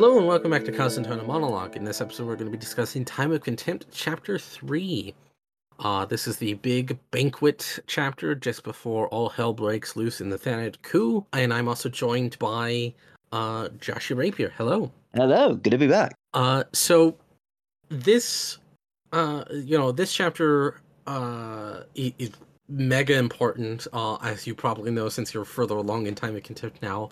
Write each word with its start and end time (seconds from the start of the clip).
Hello 0.00 0.16
and 0.16 0.26
welcome 0.26 0.50
back 0.50 0.64
to 0.64 0.72
Constant 0.72 1.06
Tone 1.06 1.20
of 1.20 1.26
Monologue. 1.26 1.76
In 1.76 1.84
this 1.84 2.00
episode, 2.00 2.26
we're 2.26 2.34
going 2.34 2.46
to 2.46 2.50
be 2.50 2.56
discussing 2.56 3.04
Time 3.04 3.32
of 3.32 3.42
Contempt, 3.42 3.84
Chapter 3.92 4.38
3. 4.38 5.14
Uh, 5.78 6.06
this 6.06 6.26
is 6.26 6.38
the 6.38 6.54
big 6.54 6.98
banquet 7.10 7.78
chapter 7.86 8.34
just 8.34 8.64
before 8.64 9.08
all 9.08 9.28
hell 9.28 9.52
breaks 9.52 9.96
loose 9.96 10.22
in 10.22 10.30
the 10.30 10.38
Thanedd 10.38 10.80
coup. 10.80 11.26
And 11.34 11.52
I'm 11.52 11.68
also 11.68 11.90
joined 11.90 12.38
by 12.38 12.94
uh, 13.30 13.68
Joshua 13.78 14.16
Rapier. 14.16 14.54
Hello. 14.56 14.90
Hello, 15.12 15.54
good 15.54 15.68
to 15.68 15.76
be 15.76 15.86
back. 15.86 16.14
Uh, 16.32 16.64
so, 16.72 17.14
this, 17.90 18.56
uh, 19.12 19.44
you 19.52 19.76
know, 19.76 19.92
this 19.92 20.14
chapter 20.14 20.80
uh, 21.06 21.80
is 21.94 22.30
mega 22.70 23.18
important, 23.18 23.86
uh, 23.92 24.16
as 24.22 24.46
you 24.46 24.54
probably 24.54 24.92
know 24.92 25.10
since 25.10 25.34
you're 25.34 25.44
further 25.44 25.76
along 25.76 26.06
in 26.06 26.14
Time 26.14 26.36
of 26.36 26.42
Contempt 26.42 26.80
now. 26.80 27.10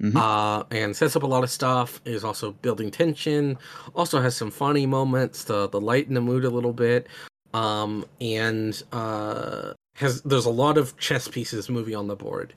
Mhm. 0.00 0.16
Uh, 0.16 0.64
and 0.70 0.94
sets 0.94 1.16
up 1.16 1.22
a 1.22 1.26
lot 1.26 1.42
of 1.42 1.50
stuff. 1.50 2.00
Is 2.04 2.24
also 2.24 2.52
building 2.52 2.90
tension. 2.90 3.58
Also 3.94 4.20
has 4.20 4.36
some 4.36 4.50
funny 4.50 4.86
moments 4.86 5.44
to, 5.44 5.68
to 5.68 5.78
lighten 5.78 6.14
the 6.14 6.20
mood 6.20 6.44
a 6.44 6.50
little 6.50 6.72
bit. 6.72 7.06
Um, 7.54 8.04
and 8.20 8.82
uh, 8.92 9.72
has 9.94 10.20
there's 10.22 10.44
a 10.44 10.50
lot 10.50 10.76
of 10.76 10.96
chess 10.98 11.28
pieces 11.28 11.68
moving 11.70 11.96
on 11.96 12.08
the 12.08 12.16
board. 12.16 12.52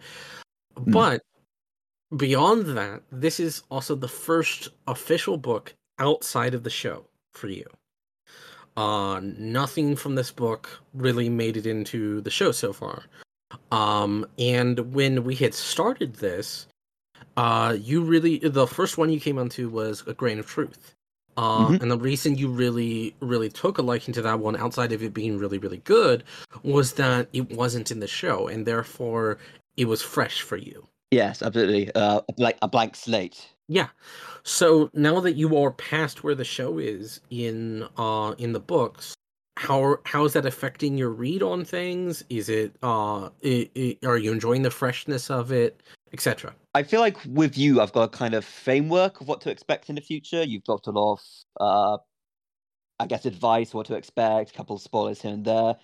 Hmm. 0.77 0.91
But 0.91 1.21
beyond 2.17 2.65
that, 2.77 3.03
this 3.11 3.39
is 3.39 3.63
also 3.69 3.95
the 3.95 4.07
first 4.07 4.69
official 4.87 5.37
book 5.37 5.73
outside 5.99 6.53
of 6.53 6.63
the 6.63 6.69
show 6.69 7.05
for 7.33 7.47
you. 7.47 7.65
Uh, 8.77 9.19
nothing 9.23 9.95
from 9.95 10.15
this 10.15 10.31
book 10.31 10.69
really 10.93 11.29
made 11.29 11.57
it 11.57 11.65
into 11.65 12.21
the 12.21 12.29
show 12.29 12.51
so 12.51 12.71
far. 12.73 13.03
Um, 13.71 14.25
and 14.37 14.93
when 14.93 15.23
we 15.23 15.35
had 15.35 15.53
started 15.53 16.15
this, 16.15 16.67
uh, 17.39 17.71
you 17.89 17.97
really 18.13 18.39
the 18.39 18.67
first 18.67 18.97
one 18.97 19.09
you 19.09 19.19
came 19.19 19.37
onto 19.43 19.69
was 19.69 20.03
a 20.07 20.13
grain 20.13 20.39
of 20.39 20.45
truth. 20.45 20.95
Uh, 21.37 21.69
Mhm. 21.69 21.81
and 21.81 21.89
the 21.91 21.97
reason 21.97 22.35
you 22.41 22.49
really, 22.49 23.15
really 23.21 23.49
took 23.49 23.77
a 23.77 23.81
liking 23.81 24.13
to 24.13 24.21
that 24.21 24.39
one, 24.47 24.55
outside 24.57 24.91
of 24.91 25.01
it 25.01 25.13
being 25.13 25.37
really, 25.39 25.57
really 25.57 25.81
good, 25.95 26.23
was 26.63 26.87
that 26.93 27.29
it 27.31 27.49
wasn't 27.61 27.91
in 27.91 27.99
the 28.01 28.07
show, 28.21 28.47
and 28.51 28.65
therefore 28.65 29.37
it 29.77 29.85
was 29.85 30.01
fresh 30.01 30.41
for 30.41 30.57
you. 30.57 30.77
Yes, 31.11 31.41
absolutely. 31.41 31.85
Uh, 31.95 32.19
like 32.37 32.57
a 32.61 32.67
blank 32.67 32.95
slate. 32.97 33.37
Yeah. 33.69 33.87
So 34.43 34.89
now 34.93 35.21
that 35.21 35.33
you 35.41 35.55
are 35.57 35.71
past 35.71 36.23
where 36.23 36.35
the 36.35 36.43
show 36.57 36.77
is 36.77 37.21
in 37.29 37.87
uh 37.97 38.33
in 38.37 38.51
the 38.51 38.59
books, 38.75 39.13
how 39.57 39.97
how 40.03 40.25
is 40.25 40.33
that 40.33 40.45
affecting 40.45 40.97
your 40.97 41.09
read 41.23 41.41
on 41.41 41.63
things? 41.63 42.23
Is 42.29 42.49
it 42.49 42.69
uh 42.83 43.29
i 43.45 43.69
i 43.85 43.97
are 44.05 44.17
you 44.17 44.31
enjoying 44.33 44.63
the 44.63 44.71
freshness 44.81 45.29
of 45.29 45.51
it, 45.51 45.81
etc. 46.13 46.53
I 46.73 46.83
feel 46.83 46.99
like 46.99 47.17
with 47.27 47.57
you, 47.57 47.81
I've 47.81 47.93
got 47.93 48.03
a 48.03 48.17
kind 48.17 48.33
of 48.33 48.45
framework 48.45 49.21
of 49.21 49.27
what 49.27 49.41
to 49.41 49.51
expect 49.51 49.89
in 49.89 49.95
the 49.95 50.01
future. 50.01 50.43
You've 50.43 50.65
got 50.65 50.87
a 50.87 50.91
lot 50.91 51.13
of, 51.13 51.21
uh, 51.59 51.97
I 52.99 53.07
guess, 53.07 53.25
advice, 53.25 53.73
what 53.73 53.85
to 53.87 53.95
expect, 53.95 54.51
a 54.51 54.53
couple 54.53 54.75
of 54.75 54.81
spoilers 54.81 55.21
here 55.21 55.31
and 55.31 55.45
there, 55.45 55.75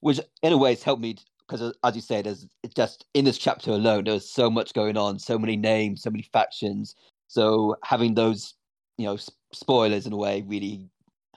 which 0.00 0.20
in 0.42 0.52
a 0.52 0.58
way 0.58 0.70
has 0.70 0.82
helped 0.82 1.02
me 1.02 1.16
because, 1.50 1.74
as 1.82 1.96
you 1.96 2.00
say, 2.00 2.22
there's 2.22 2.46
just 2.76 3.06
in 3.14 3.24
this 3.24 3.36
chapter 3.36 3.72
alone, 3.72 4.04
there's 4.04 4.30
so 4.30 4.48
much 4.48 4.72
going 4.72 4.96
on, 4.96 5.18
so 5.18 5.36
many 5.38 5.56
names, 5.56 6.02
so 6.02 6.10
many 6.10 6.22
factions. 6.22 6.94
So 7.26 7.76
having 7.82 8.14
those, 8.14 8.54
you 8.98 9.06
know, 9.06 9.18
spoilers 9.52 10.06
in 10.06 10.12
a 10.12 10.16
way 10.16 10.44
really 10.46 10.88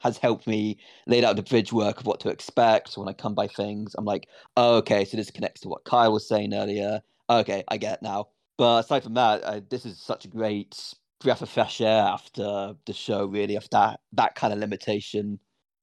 has 0.02 0.18
helped 0.18 0.46
me 0.46 0.78
lay 1.08 1.24
out 1.24 1.36
the 1.36 1.42
bridge 1.44 1.74
work 1.74 2.00
of 2.00 2.06
what 2.06 2.20
to 2.20 2.30
expect. 2.30 2.90
So 2.90 3.02
when 3.02 3.10
I 3.10 3.14
come 3.14 3.34
by 3.34 3.48
things, 3.48 3.96
I'm 3.98 4.06
like, 4.06 4.28
oh, 4.58 4.76
okay, 4.78 5.06
so 5.06 5.18
this 5.18 5.32
connects 5.32 5.62
to 5.62 5.70
what 5.70 5.86
Kyle 5.86 6.12
was 6.12 6.28
saying 6.28 6.54
earlier. 6.54 7.02
Okay, 7.30 7.64
I 7.70 7.78
get 7.78 8.02
now. 8.04 8.28
But 8.58 8.86
aside 8.86 9.04
from 9.04 9.16
that, 9.16 9.44
uh, 9.44 9.62
this 9.70 9.86
is 9.86 10.00
such 10.00 10.26
a 10.26 10.28
great 10.28 10.78
breath 11.20 11.42
of 11.42 11.50
fresh 11.50 11.82
air 11.82 12.04
after 12.04 12.76
the 12.86 12.94
show, 12.94 13.26
really, 13.26 13.58
after 13.58 13.70
that, 13.72 14.00
that 14.14 14.36
kind 14.36 14.54
of 14.54 14.60
limitation. 14.60 15.40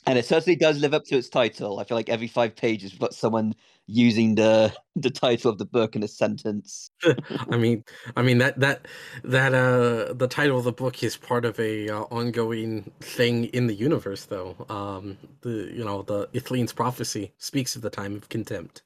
And 0.06 0.18
it 0.18 0.24
certainly 0.24 0.56
does 0.56 0.80
live 0.80 0.94
up 0.94 1.04
to 1.06 1.16
its 1.16 1.28
title. 1.28 1.78
I 1.78 1.84
feel 1.84 1.96
like 1.96 2.08
every 2.08 2.26
five 2.26 2.56
pages, 2.56 2.92
we've 2.92 3.00
got 3.00 3.14
someone 3.14 3.54
using 3.86 4.34
the 4.34 4.72
the 4.96 5.10
title 5.10 5.50
of 5.50 5.58
the 5.58 5.66
book 5.66 5.94
in 5.94 6.02
a 6.02 6.08
sentence. 6.08 6.90
I 7.50 7.56
mean, 7.56 7.84
I 8.16 8.22
mean 8.22 8.38
that 8.38 8.58
that 8.60 8.86
that 9.24 9.52
uh 9.52 10.12
the 10.14 10.28
title 10.28 10.58
of 10.58 10.64
the 10.64 10.72
book 10.72 11.02
is 11.02 11.16
part 11.16 11.44
of 11.44 11.58
a 11.60 11.88
uh, 11.88 12.02
ongoing 12.10 12.90
thing 13.00 13.44
in 13.46 13.66
the 13.66 13.74
universe, 13.74 14.24
though. 14.24 14.56
Um, 14.70 15.18
the 15.42 15.70
you 15.74 15.84
know 15.84 16.02
the 16.02 16.28
Ithlinne's 16.32 16.72
prophecy 16.72 17.32
speaks 17.38 17.76
of 17.76 17.82
the 17.82 17.90
time 17.90 18.14
of 18.16 18.28
contempt. 18.30 18.82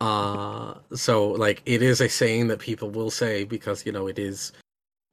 Uh, 0.00 0.74
so 0.94 1.28
like 1.28 1.62
it 1.66 1.82
is 1.82 2.00
a 2.00 2.08
saying 2.08 2.48
that 2.48 2.58
people 2.58 2.90
will 2.90 3.10
say 3.10 3.44
because 3.44 3.84
you 3.86 3.92
know 3.92 4.06
it 4.06 4.18
is 4.18 4.52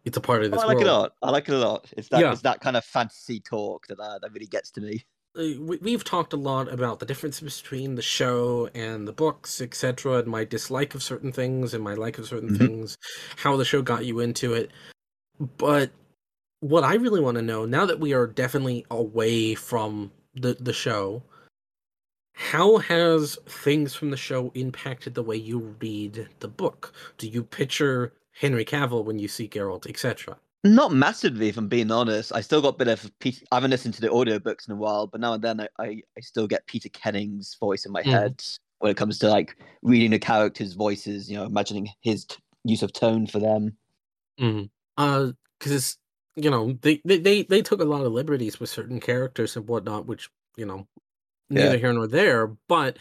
it's 0.06 0.18
a 0.18 0.22
part 0.22 0.44
of 0.44 0.52
Oh, 0.52 0.56
this 0.56 0.64
I 0.64 0.68
like 0.68 0.82
it 0.82 0.88
a 0.88 0.92
lot. 0.92 1.14
I 1.22 1.30
like 1.32 1.48
it 1.50 1.56
a 1.56 1.60
lot. 1.60 1.92
It's 1.96 2.10
that 2.10 2.22
Yeah. 2.22 2.32
it's 2.34 2.42
that 2.42 2.60
kind 2.62 2.76
of 2.76 2.84
fantasy 2.84 3.40
talk 3.40 3.88
that 3.88 4.00
uh, 4.00 4.20
that 4.20 4.32
really 4.34 4.48
gets 4.48 4.72
to 4.72 4.82
me. 4.82 5.06
Uh, 5.38 5.56
we, 5.62 5.78
we've 5.78 6.04
talked 6.04 6.34
a 6.34 6.38
lot 6.38 6.68
about 6.72 7.00
the 7.00 7.06
differences 7.06 7.62
between 7.62 7.96
the 7.96 8.02
show 8.02 8.70
and 8.76 9.08
the 9.08 9.14
books, 9.14 9.62
etc., 9.62 10.18
and 10.18 10.28
my 10.28 10.44
dislike 10.44 10.94
of 10.94 11.02
certain 11.02 11.32
things 11.32 11.74
and 11.74 11.82
my 11.84 11.94
like 11.94 12.18
of 12.18 12.28
certain 12.28 12.50
Mhm. 12.50 12.58
things, 12.58 12.98
how 13.38 13.56
the 13.56 13.64
show 13.64 13.82
got 13.82 14.04
you 14.06 14.20
into 14.20 14.54
it. 14.54 14.72
But 15.58 15.92
what 16.60 16.84
I 16.84 16.96
really 16.96 17.22
want 17.22 17.36
to 17.36 17.42
know 17.42 17.66
now 17.66 17.86
that 17.86 18.00
we 18.00 18.14
are 18.14 18.28
definitely 18.28 18.86
away 18.92 19.56
from 19.56 20.12
the 20.36 20.54
the 20.60 20.74
show, 20.74 21.24
how 22.34 22.78
has 22.78 23.38
things 23.48 23.94
from 23.96 24.10
the 24.12 24.18
show 24.18 24.52
impacted 24.56 25.14
the 25.16 25.24
way 25.24 25.36
you 25.36 25.76
read 25.80 26.28
the 26.40 26.48
book? 26.48 26.94
Do 27.18 27.28
you 27.28 27.44
picture 27.44 28.14
Henry 28.32 28.66
Cavill 28.66 29.06
when 29.06 29.20
you 29.20 29.28
see 29.28 29.48
Geralt, 29.48 29.88
etc.? 29.88 30.38
Not 30.64 30.92
massively, 30.94 31.50
if 31.50 31.58
I'm 31.58 31.68
being 31.68 31.92
honest. 31.92 32.32
I 32.34 32.42
still 32.42 32.62
got 32.62 32.76
a 32.76 32.78
bit 32.78 32.88
of 32.88 33.12
Peter. 33.20 33.44
I 33.52 33.56
haven't 33.56 33.72
listened 33.72 33.96
to 33.96 34.02
the 34.02 34.10
audiobooks 34.10 34.68
in 34.68 34.74
a 34.74 34.78
while, 34.78 35.08
but 35.08 35.20
now 35.20 35.34
and 35.34 35.44
then 35.44 35.60
I, 35.62 35.68
I, 35.80 36.02
I 36.18 36.22
still 36.22 36.48
get 36.48 36.68
Peter 36.68 36.90
Kenny's 36.90 37.58
voice 37.60 37.86
in 37.86 37.92
my 37.92 38.04
Mhm. 38.04 38.12
head 38.12 38.44
when 38.80 38.92
it 38.92 38.98
comes 38.98 39.18
to 39.20 39.30
like 39.30 39.58
reading 39.82 40.12
the 40.12 40.20
characters' 40.20 40.74
voices. 40.74 41.30
You 41.32 41.38
know, 41.38 41.46
imagining 41.46 41.90
his 42.02 42.26
t- 42.26 42.38
use 42.64 42.84
of 42.84 42.94
tone 42.94 43.26
for 43.26 43.40
them. 43.40 43.76
Mm. 44.40 44.70
Uh, 44.98 45.32
because 45.60 45.98
you 46.36 46.50
know 46.52 46.74
they 46.82 47.02
they 47.06 47.42
they 47.44 47.62
took 47.64 47.82
a 47.82 47.86
lot 47.86 48.06
of 48.06 48.14
liberties 48.14 48.60
with 48.60 48.70
certain 48.70 49.00
characters 49.00 49.56
and 49.56 49.68
whatnot, 49.68 50.06
which 50.06 50.30
you 50.58 50.66
know 50.68 50.88
neither 51.52 51.72
Yeah. 51.74 51.78
here 51.78 51.94
nor 51.94 52.08
there. 52.08 52.48
But 52.68 52.98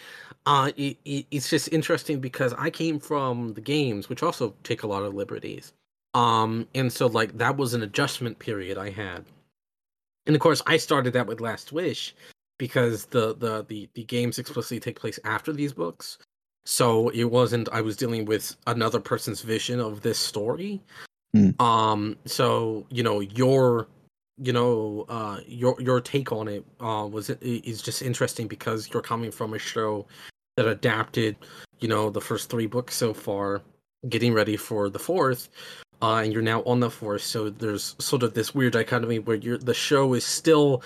uh, 0.47 0.73
it, 0.77 0.99
it, 1.05 1.27
it's 1.31 1.51
just 1.51 1.73
interesting 1.73 2.21
because 2.21 2.53
I 2.55 2.71
came 2.71 2.99
from 3.01 3.55
the 3.55 3.61
games, 3.61 4.09
which 4.09 4.23
also 4.23 4.55
take 4.65 4.83
a 4.83 4.87
lot 4.87 5.03
of 5.03 5.15
liberties. 5.15 5.73
Um, 6.15 6.67
and 6.75 6.93
so 6.93 7.07
like 7.07 7.39
that 7.39 7.57
was 7.57 7.75
an 7.75 7.83
adjustment 7.83 8.39
period 8.41 8.79
I 8.79 8.91
had, 8.91 9.25
and 10.27 10.35
of 10.35 10.43
course 10.43 10.61
I 10.67 10.77
started 10.77 11.13
that 11.13 11.27
with 11.29 11.41
Last 11.41 11.73
Wish 11.73 12.15
because 12.59 13.07
the 13.07 13.35
the 13.37 13.65
the 13.69 13.89
the 13.95 14.05
games 14.05 14.39
explicitly 14.39 14.81
take 14.81 14.99
place 14.99 15.21
after 15.25 15.53
these 15.53 15.73
books. 15.73 16.19
So 16.65 17.11
it 17.11 17.25
wasn't 17.25 17.69
I 17.73 17.81
was 17.81 17.97
dealing 17.97 18.25
with 18.25 18.57
another 18.67 19.01
person's 19.01 19.43
vision 19.43 19.79
of 19.81 20.01
this 20.03 20.19
story. 20.19 20.83
Hmm. 21.33 21.51
Um 21.61 22.17
so 22.27 22.87
you 22.91 23.05
know 23.05 23.21
your 23.21 23.87
you 24.43 24.53
know 24.53 25.05
uh 25.11 25.39
your 25.47 25.77
your 25.81 26.01
take 26.01 26.33
on 26.33 26.49
it 26.49 26.65
uh 26.81 27.07
was 27.11 27.29
is 27.31 27.83
just 27.83 28.01
interesting 28.01 28.49
because 28.49 28.89
you're 28.91 29.03
coming 29.03 29.31
from 29.31 29.53
a 29.55 29.59
show 29.59 30.07
that 30.57 30.67
adapted 30.67 31.37
you 31.81 31.89
know 31.89 32.09
the 32.11 32.21
first 32.21 32.49
3 32.51 32.67
books 32.67 32.97
so 32.97 33.13
far 33.13 33.61
getting 34.09 34.33
ready 34.33 34.57
for 34.57 34.89
the 34.89 34.99
fourth 34.99 35.51
uh 36.01 36.23
and 36.25 36.33
you're 36.33 36.41
now 36.43 36.63
on 36.63 36.81
the 36.81 36.91
fourth. 36.91 37.23
So 37.23 37.51
there's 37.51 37.95
sort 37.99 38.23
of 38.23 38.33
this 38.33 38.55
weird 38.55 38.73
dichotomy 38.73 39.19
where 39.19 39.37
you're 39.37 39.59
the 39.59 39.75
show 39.75 40.15
is 40.15 40.25
still 40.25 40.83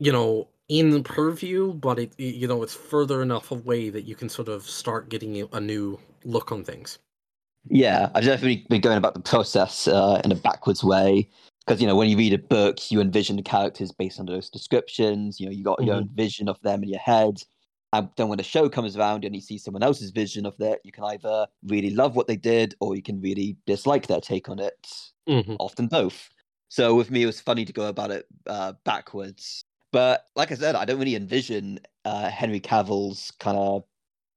you 0.00 0.10
know 0.10 0.48
in 0.68 1.02
purview 1.04 1.72
but 1.74 1.98
it, 2.00 2.12
it- 2.18 2.34
you 2.34 2.48
know 2.48 2.62
it's 2.64 2.74
further 2.74 3.22
enough 3.22 3.50
away 3.52 3.90
that 3.90 4.02
you 4.02 4.16
can 4.16 4.28
sort 4.28 4.48
of 4.48 4.64
start 4.68 5.08
getting 5.08 5.46
a 5.52 5.60
new 5.60 5.98
look 6.24 6.50
on 6.52 6.64
things. 6.64 6.98
Yeah, 7.68 8.08
I've 8.14 8.24
definitely 8.24 8.66
been 8.70 8.80
going 8.80 8.96
about 8.96 9.14
the 9.14 9.20
process 9.20 9.86
uh, 9.86 10.20
in 10.24 10.32
a 10.32 10.34
backwards 10.34 10.82
way 10.82 11.28
because 11.70 11.80
you 11.80 11.86
know 11.86 11.94
when 11.94 12.08
you 12.08 12.16
read 12.16 12.32
a 12.32 12.38
book, 12.38 12.90
you 12.90 13.00
envision 13.00 13.36
the 13.36 13.42
characters 13.42 13.92
based 13.92 14.18
on 14.18 14.26
those 14.26 14.50
descriptions. 14.50 15.38
You 15.38 15.46
know, 15.46 15.52
you 15.52 15.62
got 15.62 15.80
your 15.84 15.94
own 15.94 16.08
vision 16.12 16.48
of 16.48 16.60
them 16.62 16.82
in 16.82 16.88
your 16.88 16.98
head. 16.98 17.44
And 17.92 18.08
then 18.16 18.26
when 18.26 18.38
the 18.38 18.44
show 18.44 18.68
comes 18.68 18.96
around 18.96 19.24
and 19.24 19.36
you 19.36 19.40
see 19.40 19.56
someone 19.56 19.84
else's 19.84 20.10
vision 20.10 20.46
of 20.46 20.56
that 20.58 20.80
you 20.84 20.90
can 20.90 21.04
either 21.04 21.46
really 21.64 21.90
love 21.90 22.16
what 22.16 22.26
they 22.26 22.36
did 22.36 22.74
or 22.80 22.96
you 22.96 23.02
can 23.02 23.20
really 23.20 23.56
dislike 23.66 24.08
their 24.08 24.20
take 24.20 24.48
on 24.48 24.58
it. 24.58 24.88
Mhm. 25.28 25.56
Often 25.60 25.86
both. 25.88 26.30
So 26.70 26.96
with 26.96 27.12
me, 27.12 27.22
it 27.22 27.26
was 27.26 27.40
funny 27.40 27.64
to 27.64 27.72
go 27.72 27.86
about 27.86 28.10
it 28.10 28.26
uh, 28.48 28.72
backwards. 28.84 29.62
But 29.92 30.26
like 30.34 30.50
I 30.50 30.56
said, 30.56 30.74
I 30.74 30.84
don't 30.84 30.98
really 30.98 31.14
envision 31.14 31.78
uh, 32.04 32.30
Henry 32.30 32.60
Cavill's 32.60 33.32
kind 33.38 33.56
of. 33.56 33.84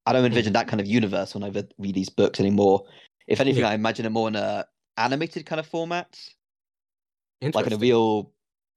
I 0.05 0.13
don't 0.13 0.25
envision 0.25 0.53
that 0.53 0.67
kind 0.67 0.81
of 0.81 0.85
universe 0.85 1.33
when 1.33 1.43
I 1.43 1.49
read 1.79 1.95
these 1.95 2.09
books 2.09 2.39
anymore. 2.39 2.85
If 3.25 3.39
anything, 3.39 3.63
Yeah. 3.63 3.69
I 3.69 3.73
imagine 3.73 4.05
it 4.05 4.09
more 4.09 4.27
in 4.27 4.35
a 4.35 4.67
animated 4.97 5.45
kind 5.45 5.59
of 5.59 5.65
format, 5.65 6.19
like 7.53 7.67
in 7.67 7.73
a 7.73 7.77
real 7.77 8.31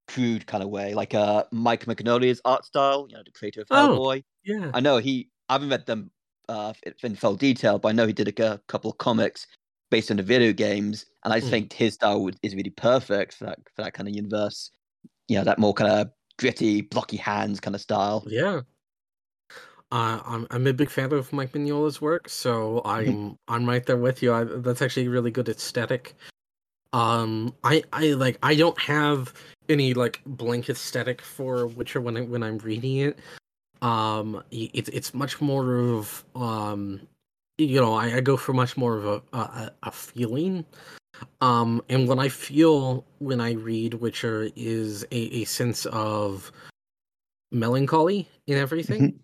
crude 0.07 0.45
kind 0.47 0.63
of 0.63 0.69
way, 0.69 0.93
like 0.93 1.13
uh, 1.13 1.43
Mike 1.51 1.85
Mignola's 1.85 2.41
art 2.45 2.65
style. 2.65 3.07
You 3.09 3.17
know, 3.17 3.23
the 3.25 3.31
creator 3.31 3.61
of 3.61 3.67
Oh. 3.71 3.97
Hellboy. 3.99 4.23
yeah 4.45 4.71
I 4.73 4.79
know 4.79 4.97
he. 4.97 5.29
I 5.49 5.53
haven't 5.53 5.69
read 5.69 5.85
them 5.85 6.11
uh, 6.49 6.73
in- 7.03 7.15
full 7.15 7.35
detail, 7.35 7.79
but 7.79 7.89
I 7.89 7.91
know 7.93 8.07
he 8.07 8.13
did 8.13 8.27
a 8.39 8.57
couple 8.67 8.91
of 8.91 8.97
comics 8.97 9.47
based 9.91 10.11
on 10.11 10.17
the 10.17 10.23
video 10.23 10.51
games, 10.53 11.05
and 11.23 11.33
I 11.33 11.39
Mhm. 11.41 11.49
think 11.49 11.73
his 11.73 11.93
style 11.95 12.21
would- 12.23 12.37
is 12.43 12.55
really 12.55 12.69
perfect 12.71 13.33
for 13.35 13.45
that 13.45 13.59
for 13.75 13.83
that 13.83 13.93
kind 13.93 14.07
of 14.09 14.15
universe. 14.15 14.71
You 15.29 15.37
know, 15.37 15.43
that 15.45 15.59
more 15.59 15.73
kind 15.73 15.91
of 15.91 16.09
gritty, 16.39 16.81
blocky 16.81 17.17
hands 17.17 17.59
kind 17.59 17.75
of 17.75 17.81
style. 17.81 18.23
Yeah. 18.27 18.61
Uh, 19.91 20.19
I'm 20.25 20.47
I'm 20.51 20.67
a 20.67 20.73
big 20.73 20.89
fan 20.89 21.13
of 21.13 21.31
Mike 21.31 21.53
Mignola's 21.53 22.01
work, 22.01 22.27
so 22.27 22.81
I'm 22.83 23.37
I'm 23.47 23.65
right 23.67 23.85
there 23.85 23.95
with 23.97 24.21
you. 24.21 24.33
I, 24.33 24.43
that's 24.43 24.81
actually 24.81 25.05
a 25.05 25.09
really 25.09 25.31
good 25.31 25.47
aesthetic. 25.47 26.13
Um, 26.93 27.53
I 27.63 27.83
I 27.93 28.07
like 28.13 28.37
I 28.43 28.55
don't 28.55 28.79
have 28.79 29.33
any 29.69 29.93
like 29.93 30.21
blank 30.25 30.69
aesthetic 30.69 31.21
for 31.21 31.67
Witcher 31.67 32.01
when 32.01 32.17
I 32.17 32.21
when 32.21 32.43
I'm 32.43 32.57
reading 32.59 32.97
it. 32.97 33.19
Um, 33.81 34.43
it's 34.51 34.89
it's 34.89 35.13
much 35.13 35.39
more 35.41 35.75
of 35.75 36.23
um, 36.35 37.01
you 37.57 37.79
know, 37.81 37.93
I, 37.93 38.15
I 38.17 38.21
go 38.21 38.37
for 38.37 38.53
much 38.53 38.77
more 38.77 38.97
of 38.97 39.05
a 39.05 39.37
a, 39.37 39.71
a- 39.83 39.91
feeling. 39.91 40.65
Um, 41.41 41.81
and 41.89 42.07
what 42.07 42.19
I 42.19 42.29
feel 42.29 43.03
when 43.19 43.41
I 43.41 43.53
read 43.53 43.95
Witcher 43.95 44.49
is 44.55 45.03
a, 45.11 45.17
a 45.41 45.43
sense 45.45 45.85
of 45.87 46.51
melancholy 47.51 48.27
in 48.47 48.57
everything. 48.57 49.19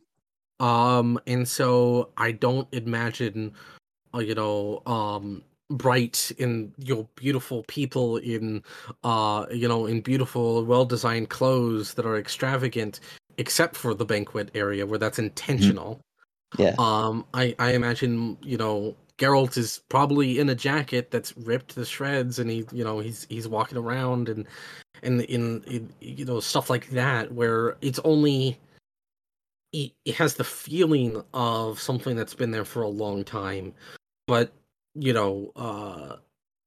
Um, 0.59 1.19
and 1.27 1.47
so 1.47 2.09
I 2.17 2.31
don't 2.31 2.67
imagine, 2.73 3.53
uh, 4.13 4.19
you 4.19 4.33
know, 4.35 4.81
um, 4.85 5.43
bright 5.77 6.31
and 6.39 6.73
your 6.77 6.97
know 6.97 7.09
beautiful 7.15 7.63
people 7.67 8.17
in, 8.17 8.63
uh, 9.03 9.45
you 9.51 9.67
know, 9.67 9.85
in 9.85 10.01
beautiful, 10.01 10.63
well-designed 10.65 11.29
clothes 11.29 11.93
that 11.95 12.05
are 12.05 12.17
extravagant, 12.17 12.99
except 13.37 13.75
for 13.75 13.93
the 13.93 14.05
banquet 14.05 14.49
area 14.55 14.85
where 14.85 14.99
that's 14.99 15.19
intentional. 15.19 15.99
Yeah. 16.57 16.75
Um, 16.77 17.25
I 17.33 17.55
I 17.59 17.73
imagine 17.73 18.37
you 18.41 18.57
know 18.57 18.95
Geralt 19.17 19.57
is 19.57 19.81
probably 19.89 20.39
in 20.39 20.49
a 20.49 20.55
jacket 20.55 21.11
that's 21.11 21.35
ripped 21.37 21.75
to 21.75 21.85
shreds, 21.85 22.39
and 22.39 22.49
he 22.49 22.65
you 22.71 22.83
know 22.83 22.99
he's 22.99 23.25
he's 23.29 23.47
walking 23.47 23.77
around 23.77 24.29
and 24.29 24.45
and 25.01 25.21
in, 25.21 25.63
in 25.63 25.89
you 25.99 26.25
know 26.25 26.39
stuff 26.39 26.69
like 26.69 26.89
that 26.89 27.31
where 27.31 27.75
it's 27.81 27.99
only 28.03 28.57
it, 29.71 29.91
it 30.05 30.15
has 30.15 30.35
the 30.35 30.43
feeling 30.43 31.21
of 31.33 31.79
something 31.79 32.15
that's 32.15 32.35
been 32.35 32.51
there 32.51 32.65
for 32.65 32.83
a 32.83 32.87
long 32.87 33.23
time, 33.23 33.73
but 34.27 34.51
you 34.95 35.13
know 35.13 35.51
uh 35.55 36.17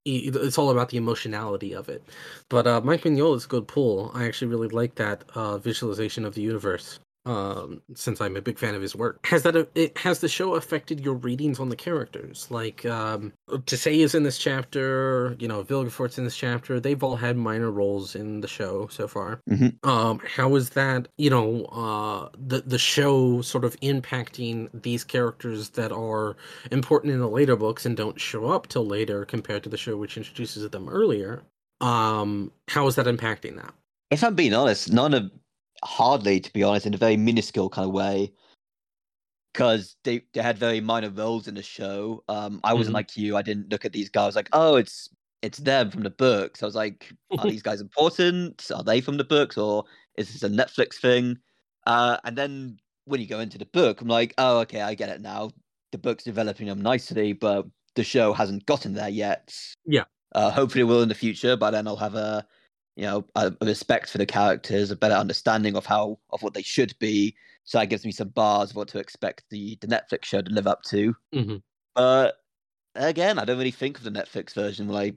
it's 0.09 0.57
all 0.57 0.71
about 0.71 0.91
the 0.91 0.97
emotionality 0.97 1.73
of 1.75 1.89
it. 1.89 2.01
But 2.49 2.67
uh, 2.67 2.81
Mike 2.81 3.03
Mignola 3.03 3.37
is 3.37 3.45
a 3.45 3.49
good 3.49 3.67
pull. 3.67 4.13
I 4.15 4.25
actually 4.27 4.49
really 4.49 4.69
like 4.69 4.95
that 4.95 5.25
uh, 5.35 5.59
visualization 5.59 6.25
of 6.25 6.35
the 6.35 6.43
universe. 6.43 7.01
Um, 7.27 7.83
since 7.95 8.21
I'm 8.21 8.37
a 8.37 8.41
big 8.41 8.57
fan 8.57 8.77
of 8.77 8.83
his 8.83 8.95
work, 8.95 9.27
has 9.27 9.43
that 9.43 9.57
it 9.75 9.99
has 9.99 10.21
the 10.21 10.29
show 10.29 10.55
affected 10.55 11.01
your 11.01 11.15
readings 11.15 11.59
on 11.59 11.69
the 11.69 11.77
characters? 11.77 12.47
Like 12.51 12.87
um, 12.87 13.33
Tissaia 13.51 14.05
is 14.05 14.15
in 14.15 14.23
this 14.23 14.39
chapter, 14.39 15.37
you 15.41 15.49
know, 15.49 15.65
Vilgefort's 15.65 16.19
in 16.19 16.25
this 16.25 16.37
chapter. 16.37 16.79
They've 16.79 17.03
all 17.03 17.17
had 17.17 17.37
minor 17.37 17.71
roles 17.73 18.15
in 18.15 18.41
the 18.43 18.49
show 18.49 18.87
so 18.93 19.09
far. 19.09 19.41
Mhm. 19.51 19.75
Um, 19.85 20.21
how 20.25 20.55
is 20.55 20.71
that, 20.71 21.09
you 21.19 21.29
know, 21.29 21.65
uh, 21.67 22.29
the 22.39 22.61
the 22.61 22.79
show 22.79 23.43
sort 23.43 23.65
of 23.65 23.79
impacting 23.81 24.71
these 24.73 25.03
characters 25.03 25.71
that 25.71 25.91
are 25.91 26.37
important 26.71 27.13
in 27.13 27.19
the 27.19 27.29
later 27.29 27.57
books 27.57 27.85
and 27.85 27.97
don't 27.97 28.21
show 28.21 28.47
up 28.47 28.69
till 28.69 28.87
later 28.87 29.25
compared 29.25 29.65
to 29.65 29.69
the 29.69 29.77
show 29.77 29.97
which 29.97 30.17
introduces 30.17 30.71
them 30.71 30.89
earlier? 30.89 31.43
Um, 31.81 32.53
how 32.69 32.87
is 32.87 32.95
that 32.95 33.07
impacting 33.07 33.57
that? 33.57 33.75
If 34.13 34.23
I'm 34.23 34.37
being 34.37 34.55
honest, 34.55 34.93
none 34.93 35.13
of 35.13 35.31
hardly, 35.85 36.41
to 36.41 36.53
be 36.53 36.63
honest, 36.63 36.87
in 36.87 36.95
a 36.95 36.99
very 36.99 37.17
minuscule 37.17 37.69
kind 37.69 37.87
of 37.87 37.93
way. 37.95 38.33
Because 39.53 39.97
they, 40.05 40.23
they 40.35 40.43
had 40.43 40.59
very 40.59 40.81
minor 40.81 41.09
roles 41.11 41.49
in 41.49 41.55
the 41.55 41.63
show. 41.63 42.23
Um, 42.29 42.61
I 42.63 42.75
wasn't 42.75 42.93
Mhm. 42.93 42.99
like 42.99 43.17
you. 43.17 43.37
I 43.37 43.43
didn't 43.43 43.71
look 43.71 43.85
at 43.87 43.93
these 43.93 44.11
guys 44.11 44.37
like, 44.37 44.49
oh, 44.53 44.77
it's 44.77 45.09
it's 45.43 45.59
them 45.59 45.91
from 45.91 46.03
the 46.03 46.11
books. 46.11 46.63
I 46.63 46.67
was 46.67 46.75
like, 46.75 47.13
are 47.39 47.47
these 47.51 47.63
guys 47.63 47.81
important? 47.81 48.69
Are 48.75 48.83
they 48.83 49.01
from 49.01 49.17
the 49.17 49.25
books, 49.25 49.57
or 49.57 49.85
is 50.17 50.33
this 50.33 50.43
a 50.43 50.49
Netflix 50.49 50.97
thing? 51.01 51.39
Uh, 51.87 52.19
and 52.25 52.37
then 52.37 52.79
when 53.05 53.21
you 53.21 53.27
go 53.27 53.41
into 53.41 53.57
the 53.59 53.67
book, 53.67 54.01
I'm 54.01 54.09
like, 54.09 54.35
oh, 54.39 54.59
okay, 54.61 54.81
I 54.83 54.95
get 54.95 55.09
it 55.09 55.21
now. 55.21 55.51
The 55.93 55.99
book's 55.99 56.25
developing 56.25 56.67
them 56.67 56.81
nicely, 56.83 57.33
but 57.33 57.67
the 57.95 58.05
show 58.05 58.33
hasn't 58.33 58.67
gotten 58.67 58.93
there 58.93 59.09
yet. 59.09 59.55
Yeah. 59.87 60.05
Uh, 60.35 60.51
hopefully, 60.51 60.83
it 60.83 60.85
will 60.85 61.03
in 61.03 61.09
the 61.09 61.15
future. 61.15 61.57
But 61.57 61.71
then 61.71 61.87
I'll 61.87 61.97
have 61.97 62.15
a 62.17 62.47
you 62.97 63.05
know 63.05 63.25
a, 63.37 63.53
a 63.61 63.67
respect 63.67 64.11
for 64.11 64.19
the 64.19 64.27
characters, 64.27 64.91
a 64.91 64.97
better 64.97 65.15
understanding 65.15 65.77
of 65.77 65.87
how 65.87 66.19
of 66.31 66.43
what 66.43 66.55
they 66.55 66.63
should 66.63 66.95
be. 66.99 67.35
So 67.65 67.79
that 67.79 67.87
gives 67.87 68.05
me 68.05 68.13
some 68.13 68.29
bars 68.29 68.71
of 68.71 68.77
what 68.77 68.89
to 68.89 68.99
expect 68.99 69.45
the 69.51 69.79
the 69.81 69.87
Netflix 69.87 70.25
show 70.25 70.43
to 70.43 70.53
live 70.53 70.67
up 70.67 70.83
to. 70.85 71.15
Mm-hmm. 71.35 71.57
But 71.95 72.37
again, 72.95 73.39
I 73.39 73.45
don't 73.45 73.59
really 73.59 73.71
think 73.71 73.99
of 73.99 74.05
the 74.05 74.11
Netflix 74.11 74.55
version 74.55 74.89
when 74.89 74.97
I 74.97 75.13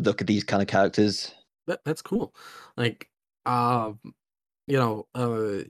look 0.00 0.20
at 0.20 0.26
these 0.26 0.44
kind 0.44 0.62
of 0.62 0.68
characters. 0.68 1.34
That 1.66 1.80
that's 1.84 2.02
cool. 2.02 2.34
Like, 2.76 3.08
um, 3.46 3.98
you 4.66 4.78
know, 4.78 5.06
uh, 5.14 5.64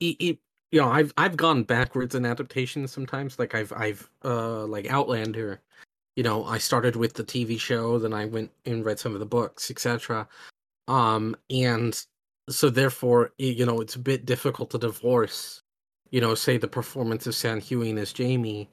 it, 0.00 0.16
it 0.20 0.38
you 0.70 0.80
know, 0.80 0.88
I've 0.88 1.12
I've 1.16 1.36
gone 1.36 1.62
backwards 1.62 2.14
in 2.14 2.26
adaptations 2.26 2.92
sometimes. 2.92 3.38
Like 3.38 3.54
I've 3.54 3.72
I've 3.72 4.10
uh 4.24 4.66
like 4.66 4.90
Outlander. 4.90 5.60
You 6.16 6.22
know, 6.22 6.44
I 6.44 6.58
started 6.58 6.94
with 6.94 7.14
the 7.14 7.24
TV 7.24 7.58
show, 7.58 7.98
then 7.98 8.12
I 8.12 8.26
went 8.26 8.52
and 8.66 8.84
read 8.84 9.00
some 9.00 9.14
of 9.14 9.20
the 9.20 9.26
books, 9.26 9.68
etc. 9.70 10.28
Um, 10.88 11.36
and 11.50 11.98
so 12.48 12.70
therefore, 12.70 13.32
you 13.38 13.64
know, 13.64 13.80
it's 13.80 13.96
a 13.96 14.00
bit 14.00 14.26
difficult 14.26 14.70
to 14.70 14.78
divorce, 14.78 15.62
you 16.10 16.20
know, 16.20 16.34
say 16.34 16.58
the 16.58 16.68
performance 16.68 17.26
of 17.26 17.34
Sam 17.34 17.60
Heughan 17.60 17.98
as 17.98 18.12
Jamie 18.12 18.68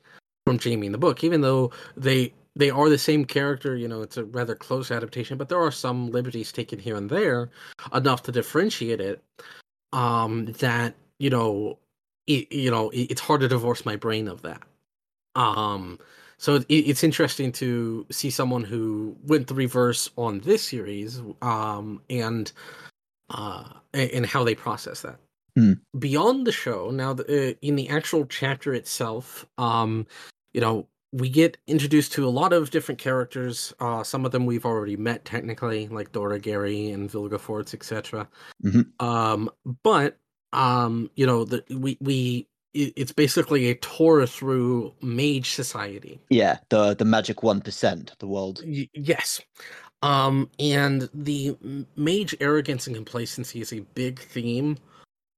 from 0.46 0.58
Jamie 0.58 0.88
in 0.88 0.92
the 0.92 0.98
book, 0.98 1.24
even 1.24 1.42
though 1.42 1.72
they 1.96 2.34
they 2.56 2.70
are 2.70 2.90
the 2.90 2.98
same 2.98 3.24
character. 3.26 3.76
You 3.76 3.88
know, 3.88 4.02
it's 4.02 4.18
a 4.18 4.26
rather 4.26 4.56
close 4.56 4.92
adaptation, 4.92 5.38
but 5.38 5.50
there 5.50 5.62
are 5.62 5.72
some 5.72 6.12
liberties 6.12 6.52
taken 6.52 6.80
here 6.80 6.98
and 6.98 7.10
there, 7.10 7.50
enough 7.94 8.24
to 8.24 8.32
differentiate 8.32 9.00
it. 9.00 9.24
Um, 9.94 10.48
that 10.60 10.96
you 11.20 11.30
know, 11.30 11.78
it, 12.28 12.52
you 12.52 12.72
know, 12.72 12.90
it, 12.90 13.12
it's 13.12 13.22
hard 13.22 13.42
to 13.42 13.48
divorce 13.48 13.86
my 13.86 13.96
brain 13.96 14.28
of 14.28 14.42
that. 14.42 14.62
Um, 15.36 16.00
so 16.42 16.56
it, 16.56 16.66
it's 16.70 17.04
interesting 17.04 17.52
to 17.52 18.08
see 18.10 18.32
someone 18.32 18.64
who 18.64 19.16
went 19.28 19.46
the 19.46 19.54
reverse 19.54 20.10
on 20.18 20.40
this 20.40 20.64
series, 20.64 21.22
um, 21.44 22.02
and 22.10 22.52
uh, 23.30 23.66
and 23.94 24.26
how 24.26 24.44
they 24.44 24.56
process 24.56 25.04
that. 25.04 25.20
Hmm. 25.56 25.74
Beyond 26.00 26.48
the 26.48 26.52
show, 26.52 26.90
now 26.90 27.14
the, 27.14 27.52
uh, 27.52 27.54
in 27.62 27.76
the 27.76 27.90
actual 27.90 28.26
chapter 28.26 28.74
itself, 28.74 29.46
um, 29.60 30.08
you 30.52 30.62
know, 30.62 30.88
we 31.12 31.30
get 31.30 31.58
introduced 31.68 32.14
to 32.14 32.28
a 32.28 32.30
lot 32.30 32.54
of 32.54 32.72
different 32.72 33.00
characters. 33.00 33.72
Uh, 33.80 34.02
some 34.02 34.26
of 34.26 34.32
them 34.32 34.48
we've 34.48 34.66
already 34.66 34.98
met 34.98 35.26
technically, 35.26 35.90
like 35.90 36.12
Dorregaray 36.12 36.92
and 36.92 37.08
Vilgefortz, 37.08 37.76
etc. 37.76 38.28
Mhm. 38.64 38.88
Um, 39.00 39.52
but 39.84 40.18
um, 40.54 41.12
you 41.16 41.28
know, 41.28 41.46
the 41.46 41.64
we 41.70 42.00
we 42.02 42.48
it's 42.74 43.12
basically 43.12 43.70
a 43.70 43.76
tour 43.76 44.26
through 44.26 44.94
Mage 45.02 45.52
Society. 45.52 46.20
Yeah, 46.30 46.58
the 46.70 46.96
the 46.96 47.06
magic 47.06 47.44
one 47.44 47.62
percent 47.62 48.12
of 48.12 48.18
the 48.20 48.28
world. 48.28 48.62
Y- 48.66 48.90
yes. 48.94 49.42
Um, 50.04 50.50
and 50.60 51.10
the 51.14 51.56
mage 51.96 52.36
arrogance 52.40 52.88
and 52.88 52.96
complacency 52.96 53.62
is 53.62 53.72
a 53.72 53.82
big 53.94 54.20
theme 54.20 54.78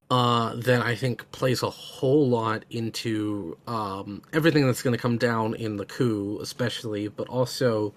uh, 0.09 0.55
that 0.55 0.81
I 0.85 0.95
think 0.95 1.29
plays 1.31 1.63
a 1.63 1.69
whole 1.69 2.29
lot 2.29 2.63
into 2.69 3.57
um, 3.67 4.21
everything 4.31 4.65
that's 4.65 4.81
going 4.81 4.95
to 4.95 5.01
come 5.01 5.17
down 5.17 5.55
in 5.55 5.75
the 5.75 5.85
coup, 5.85 6.39
especially, 6.41 7.07
but 7.07 7.27
also, 7.27 7.93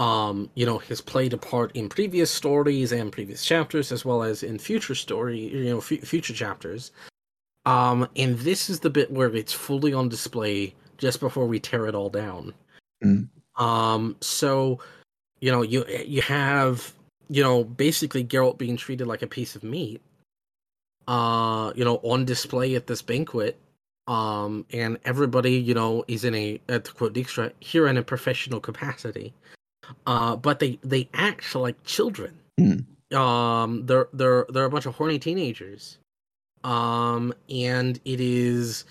um, 0.00 0.50
you 0.54 0.66
know, 0.66 0.78
has 0.78 1.00
played 1.00 1.32
a 1.34 1.38
part 1.38 1.70
in 1.76 1.88
previous 1.88 2.30
stories 2.30 2.90
and 2.90 3.12
previous 3.12 3.44
chapters, 3.44 3.92
as 3.92 4.04
well 4.04 4.22
as 4.22 4.42
in 4.42 4.58
future 4.58 4.94
story, 4.94 5.38
you 5.38 5.66
know, 5.66 5.78
f- 5.78 6.02
future 6.02 6.32
chapters. 6.32 6.90
Um, 7.64 8.08
and 8.16 8.38
this 8.38 8.68
is 8.68 8.80
the 8.80 8.90
bit 8.90 9.10
where 9.10 9.34
it's 9.34 9.52
fully 9.52 9.92
on 9.92 10.08
display 10.08 10.74
just 10.98 11.20
before 11.20 11.46
we 11.46 11.60
tear 11.60 11.86
it 11.86 11.94
all 11.94 12.10
down. 12.10 12.54
Mm. 13.04 13.28
Um, 13.56 14.16
so 14.20 14.80
you 15.40 15.50
know, 15.50 15.62
you 15.62 15.84
you 16.06 16.22
have 16.22 16.92
you 17.28 17.42
know 17.42 17.64
basically 17.64 18.24
Geralt 18.24 18.58
being 18.58 18.76
treated 18.76 19.06
like 19.06 19.22
a 19.22 19.26
piece 19.26 19.56
of 19.56 19.62
meat. 19.62 20.00
Uh, 21.08 21.72
you 21.74 21.84
know, 21.84 21.96
on 22.04 22.24
display 22.24 22.74
at 22.76 22.86
this 22.86 23.02
banquet. 23.02 23.58
Um, 24.06 24.66
and 24.72 24.98
everybody, 25.04 25.54
you 25.54 25.74
know, 25.74 26.04
is 26.06 26.24
in 26.24 26.34
a 26.34 26.60
uh, 26.68 26.78
to 26.78 26.92
quote 26.92 27.12
Dijkstra, 27.12 27.52
here 27.60 27.86
in 27.86 27.96
a 27.96 28.02
professional 28.02 28.60
capacity. 28.60 29.32
Uh, 30.06 30.36
but 30.36 30.58
they 30.60 30.78
they 30.82 31.08
act 31.14 31.54
like 31.54 31.82
children. 31.84 32.38
Mm. 32.60 32.84
Um, 33.14 33.86
they're 33.86 34.08
they're 34.12 34.46
they're 34.48 34.64
a 34.64 34.70
bunch 34.70 34.86
of 34.86 34.94
horny 34.94 35.18
teenagers. 35.18 35.98
Um, 36.64 37.34
and 37.50 38.00
it 38.04 38.20
is 38.20 38.84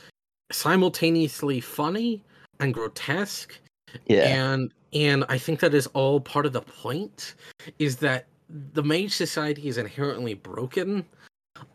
simultaneously 0.51 1.61
funny 1.61 2.21
and 2.59 2.73
grotesque 2.73 3.57
Yeah, 4.05 4.23
and 4.23 4.73
and 4.93 5.23
i 5.29 5.37
think 5.37 5.61
that 5.61 5.73
is 5.73 5.87
all 5.87 6.19
part 6.19 6.45
of 6.45 6.51
the 6.51 6.61
point 6.61 7.35
is 7.79 7.95
that 7.97 8.25
the 8.73 8.83
mage 8.83 9.13
society 9.13 9.69
is 9.69 9.77
inherently 9.77 10.33
broken 10.33 11.05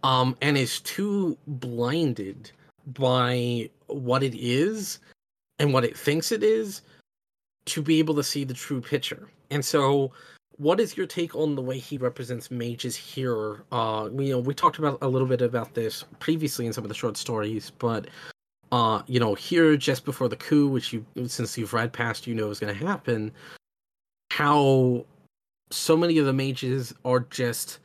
um 0.03 0.37
and 0.43 0.59
is 0.59 0.81
too 0.81 1.39
blinded 1.47 2.51
by 2.87 3.69
what 3.87 4.23
it 4.23 4.35
is 4.35 4.99
and 5.59 5.73
what 5.73 5.85
it 5.85 5.97
thinks 5.97 6.33
it 6.33 6.43
is 6.43 6.83
to 7.67 7.83
be 7.83 7.99
able 7.99 8.15
to 8.15 8.23
see 8.23 8.45
the 8.45 8.55
true 8.55 8.81
picture. 8.81 9.29
And 9.51 9.65
so 9.65 10.13
what 10.59 10.81
is 10.81 10.97
your 10.97 11.07
take 11.07 11.35
on 11.35 11.55
the 11.55 11.63
way 11.63 11.79
he 11.79 11.99
represents 11.99 12.51
mages 12.51 12.97
here? 12.97 13.65
Uh, 13.73 14.09
you 14.13 14.31
know, 14.31 14.39
we 14.39 14.55
talked 14.55 14.79
about 14.79 14.99
a 15.03 15.09
little 15.09 15.29
bit 15.29 15.43
about 15.43 15.75
this 15.75 16.05
previously 16.19 16.67
in 16.67 16.73
some 16.73 16.85
of 16.85 16.89
the 16.89 16.95
short 16.95 17.17
stories, 17.17 17.71
but 17.79 18.09
uh, 18.73 19.03
you 19.07 19.21
know, 19.21 19.35
here 19.35 19.77
just 19.77 20.05
before 20.05 20.29
the 20.29 20.37
coup, 20.37 20.69
which 20.69 20.93
you 20.93 21.05
since 21.27 21.57
you've 21.57 21.73
read 21.73 21.93
past, 21.93 22.27
you 22.27 22.35
know 22.35 22.51
is 22.51 22.59
going 22.61 22.77
to 22.77 22.87
happen. 22.87 23.33
How 24.33 25.05
so 25.71 25.97
many 25.97 26.19
of 26.19 26.27
the 26.27 26.33
mages 26.33 26.95
are 27.05 27.21
just 27.21 27.79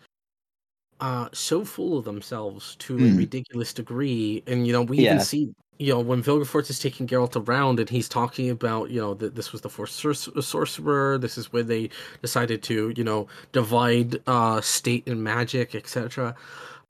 uh 0.99 1.27
so 1.33 1.65
full 1.65 1.97
of 1.97 2.05
themselves 2.05 2.75
to 2.77 2.95
a 2.95 2.99
Mm. 3.09 3.17
ridiculous 3.17 3.73
degree, 3.73 4.43
and 4.47 4.67
you 4.67 4.73
know 4.73 4.81
we 4.83 4.97
Yeah. 4.99 5.13
even 5.13 5.19
see 5.25 5.53
you 5.81 5.91
know 5.91 5.99
when 5.99 6.21
Vilgefortz 6.21 6.69
is 6.69 6.77
taking 6.77 7.07
Geralt 7.07 7.35
around 7.35 7.79
and 7.79 7.89
he's 7.89 8.07
talking 8.07 8.51
about 8.51 8.91
you 8.91 9.01
know 9.01 9.15
that 9.15 9.33
this 9.33 9.51
was 9.51 9.61
the 9.61 9.69
sor- 9.69 10.13
sorcerer, 10.13 11.17
this 11.17 11.39
is 11.39 11.51
where 11.51 11.63
they 11.63 11.89
decided 12.21 12.61
to 12.63 12.93
you 12.95 13.03
know 13.03 13.27
divide 13.51 14.21
uh 14.27 14.61
state 14.61 15.07
and 15.07 15.23
magic, 15.23 15.73
etc. 15.73 16.35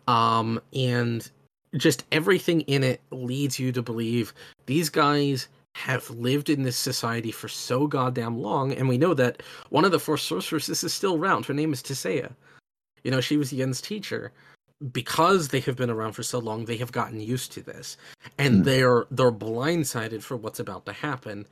Um, 0.10 0.60
and 0.74 1.32
just 1.78 2.04
everything 2.12 2.62
in 2.62 2.84
it 2.84 3.00
leads 3.12 3.58
you 3.58 3.72
to 3.72 3.82
believe 3.82 4.34
these 4.66 4.90
guys 4.90 5.48
have 5.74 6.10
lived 6.10 6.50
in 6.50 6.64
this 6.64 6.76
society 6.76 7.32
for 7.32 7.48
so 7.48 7.88
goddamn 7.88 8.42
long, 8.42 8.74
and 8.74 8.90
we 8.90 8.98
know 8.98 9.14
that 9.14 9.42
one 9.70 9.86
of 9.86 9.92
the 9.92 10.00
four 10.00 10.18
sorceresses 10.18 10.84
is 10.84 10.94
still 10.94 11.16
around. 11.16 11.46
Her 11.46 11.54
name 11.54 11.72
is 11.72 11.82
Tissaia. 11.82 12.34
You 13.06 13.12
know, 13.12 13.22
she 13.22 13.38
was 13.38 13.54
Yen's 13.54 13.80
teacher. 13.80 14.34
Because 14.92 15.50
they 15.50 15.60
have 15.62 15.76
been 15.76 15.90
around 15.92 16.14
for 16.14 16.24
so 16.24 16.40
long, 16.40 16.66
they 16.66 16.78
have 16.78 16.92
gotten 16.92 17.20
used 17.22 17.52
to 17.54 17.62
this, 17.62 17.98
and 18.38 18.58
Hmm. 18.58 18.62
they're 18.64 19.06
they're 19.12 19.32
blindsided 19.32 20.24
for 20.24 20.36
what's 20.38 20.60
about 20.60 20.86
to 20.88 20.94
happen. 20.94 21.46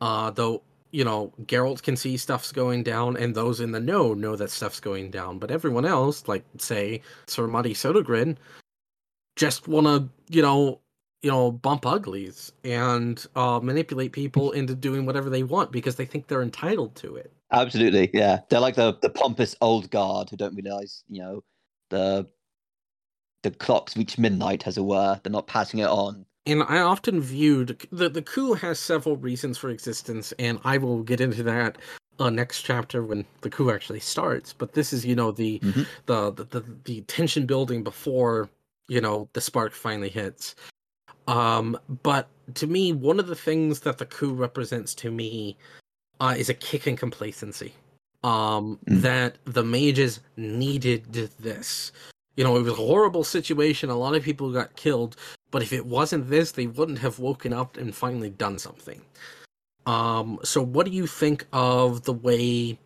Uh, 0.00 0.30
though 0.30 0.62
you 0.90 1.04
know, 1.04 1.32
Geralt 1.46 1.82
can 1.82 1.96
see 1.96 2.16
stuff's 2.16 2.52
going 2.52 2.84
down, 2.84 3.16
and 3.16 3.34
those 3.34 3.60
in 3.60 3.72
the 3.72 3.80
know 3.80 4.14
know 4.14 4.36
that 4.36 4.50
stuff's 4.50 4.78
going 4.80 5.10
down. 5.10 5.38
But 5.38 5.50
everyone 5.50 5.84
else, 5.84 6.28
like 6.28 6.44
say 6.58 7.02
Sir 7.26 7.48
Muddy 7.48 7.74
Sodogrin, 7.74 8.36
just 9.36 9.66
want 9.66 9.86
to 9.86 10.08
you 10.34 10.42
know 10.42 10.80
you 11.22 11.30
know 11.30 11.50
bump 11.50 11.86
uglies 11.86 12.52
and 12.64 13.26
uh, 13.34 13.60
manipulate 13.62 14.12
people 14.12 14.52
into 14.52 14.74
doing 14.74 15.06
whatever 15.06 15.30
they 15.30 15.42
want 15.42 15.72
because 15.72 15.96
they 15.96 16.04
think 16.06 16.26
they're 16.28 16.42
entitled 16.42 16.94
to 16.96 17.16
it. 17.16 17.32
Absolutely, 17.50 18.10
yeah. 18.12 18.40
They're 18.50 18.60
like 18.60 18.74
the 18.76 18.96
the 19.00 19.10
pompous 19.10 19.56
old 19.60 19.90
guard 19.90 20.30
who 20.30 20.36
don't 20.36 20.54
realize, 20.54 21.04
you 21.08 21.22
know, 21.22 21.42
the 21.90 22.26
the 23.44 23.52
clocks 23.52 23.96
reach 23.96 24.18
midnight, 24.18 24.66
as 24.66 24.76
it 24.76 24.82
were. 24.84 25.20
They're 25.22 25.30
not 25.30 25.46
passing 25.46 25.78
it 25.80 25.86
on. 25.88 26.26
And 26.46 26.62
I 26.64 26.80
often 26.80 27.20
viewed 27.20 27.86
the 27.92 28.08
the 28.10 28.20
coup 28.22 28.54
has 28.54 28.78
several 28.78 29.16
reasons 29.16 29.56
for 29.56 29.70
existence, 29.70 30.32
and 30.38 30.58
I 30.64 30.76
will 30.78 31.02
get 31.02 31.20
into 31.20 31.42
that 31.44 31.78
uh, 32.18 32.30
next 32.30 32.62
chapter 32.62 33.02
when 33.02 33.24
the 33.40 33.48
coup 33.50 33.70
actually 33.70 34.00
starts. 34.00 34.52
But 34.52 34.72
this 34.74 34.92
is 34.92 35.06
you 35.06 35.14
know 35.14 35.30
the 35.30 35.60
Mhm. 35.60 35.86
the, 36.06 36.32
the 36.32 36.44
the 36.44 36.64
the 36.84 37.00
tension 37.02 37.46
building 37.46 37.82
before 37.84 38.50
you 38.88 39.00
know 39.00 39.28
the 39.32 39.40
spark 39.40 39.72
finally 39.72 40.10
hits. 40.10 40.54
Um, 41.26 41.78
but 42.02 42.28
to 42.54 42.66
me, 42.66 42.92
one 42.92 43.18
of 43.18 43.26
the 43.26 43.34
things 43.36 43.80
that 43.80 43.96
the 43.98 44.04
coup 44.06 44.34
represents 44.34 44.94
to 44.96 45.10
me 45.10 45.56
uh, 46.20 46.34
is 46.36 46.48
a 46.50 46.54
kick 46.54 46.86
in 46.86 46.96
complacency. 46.96 47.72
Um, 48.22 48.78
Mm. 48.88 49.02
that 49.02 49.38
the 49.44 49.64
mages 49.64 50.20
needed 50.36 51.12
this. 51.40 51.92
You 52.36 52.44
know, 52.44 52.56
it 52.56 52.62
was 52.62 52.72
a 52.72 52.76
horrible 52.76 53.24
situation. 53.24 53.90
A 53.90 53.96
lot 53.96 54.14
of 54.14 54.22
people 54.22 54.52
got 54.52 54.76
killed, 54.76 55.16
but 55.50 55.62
if 55.62 55.72
it 55.72 55.86
wasn't 55.86 56.28
this, 56.28 56.52
they 56.52 56.66
wouldn't 56.66 56.98
have 56.98 57.18
woken 57.18 57.52
up 57.52 57.76
and 57.76 57.94
finally 57.94 58.30
done 58.30 58.58
something. 58.58 59.00
Um, 59.86 60.38
so 60.42 60.62
what 60.62 60.86
do 60.86 60.92
you 60.92 61.06
think 61.06 61.46
of 61.52 62.04
the 62.04 62.12
way 62.12 62.78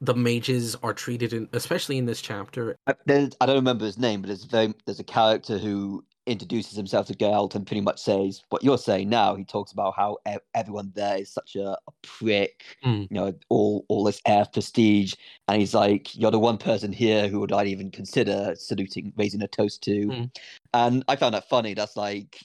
the 0.00 0.14
mages 0.14 0.76
are 0.82 0.92
treated, 0.92 1.32
in, 1.32 1.48
especially 1.52 1.98
in 1.98 2.06
this 2.06 2.20
chapter? 2.20 2.76
I, 2.86 2.94
I 3.08 3.46
don't 3.46 3.56
remember 3.56 3.84
his 3.84 3.98
name, 3.98 4.20
but 4.20 4.28
there's 4.28 4.44
very 4.44 4.74
there's 4.84 5.00
a 5.00 5.04
character 5.04 5.58
who 5.58 6.04
introduces 6.26 6.76
himself 6.76 7.06
to 7.08 7.14
Geralt 7.14 7.54
and 7.54 7.66
pretty 7.66 7.80
much 7.80 8.00
says 8.00 8.42
what 8.50 8.62
you're 8.62 8.78
saying 8.78 9.08
now. 9.08 9.34
He 9.34 9.44
talks 9.44 9.72
about 9.72 9.94
how 9.96 10.18
e- 10.28 10.36
everyone 10.54 10.92
there 10.94 11.18
is 11.18 11.32
such 11.32 11.56
a, 11.56 11.70
a 11.72 11.92
prick, 12.02 12.62
Mm. 12.84 13.02
you 13.10 13.14
know, 13.16 13.34
all 13.48 13.84
all 13.88 14.04
this 14.04 14.20
air 14.26 14.42
of 14.42 14.52
prestige, 14.52 15.14
and 15.48 15.60
he's 15.60 15.74
like, 15.74 16.16
"You're 16.16 16.30
the 16.30 16.38
one 16.38 16.58
person 16.58 16.92
here 16.92 17.28
who 17.28 17.40
would 17.40 17.52
I 17.52 17.64
even 17.64 17.90
consider 17.90 18.54
saluting, 18.56 19.12
raising 19.16 19.42
a 19.42 19.48
toast 19.48 19.82
to," 19.84 20.06
Mm. 20.06 20.30
and 20.74 21.04
I 21.08 21.16
found 21.16 21.34
that 21.34 21.48
funny. 21.48 21.74
That's 21.74 21.96
like 21.96 22.38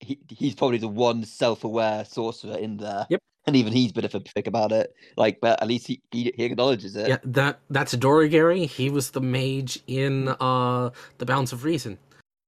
he 0.00 0.18
he's 0.28 0.54
probably 0.54 0.78
the 0.78 0.88
one 0.88 1.24
self-aware 1.24 2.04
sorcerer 2.04 2.56
in 2.58 2.76
there. 2.78 3.06
Yep. 3.10 3.20
And 3.46 3.56
even 3.56 3.74
he's 3.74 3.90
a 3.90 3.94
bit 3.94 4.06
of 4.06 4.14
a 4.14 4.20
prick 4.20 4.46
about 4.46 4.72
it. 4.72 4.94
Like, 5.18 5.38
but 5.42 5.60
at 5.60 5.68
least 5.68 5.86
he, 5.86 6.00
he, 6.10 6.32
he 6.34 6.44
acknowledges 6.44 6.96
it. 6.96 7.08
Yeah, 7.08 7.18
that 7.24 7.60
that's 7.68 7.94
Dorregaray. 7.94 8.66
He 8.66 8.88
was 8.88 9.10
the 9.10 9.20
mage 9.20 9.80
in 9.86 10.28
uh 10.40 10.90
the 11.18 11.26
Bounds 11.26 11.52
of 11.52 11.62
Reason. 11.62 11.98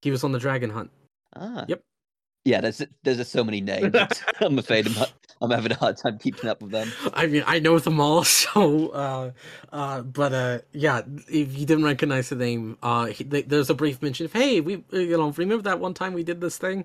He 0.06 0.12
was 0.12 0.22
on 0.22 0.30
the 0.30 0.38
Dragon 0.38 0.70
Hunt. 0.70 0.92
Ah. 1.34 1.64
Yep. 1.66 1.82
Yeah, 2.44 2.60
there's 2.60 2.80
there's 3.02 3.16
just 3.16 3.32
so 3.32 3.42
many 3.42 3.60
names. 3.60 3.92
I'm 4.40 4.56
afraid 4.56 4.86
I'm, 4.86 5.06
I'm 5.40 5.50
having 5.50 5.72
a 5.72 5.74
hard 5.74 5.96
time 5.96 6.16
keeping 6.20 6.48
up 6.48 6.62
with 6.62 6.70
them. 6.70 6.92
I 7.12 7.26
mean, 7.26 7.42
I 7.44 7.58
know 7.58 7.80
them 7.80 7.98
all, 7.98 8.22
so 8.44 8.90
uh, 8.90 9.32
uh, 9.72 10.02
but 10.02 10.32
uh, 10.32 10.58
yeah, 10.70 11.02
if 11.26 11.58
you 11.58 11.66
didn't 11.66 11.82
recognize 11.82 12.28
the 12.28 12.36
name, 12.36 12.78
uh, 12.84 13.06
he, 13.06 13.24
th- 13.24 13.46
there's 13.48 13.68
a 13.68 13.74
brief 13.74 14.00
mention 14.00 14.26
of, 14.26 14.32
hey, 14.32 14.60
we, 14.60 14.84
uh, 14.92 14.98
you 14.98 15.16
know, 15.16 15.30
remember 15.32 15.62
that 15.62 15.80
one 15.80 15.92
time 15.92 16.12
we 16.12 16.22
did 16.22 16.40
this 16.40 16.56
thing? 16.56 16.84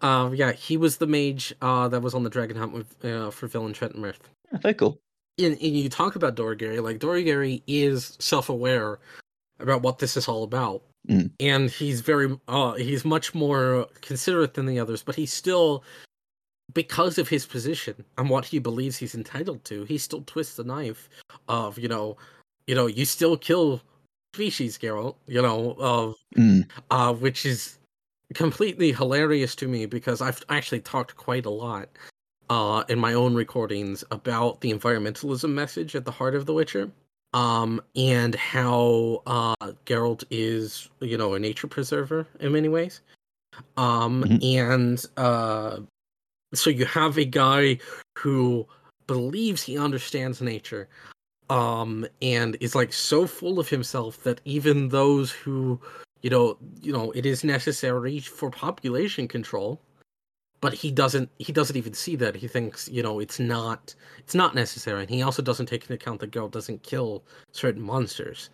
Uh, 0.00 0.32
yeah, 0.34 0.50
he 0.50 0.76
was 0.76 0.96
the 0.96 1.06
mage 1.06 1.54
uh 1.62 1.86
that 1.86 2.02
was 2.02 2.14
on 2.14 2.24
the 2.24 2.30
Dragon 2.30 2.56
Hunt 2.56 2.72
with 2.72 3.04
uh, 3.04 3.30
for 3.30 3.46
Villentretenmerth. 3.46 4.26
Yeah, 4.50 4.58
very 4.58 4.74
cool. 4.74 4.98
And, 5.38 5.52
and 5.52 5.76
you 5.76 5.88
talk 5.88 6.16
about 6.16 6.34
Dorregaray, 6.34 6.82
like 6.82 6.98
Dorregaray 6.98 7.62
is 7.68 8.16
self-aware 8.18 8.98
about 9.60 9.82
what 9.82 10.00
this 10.00 10.16
is 10.16 10.26
all 10.26 10.42
about, 10.42 10.82
Mm. 11.08 11.30
and 11.40 11.70
he's 11.70 12.02
very, 12.02 12.38
uh, 12.46 12.74
he's 12.74 13.04
much 13.04 13.34
more 13.34 13.88
considerate 14.02 14.54
than 14.54 14.66
the 14.66 14.78
others, 14.78 15.02
but 15.02 15.14
he's 15.16 15.32
still 15.32 15.82
because 16.74 17.18
of 17.18 17.28
his 17.28 17.46
position 17.46 18.04
and 18.18 18.28
what 18.30 18.44
he 18.44 18.58
believes 18.58 18.96
he's 18.98 19.14
entitled 19.14 19.64
to, 19.64 19.84
he 19.84 19.98
still 19.98 20.22
twists 20.26 20.56
the 20.56 20.64
knife 20.64 21.08
of, 21.48 21.78
you 21.78 21.88
know, 21.88 22.16
you 22.66 22.74
know, 22.74 22.86
you 22.86 23.04
still 23.04 23.36
kill 23.36 23.80
species, 24.34 24.78
Geralt, 24.78 25.16
you 25.26 25.42
know, 25.42 25.74
of 25.78 26.14
Mm. 26.36 26.68
uh 26.90 27.12
which 27.14 27.44
is 27.46 27.78
completely 28.34 28.92
hilarious 28.92 29.56
to 29.56 29.66
me 29.66 29.86
because 29.86 30.20
I've 30.20 30.44
actually 30.50 30.80
talked 30.80 31.16
quite 31.16 31.46
a 31.46 31.50
lot 31.50 31.88
uh 32.50 32.84
in 32.88 32.98
my 33.00 33.14
own 33.14 33.34
recordings 33.34 34.04
about 34.12 34.60
the 34.60 34.72
environmentalism 34.72 35.50
message 35.50 35.96
at 35.96 36.04
the 36.04 36.12
heart 36.12 36.34
of 36.36 36.46
The 36.46 36.52
Witcher. 36.54 36.90
Um 37.32 37.80
and 37.94 38.34
how 38.34 39.22
uh 39.26 39.54
Geralt 39.86 40.24
is, 40.30 40.88
you 41.00 41.16
know, 41.16 41.34
a 41.34 41.38
nature 41.38 41.68
preserver 41.68 42.26
in 42.40 42.52
many 42.52 42.68
ways. 42.68 43.02
Um 43.76 44.24
Mhm. 44.24 44.44
and 44.44 45.04
uh 45.16 45.80
so 46.54 46.70
you 46.70 46.84
have 46.86 47.18
a 47.18 47.24
guy 47.24 47.78
who 48.18 48.66
believes 49.06 49.62
he 49.62 49.78
understands 49.78 50.40
nature 50.40 50.88
um 51.48 52.06
and 52.22 52.56
is 52.60 52.74
like 52.74 52.92
so 52.92 53.26
full 53.26 53.58
of 53.58 53.68
himself 53.68 54.22
that 54.24 54.40
even 54.44 54.88
those 54.88 55.30
who 55.32 55.80
you 56.22 56.30
know 56.30 56.56
you 56.80 56.92
know 56.92 57.10
it 57.12 57.26
is 57.26 57.42
necessary 57.44 58.20
for 58.20 58.50
population 58.50 59.26
control 59.28 59.80
but 60.60 60.74
he 60.74 60.90
doesn't 60.90 61.30
he 61.38 61.52
doesn't 61.52 61.76
even 61.76 61.94
see 61.94 62.16
that. 62.16 62.36
He 62.36 62.48
thinks 62.48 62.88
you 62.88 63.02
know 63.02 63.18
it's 63.18 63.40
not 63.40 63.94
it's 64.18 64.34
not 64.34 64.54
necessary. 64.54 65.00
And 65.00 65.10
he 65.10 65.22
also 65.22 65.42
doesn't 65.42 65.66
take 65.66 65.82
into 65.82 65.94
account 65.94 66.20
that 66.20 66.30
Geralt 66.30 66.52
doesn't 66.52 66.82
kill 66.82 67.22
certain 67.52 67.82
monsters. 67.82 68.50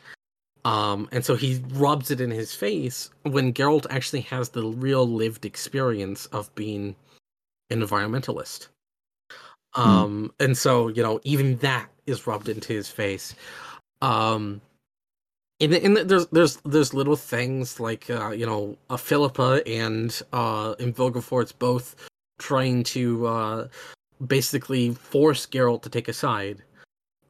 Um 0.65 1.09
and 1.13 1.25
so 1.25 1.35
he 1.35 1.63
rubs 1.75 2.11
it 2.11 2.21
in 2.21 2.31
his 2.31 2.55
face 2.55 3.11
when 3.23 3.53
Geralt 3.53 3.87
actually 3.91 4.23
has 4.23 4.51
the 4.51 4.65
real 4.65 5.07
lived 5.07 5.45
experience 5.45 6.27
of 6.27 6.55
being 6.55 6.95
an 7.71 7.83
environmentalist. 7.83 8.69
Um 9.75 10.33
and 10.39 10.57
so 10.57 10.89
you 10.89 11.03
know 11.03 11.21
even 11.25 11.57
that 11.59 11.89
is 12.07 12.27
rubbed 12.27 12.49
into 12.49 12.73
his 12.73 12.89
face. 12.89 13.35
Um 14.01 14.61
and, 15.61 15.73
and 15.75 15.97
there's 15.97 16.27
there's 16.29 16.57
there's 16.65 16.95
little 16.95 17.17
things 17.17 17.81
like 17.81 18.11
uh 18.11 18.31
you 18.31 18.47
know 18.47 18.77
uh, 18.91 18.97
Philippa 18.97 19.63
and 19.67 20.21
uh 20.33 20.75
and 20.79 20.95
both 21.53 21.97
trying 22.39 22.83
to 22.85 23.27
uh 23.27 23.69
basically 24.27 24.93
force 24.95 25.47
Geralt 25.47 25.83
to 25.83 25.91
take 25.91 26.09
a 26.09 26.13
side 26.13 26.63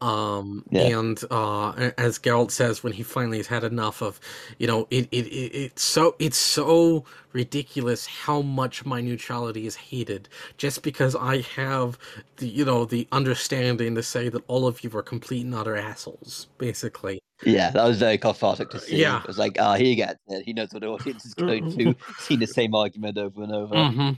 um 0.00 0.64
Yeah. 0.70 0.82
and 0.98 1.22
uh 1.30 1.90
as 1.98 2.18
Geralt 2.18 2.50
says 2.50 2.82
when 2.84 2.92
he 2.94 3.02
finally 3.02 3.38
has 3.38 3.48
had 3.48 3.64
enough 3.64 4.02
of 4.02 4.20
you 4.58 4.66
know 4.66 4.86
it, 4.90 5.08
it, 5.12 5.26
it 5.26 5.54
it's 5.56 5.82
so 5.82 6.16
it's 6.18 6.38
so 6.38 7.04
ridiculous 7.32 8.06
how 8.06 8.42
much 8.42 8.84
my 8.86 9.00
neutrality 9.00 9.66
is 9.66 9.76
hated 9.76 10.28
just 10.58 10.82
because 10.82 11.16
I 11.16 11.40
have 11.56 11.98
the 12.38 12.48
you 12.48 12.64
know 12.64 12.84
the 12.84 13.08
understanding 13.12 13.94
to 13.96 14.02
say 14.02 14.28
that 14.28 14.42
all 14.48 14.66
of 14.66 14.84
you 14.84 14.90
are 14.96 15.02
complete 15.02 15.44
and 15.46 15.54
utter 15.54 15.76
assholes 15.76 16.48
basically 16.58 17.20
Yeah, 17.42 17.70
that 17.70 17.84
was 17.84 17.98
very 17.98 18.18
cathartic 18.18 18.70
to 18.70 18.80
see. 18.80 18.96
Yeah. 18.98 19.18
It 19.18 19.26
was 19.26 19.38
like, 19.38 19.58
ah, 19.60 19.76
he 19.76 19.94
gets 19.96 20.20
it. 20.28 20.44
He 20.44 20.52
knows 20.52 20.72
what 20.72 20.82
the 20.82 20.88
audience 20.88 21.24
is 21.26 21.34
going 21.34 21.66
to. 21.68 21.94
Seen 22.18 22.40
the 22.40 22.46
same 22.46 22.74
argument 22.74 23.18
over 23.18 23.42
and 23.42 23.52
over. 23.52 23.88
hmm 23.92 24.12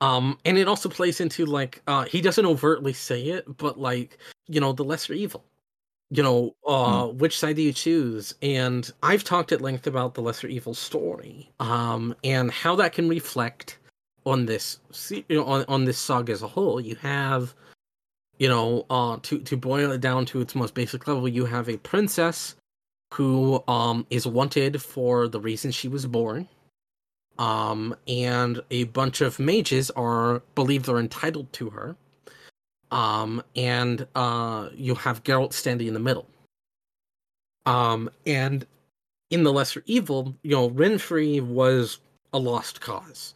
Um, 0.00 0.38
and 0.44 0.58
it 0.58 0.68
also 0.68 0.88
plays 0.88 1.20
into 1.20 1.46
like 1.46 1.82
uh, 1.86 2.04
he 2.04 2.20
doesn't 2.20 2.46
overtly 2.46 2.92
say 2.92 3.22
it, 3.26 3.44
but 3.56 3.78
like 3.78 4.18
you 4.48 4.60
know 4.60 4.72
the 4.72 4.84
lesser 4.84 5.12
evil. 5.14 5.44
You 6.10 6.22
know, 6.22 6.54
uh, 6.66 7.08
Hmm. 7.08 7.18
which 7.18 7.38
side 7.38 7.56
do 7.56 7.62
you 7.62 7.72
choose? 7.72 8.34
And 8.40 8.88
I've 9.02 9.24
talked 9.24 9.50
at 9.50 9.60
length 9.60 9.86
about 9.88 10.14
the 10.14 10.22
lesser 10.22 10.46
evil 10.46 10.72
story, 10.74 11.50
um, 11.58 12.14
and 12.22 12.50
how 12.50 12.76
that 12.76 12.92
can 12.92 13.08
reflect 13.08 13.78
on 14.24 14.46
this, 14.46 14.78
you 15.10 15.24
know, 15.30 15.44
on 15.44 15.64
on 15.68 15.84
this 15.84 15.98
saga 15.98 16.32
as 16.32 16.42
a 16.42 16.48
whole. 16.48 16.80
You 16.80 16.94
have, 16.96 17.54
you 18.38 18.48
know, 18.48 18.86
uh, 18.90 19.18
to 19.22 19.38
to 19.40 19.56
boil 19.56 19.90
it 19.92 20.00
down 20.00 20.26
to 20.26 20.40
its 20.40 20.54
most 20.54 20.74
basic 20.74 21.06
level, 21.08 21.26
you 21.28 21.44
have 21.46 21.68
a 21.68 21.76
princess 21.78 22.54
who 23.14 23.62
um 23.68 24.06
is 24.10 24.26
wanted 24.26 24.82
for 24.82 25.28
the 25.28 25.40
reason 25.40 25.70
she 25.70 25.88
was 25.88 26.06
born 26.06 26.48
um, 27.38 27.94
and 28.08 28.62
a 28.70 28.84
bunch 28.84 29.20
of 29.20 29.38
mages 29.38 29.90
are 29.92 30.42
believe 30.54 30.84
they're 30.84 30.98
entitled 30.98 31.52
to 31.54 31.70
her. 31.70 31.96
Um, 32.90 33.42
and 33.54 34.06
uh, 34.14 34.68
you 34.74 34.94
have 34.94 35.24
Geralt 35.24 35.52
standing 35.52 35.88
in 35.88 35.94
the 35.94 36.00
middle. 36.00 36.26
Um, 37.66 38.08
and 38.26 38.64
in 39.30 39.42
the 39.42 39.52
Lesser 39.52 39.82
Evil, 39.86 40.36
you 40.42 40.52
know, 40.52 40.70
Renfri 40.70 41.40
was 41.42 41.98
a 42.32 42.38
lost 42.38 42.80
cause. 42.80 43.34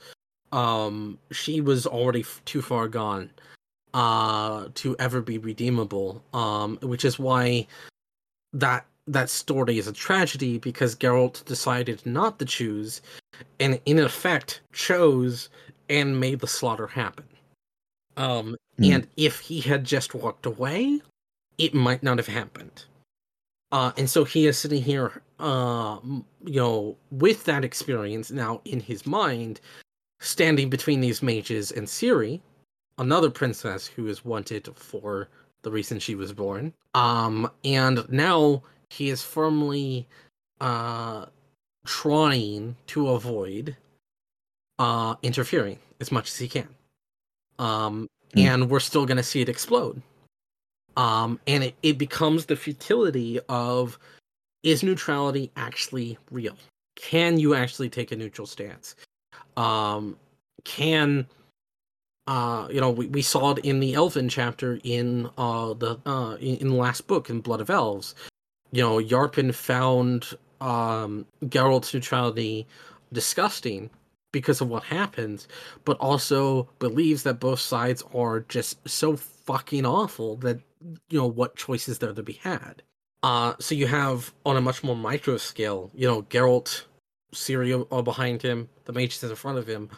Um, 0.53 1.19
she 1.33 1.61
was 1.61 1.87
already 1.87 2.21
f- 2.21 2.41
too 2.45 2.63
far 2.63 2.89
gone 2.89 3.31
uh 3.93 4.69
to 4.75 4.95
ever 5.01 5.21
be 5.21 5.37
redeemable 5.37 6.23
um 6.33 6.79
which 6.83 7.05
is 7.05 7.19
why 7.19 7.67
that 8.53 8.87
that 9.13 9.29
story 9.31 9.79
is 9.79 9.89
a 9.89 9.93
tragedy 9.93 10.59
because 10.59 10.95
Geralt 10.95 11.45
decided 11.45 12.05
not 12.07 12.39
to 12.39 12.45
choose 12.45 13.03
and 13.59 13.81
in 13.87 13.99
effect 13.99 14.61
chose 14.73 15.49
and 15.89 16.21
made 16.21 16.41
the 16.41 16.47
slaughter 16.47 16.87
happen. 16.87 17.25
Um, 18.17 18.57
Hmm. 18.79 18.85
and 18.85 19.07
if 19.17 19.41
he 19.41 19.61
had 19.61 19.85
just 19.85 20.15
walked 20.15 20.47
away, 20.47 21.01
it 21.59 21.75
might 21.75 22.03
not 22.03 22.19
have 22.19 22.29
happened. 22.29 22.85
Uh, 23.73 23.93
and 23.97 24.09
so 24.09 24.25
he 24.25 24.47
is 24.47 24.59
sitting 24.59 24.83
here, 24.83 25.23
uh, 25.39 25.99
you 26.45 26.61
know, 26.61 26.97
with 27.11 27.45
that 27.45 27.65
experience 27.65 28.31
now 28.31 28.61
in 28.65 28.81
his 28.81 29.07
mind, 29.07 29.61
standing 30.21 30.71
between 30.71 31.01
these 31.01 31.23
mages 31.23 31.71
and 31.71 31.87
Ciri, 31.87 32.41
another 32.99 33.31
princess 33.31 33.87
who 33.87 34.07
is 34.07 34.25
wanted 34.25 34.69
for 34.75 35.29
the 35.63 35.71
reason 35.71 35.99
she 35.99 36.15
was 36.15 36.33
born. 36.33 36.73
Um, 36.95 37.51
and 37.65 38.09
now 38.11 38.63
he 38.91 39.09
is 39.11 39.23
firmly 39.23 40.07
uh, 40.61 41.27
trying 41.87 42.77
to 42.89 43.09
avoid 43.09 43.77
uh, 44.79 45.15
interfering 45.23 45.79
as 46.01 46.13
much 46.13 46.29
as 46.29 46.37
he 46.37 46.49
can. 46.49 46.69
Um, 47.59 48.09
Hmm. 48.35 48.41
And 48.41 48.71
we're 48.71 48.81
still 48.81 49.07
going 49.07 49.17
to 49.17 49.23
see 49.23 49.41
it 49.41 49.49
explode. 49.49 50.01
Um, 50.97 51.41
and 51.47 51.65
it, 51.65 51.75
it 51.83 51.99
becomes 51.99 52.47
the 52.47 52.57
futility 52.57 53.41
of 53.49 53.99
is 54.63 54.83
neutrality 54.83 55.51
actually 55.57 56.19
real? 56.31 56.57
Can 56.97 57.39
you 57.39 57.55
actually 57.55 57.89
take 57.89 58.13
a 58.13 58.17
neutral 58.17 58.47
stance? 58.47 58.95
Um, 59.57 60.17
can 60.65 61.27
uh, 62.27 62.69
you 62.71 62.81
know 62.81 62.91
we, 62.91 63.07
we 63.07 63.23
saw 63.23 63.53
it 63.53 63.65
in 63.65 63.81
the 63.81 63.95
Elven 63.95 64.29
chapter 64.29 64.79
in 64.85 65.31
uh, 65.39 65.73
the 65.75 65.99
uh, 66.05 66.37
in, 66.41 66.57
in 66.57 66.69
the 66.69 66.75
last 66.75 67.07
book 67.07 67.31
in 67.31 67.41
Blood 67.41 67.61
of 67.61 67.71
Elves. 67.71 68.15
You 68.73 68.83
know, 68.83 68.99
Yarpen 68.99 69.55
found 69.55 70.35
um, 70.61 71.27
Geralt's 71.45 71.93
neutrality 71.93 72.67
disgusting 73.13 73.91
because 74.33 74.61
of 74.61 74.69
what 74.69 74.85
happens, 74.85 75.49
but 75.85 75.97
also 75.99 76.69
believes 76.79 77.25
that 77.25 77.41
both 77.41 77.59
sides 77.59 78.03
are 78.15 78.41
just 78.41 78.89
so 78.89 79.17
fucking 79.17 79.85
awful 79.85 80.37
that 80.37 80.61
you 81.11 81.19
know 81.19 81.27
what 81.27 81.57
choices 81.57 81.99
there 81.99 82.13
to 82.13 82.23
be 82.23 82.35
had. 82.35 82.83
Uh, 83.23 83.55
so 83.59 83.75
you 83.75 83.87
have 83.87 84.33
on 84.47 84.57
a 84.57 84.61
much 84.61 84.83
more 84.83 84.97
micro 84.97 85.37
scale, 85.37 85.91
you 85.95 86.07
know, 86.07 86.23
Geralt, 86.23 86.85
Ciri 87.35 87.87
all 87.91 88.03
behind 88.03 88.41
him, 88.41 88.69
the 88.85 88.93
mages 88.93 89.23
in 89.23 89.35
front 89.35 89.59
of 89.59 89.67
him. 89.67 89.91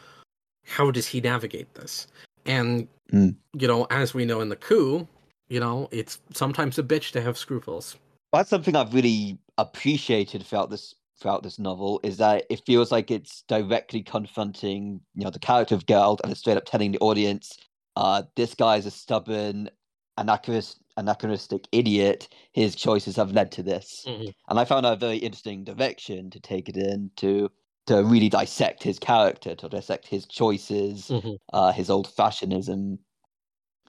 How 0.67 0.91
does 0.91 1.07
he 1.07 1.21
navigate 1.21 1.75
this? 1.75 2.07
And 2.47 2.89
Mm. 3.13 3.37
you 3.53 3.69
know, 3.69 3.87
as 3.91 4.15
we 4.15 4.25
know 4.25 4.41
in 4.41 4.49
the 4.49 4.57
coup, 4.57 5.07
you 5.49 5.61
know, 5.61 5.87
it's 5.91 6.19
sometimes 6.33 6.79
a 6.79 6.83
bitch 6.83 7.11
to 7.13 7.21
have 7.21 7.37
scruples. 7.37 7.97
That's 8.33 8.49
something 8.51 8.75
I've 8.77 8.95
really 8.95 9.39
appreciated 9.59 10.43
throughout 10.45 10.71
this 10.71 10.95
throughout 11.21 11.43
this 11.45 11.59
novel 11.59 12.01
is 12.03 12.17
that 12.17 12.47
it 12.51 12.65
feels 12.67 12.91
like 12.91 13.09
it's 13.11 13.43
directly 13.43 14.03
confronting, 14.03 15.01
you 15.15 15.23
know, 15.23 15.31
the 15.31 15.39
character 15.39 15.75
of 15.77 15.87
Geralt 15.87 16.19
and 16.23 16.33
it's 16.33 16.41
straight 16.41 16.57
up 16.57 16.65
telling 16.65 16.91
the 16.91 16.99
audience, 16.99 17.57
uh, 17.95 18.25
this 18.35 18.55
guy 18.55 18.77
is 18.77 18.87
a 18.87 18.91
stubborn, 18.91 19.71
anachronist, 20.19 20.81
anachronistic 20.97 21.69
idiot. 21.71 22.29
His 22.53 22.75
choices 22.75 23.15
have 23.17 23.31
led 23.33 23.53
to 23.53 23.63
this. 23.63 24.05
Mhm. 24.07 24.33
And 24.49 24.59
I 24.59 24.65
found 24.65 24.85
that 24.85 24.95
a 24.95 24.97
very 24.97 25.19
interesting 25.19 25.63
direction 25.63 26.29
to 26.31 26.41
take 26.41 26.69
it 26.69 26.77
in 26.77 27.11
to 27.17 27.51
to 27.87 28.03
really 28.03 28.29
dissect 28.29 28.83
his 28.83 28.99
character, 28.99 29.55
to 29.57 29.69
dissect 29.69 30.07
his 30.09 30.27
choices, 30.27 31.13
Mhm. 31.13 31.37
uh, 31.53 31.71
his 31.73 31.91
old 31.91 32.09
fashionism, 32.09 32.99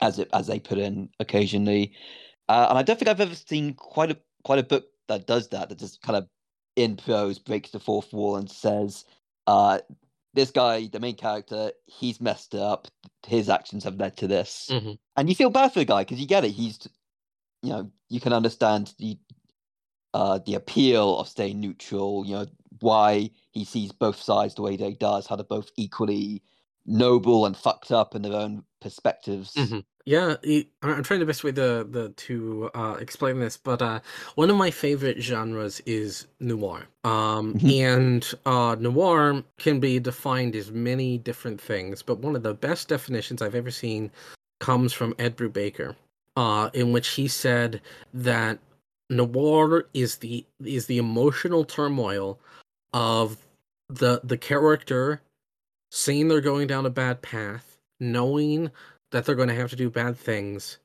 as 0.02 0.20
it 0.20 0.30
as 0.34 0.48
they 0.48 0.60
put 0.60 0.78
in 0.80 1.10
occasionally. 1.20 1.96
Uh, 2.50 2.68
and 2.70 2.78
I 2.80 2.84
don't 2.84 3.00
think 3.00 3.10
I've 3.10 3.22
ever 3.22 3.36
seen 3.36 3.74
quite 3.76 4.12
a 4.12 4.20
quite 4.44 4.60
a 4.60 4.64
book 4.64 4.86
that 5.08 5.28
does 5.28 5.50
that. 5.50 5.70
That 5.70 5.80
just 5.80 6.02
kind 6.02 6.18
of 6.18 6.28
in 6.76 6.98
prose 6.98 7.40
breaks 7.40 7.72
the 7.72 7.80
fourth 7.80 8.14
wall 8.14 8.36
and 8.38 8.50
says, 8.50 9.06
uh, 9.48 9.80
"This 10.34 10.52
guy, 10.52 10.88
the 10.88 11.00
main 11.00 11.16
character, 11.16 11.72
he's 11.86 12.22
messed 12.22 12.56
up. 12.56 12.88
His 13.28 13.50
actions 13.50 13.84
have 13.84 13.98
led 14.00 14.18
to 14.18 14.28
this." 14.28 14.70
Mhm. 14.72 14.98
And 15.16 15.30
you 15.30 15.36
feel 15.36 15.50
bad 15.50 15.74
for 15.74 15.80
the 15.80 15.86
guy 15.86 16.02
because 16.04 16.20
you 16.20 16.28
get 16.28 16.46
it. 16.46 16.52
He's, 16.52 16.80
you 17.62 17.70
know, 17.70 17.92
you 18.10 18.20
can 18.20 18.34
understand 18.34 18.94
the 19.00 19.18
uh, 20.14 20.40
the 20.46 20.54
appeal 20.56 21.18
of 21.20 21.28
staying 21.28 21.60
neutral. 21.60 22.26
You 22.26 22.34
know 22.36 22.46
why 22.80 23.32
he 23.52 23.66
sees 23.66 23.92
both 23.92 24.22
sides 24.22 24.56
the 24.56 24.62
way 24.62 24.76
that 24.76 24.90
he 24.90 24.96
does, 24.96 25.28
how 25.28 25.36
they're 25.36 25.46
both 25.46 25.72
equally 25.78 26.44
noble 26.86 27.46
and 27.46 27.56
fucked 27.58 27.92
up 27.92 28.14
in 28.16 28.22
their 28.22 28.34
own 28.36 28.64
perspectives. 28.84 29.54
Mhm. 29.56 29.84
Yeah, 30.06 30.36
I- 30.46 30.68
I'm 30.84 31.02
trying 31.04 31.22
the 31.22 31.26
best 31.26 31.44
way 31.44 31.52
to 31.54 31.88
the 31.90 32.14
to 32.16 32.70
uh, 32.76 32.98
explain 33.00 33.40
this, 33.40 33.56
but 33.58 33.82
uh, 33.82 34.02
one 34.36 34.50
of 34.50 34.58
my 34.58 34.70
favorite 34.70 35.22
genres 35.22 35.82
is 35.86 36.28
noir. 36.40 36.84
Um, 37.06 37.54
Mhm. 37.56 37.80
and 37.82 38.34
uh, 38.46 38.76
noir 38.80 39.44
can 39.58 39.80
be 39.80 40.00
defined 40.00 40.56
as 40.56 40.72
many 40.72 41.18
different 41.18 41.60
things, 41.62 42.04
but 42.04 42.20
one 42.20 42.36
of 42.36 42.44
the 42.44 42.54
best 42.54 42.90
definitions 42.90 43.42
I've 43.42 43.56
ever 43.56 43.72
seen 43.72 44.12
comes 44.60 44.94
from 44.94 45.16
Ed 45.18 45.38
Brubaker, 45.38 45.96
uh, 46.36 46.70
in 46.74 46.92
which 46.92 47.08
he 47.10 47.28
said 47.28 47.82
that 48.14 48.60
noir 49.10 49.88
is 49.94 50.18
the 50.18 50.46
is 50.64 50.86
the 50.88 50.98
emotional 50.98 51.64
turmoil 51.64 52.40
of 52.94 53.38
the 53.90 54.20
the 54.24 54.38
character 54.38 55.22
seeing 55.92 56.28
they're 56.28 56.42
going 56.42 56.66
down 56.68 56.86
a 56.86 56.90
bad 56.90 57.22
path, 57.22 57.73
knowing 58.12 58.72
that 59.12 59.26
they're 59.26 59.36
going 59.36 59.50
to 59.50 59.56
have 59.56 59.70
to 59.70 59.76
do 59.76 59.90
bad 59.90 60.18
things, 60.18 60.78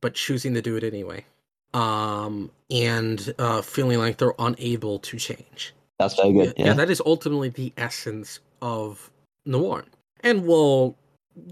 but 0.00 0.14
choosing 0.14 0.54
to 0.54 0.62
do 0.62 0.76
it 0.76 0.84
anyway. 0.84 1.24
Um, 1.74 2.50
and 2.70 3.34
uh, 3.38 3.62
feeling 3.62 3.98
like 3.98 4.18
they're 4.18 4.34
unable 4.38 4.98
to 4.98 5.18
change. 5.18 5.72
That's 5.98 6.14
very 6.16 6.32
good. 6.32 6.54
Yeah, 6.56 6.66
Yeah, 6.66 6.72
that 6.74 6.90
is 6.90 7.00
ultimately 7.04 7.48
the 7.48 7.72
essence 7.76 8.40
of 8.60 9.10
noir. 9.46 9.84
And 10.20 10.46
well, 10.46 10.96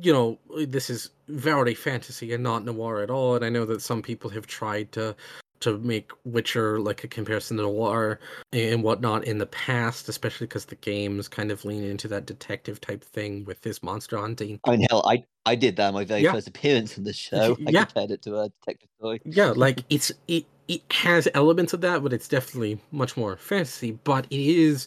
you 0.01 0.13
know, 0.13 0.39
this 0.67 0.91
is 0.91 1.11
very 1.29 1.75
fantasy 1.75 2.33
and 2.33 2.43
not 2.43 2.65
noir 2.65 3.01
at 3.01 3.11
all. 3.11 3.37
And 3.37 3.45
I 3.45 3.49
know 3.49 3.65
that 3.67 3.81
some 3.81 4.03
people 4.03 4.31
have 4.31 4.47
tried 4.47 4.93
to 4.93 5.17
to 5.61 5.79
make 5.79 6.11
Witcher 6.25 6.81
like 6.81 7.05
a 7.05 7.09
comparison 7.09 7.57
to 7.59 7.65
noir 7.65 8.19
and 8.53 8.83
whatnot 8.83 9.25
in 9.25 9.39
the 9.39 9.47
past, 9.47 10.09
especially 10.09 10.47
because 10.47 10.65
the 10.65 10.77
games 10.77 11.29
kind 11.29 11.51
of 11.51 11.65
lean 11.65 11.85
into 11.85 12.09
that 12.09 12.27
detective 12.27 12.81
type 12.81 13.05
thing 13.05 13.45
with 13.45 13.61
this 13.61 13.83
monster 13.83 14.19
hunting. 14.19 14.59
I 14.65 14.71
mean, 14.71 14.87
hell, 14.91 15.03
I 15.07 15.25
I 15.47 15.55
did 15.55 15.77
that 15.77 15.93
my 15.95 16.05
very 16.05 16.23
Yeah. 16.23 16.33
first 16.33 16.49
appearance 16.49 16.97
on 16.99 17.05
the 17.05 17.13
show. 17.13 17.57
I 17.67 17.71
Yeah. 17.71 17.85
compared 17.85 18.11
it 18.11 18.23
to 18.23 18.39
a 18.41 18.49
detective 18.49 18.89
story. 18.99 19.21
Yeah, 19.25 19.53
like 19.55 19.85
it's 19.91 20.11
it 20.29 20.47
it 20.69 20.83
has 20.93 21.29
elements 21.35 21.73
of 21.73 21.81
that, 21.83 22.03
but 22.03 22.13
it's 22.13 22.29
definitely 22.29 22.81
much 22.93 23.17
more 23.17 23.37
fantasy. 23.37 23.93
But 24.05 24.27
it 24.31 24.41
is 24.41 24.87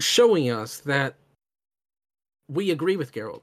showing 0.00 0.50
us 0.50 0.78
that 0.80 1.16
we 2.48 2.70
agree 2.70 2.96
with 2.96 3.12
Geralt, 3.12 3.42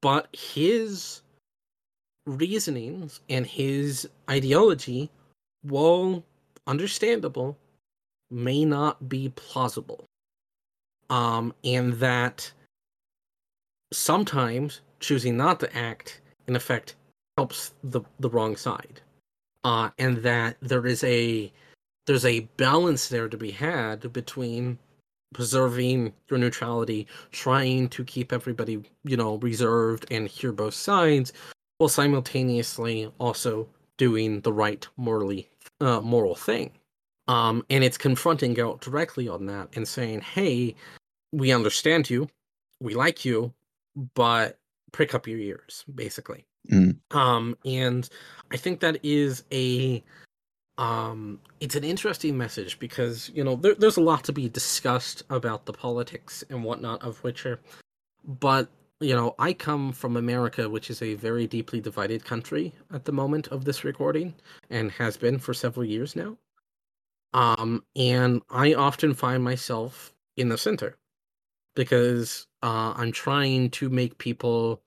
but 0.00 0.28
his 0.32 1.22
reasonings 2.26 3.20
and 3.28 3.46
his 3.46 4.08
ideology, 4.28 5.10
while 5.62 6.24
understandable, 6.66 7.56
may 8.30 8.64
not 8.64 9.08
be 9.08 9.30
plausible. 9.30 10.04
Um, 11.08 11.54
and 11.62 11.94
that 11.94 12.50
sometimes 13.92 14.80
choosing 15.00 15.36
not 15.36 15.60
to 15.60 15.76
act, 15.76 16.20
in 16.48 16.56
effect, 16.56 16.96
helps 17.36 17.72
the 17.84 18.00
the 18.18 18.30
wrong 18.30 18.56
side. 18.56 19.00
Uh, 19.62 19.90
and 19.98 20.18
that 20.18 20.56
there 20.60 20.86
is 20.86 21.04
a 21.04 21.52
there's 22.06 22.24
a 22.24 22.40
balance 22.56 23.08
there 23.08 23.28
to 23.28 23.36
be 23.36 23.50
had 23.50 24.12
between 24.12 24.78
preserving 25.34 26.12
your 26.30 26.38
neutrality, 26.38 27.06
trying 27.32 27.88
to 27.88 28.04
keep 28.04 28.32
everybody, 28.32 28.82
you 29.04 29.16
know, 29.16 29.36
reserved 29.36 30.06
and 30.10 30.28
hear 30.28 30.52
both 30.52 30.74
sides, 30.74 31.32
while 31.78 31.88
simultaneously 31.88 33.10
also 33.18 33.68
doing 33.96 34.40
the 34.40 34.52
right 34.52 34.86
morally 34.96 35.48
uh, 35.80 36.00
moral 36.00 36.34
thing. 36.34 36.72
Um, 37.28 37.64
and 37.70 37.82
it's 37.82 37.98
confronting 37.98 38.54
Geralt 38.54 38.80
directly 38.80 39.28
on 39.28 39.46
that 39.46 39.68
and 39.74 39.86
saying, 39.86 40.20
"Hey, 40.20 40.74
we 41.32 41.52
understand 41.52 42.08
you, 42.08 42.28
we 42.80 42.94
like 42.94 43.24
you, 43.24 43.52
but 44.14 44.58
prick 44.92 45.14
up 45.14 45.26
your 45.26 45.38
ears," 45.38 45.84
basically. 45.92 46.44
Mm. 46.70 46.96
Um, 47.10 47.56
and 47.64 48.08
I 48.52 48.56
think 48.56 48.80
that 48.80 48.98
is 49.02 49.44
a 49.52 50.02
um 50.78 51.40
it's 51.60 51.74
an 51.74 51.84
interesting 51.84 52.36
message 52.36 52.78
because 52.78 53.30
you 53.34 53.42
know 53.42 53.56
there, 53.56 53.74
there's 53.74 53.96
a 53.96 54.02
lot 54.02 54.24
to 54.24 54.32
be 54.32 54.46
discussed 54.48 55.22
about 55.30 55.64
the 55.64 55.72
politics 55.72 56.44
and 56.50 56.62
whatnot 56.62 57.02
of 57.02 57.22
witcher 57.24 57.60
but 58.40 58.68
you 59.00 59.14
know 59.14 59.34
i 59.38 59.52
come 59.52 59.92
from 59.92 60.16
america 60.16 60.68
which 60.68 60.90
is 60.90 61.02
a 61.02 61.14
very 61.14 61.46
deeply 61.46 61.80
divided 61.80 62.24
country 62.24 62.72
at 62.92 63.04
the 63.04 63.12
moment 63.12 63.46
of 63.48 63.64
this 63.64 63.84
recording 63.84 64.34
and 64.70 64.90
has 64.90 65.16
been 65.16 65.38
for 65.38 65.52
several 65.54 65.84
years 65.84 66.16
now 66.16 66.36
um 67.34 67.84
and 67.96 68.42
i 68.50 68.74
often 68.74 69.14
find 69.14 69.42
myself 69.44 70.14
in 70.36 70.48
the 70.48 70.58
center 70.58 70.96
because 71.76 72.46
uh 72.62 72.94
i'm 72.96 73.12
trying 73.12 73.70
to 73.70 73.88
make 73.90 74.18
people 74.18 74.82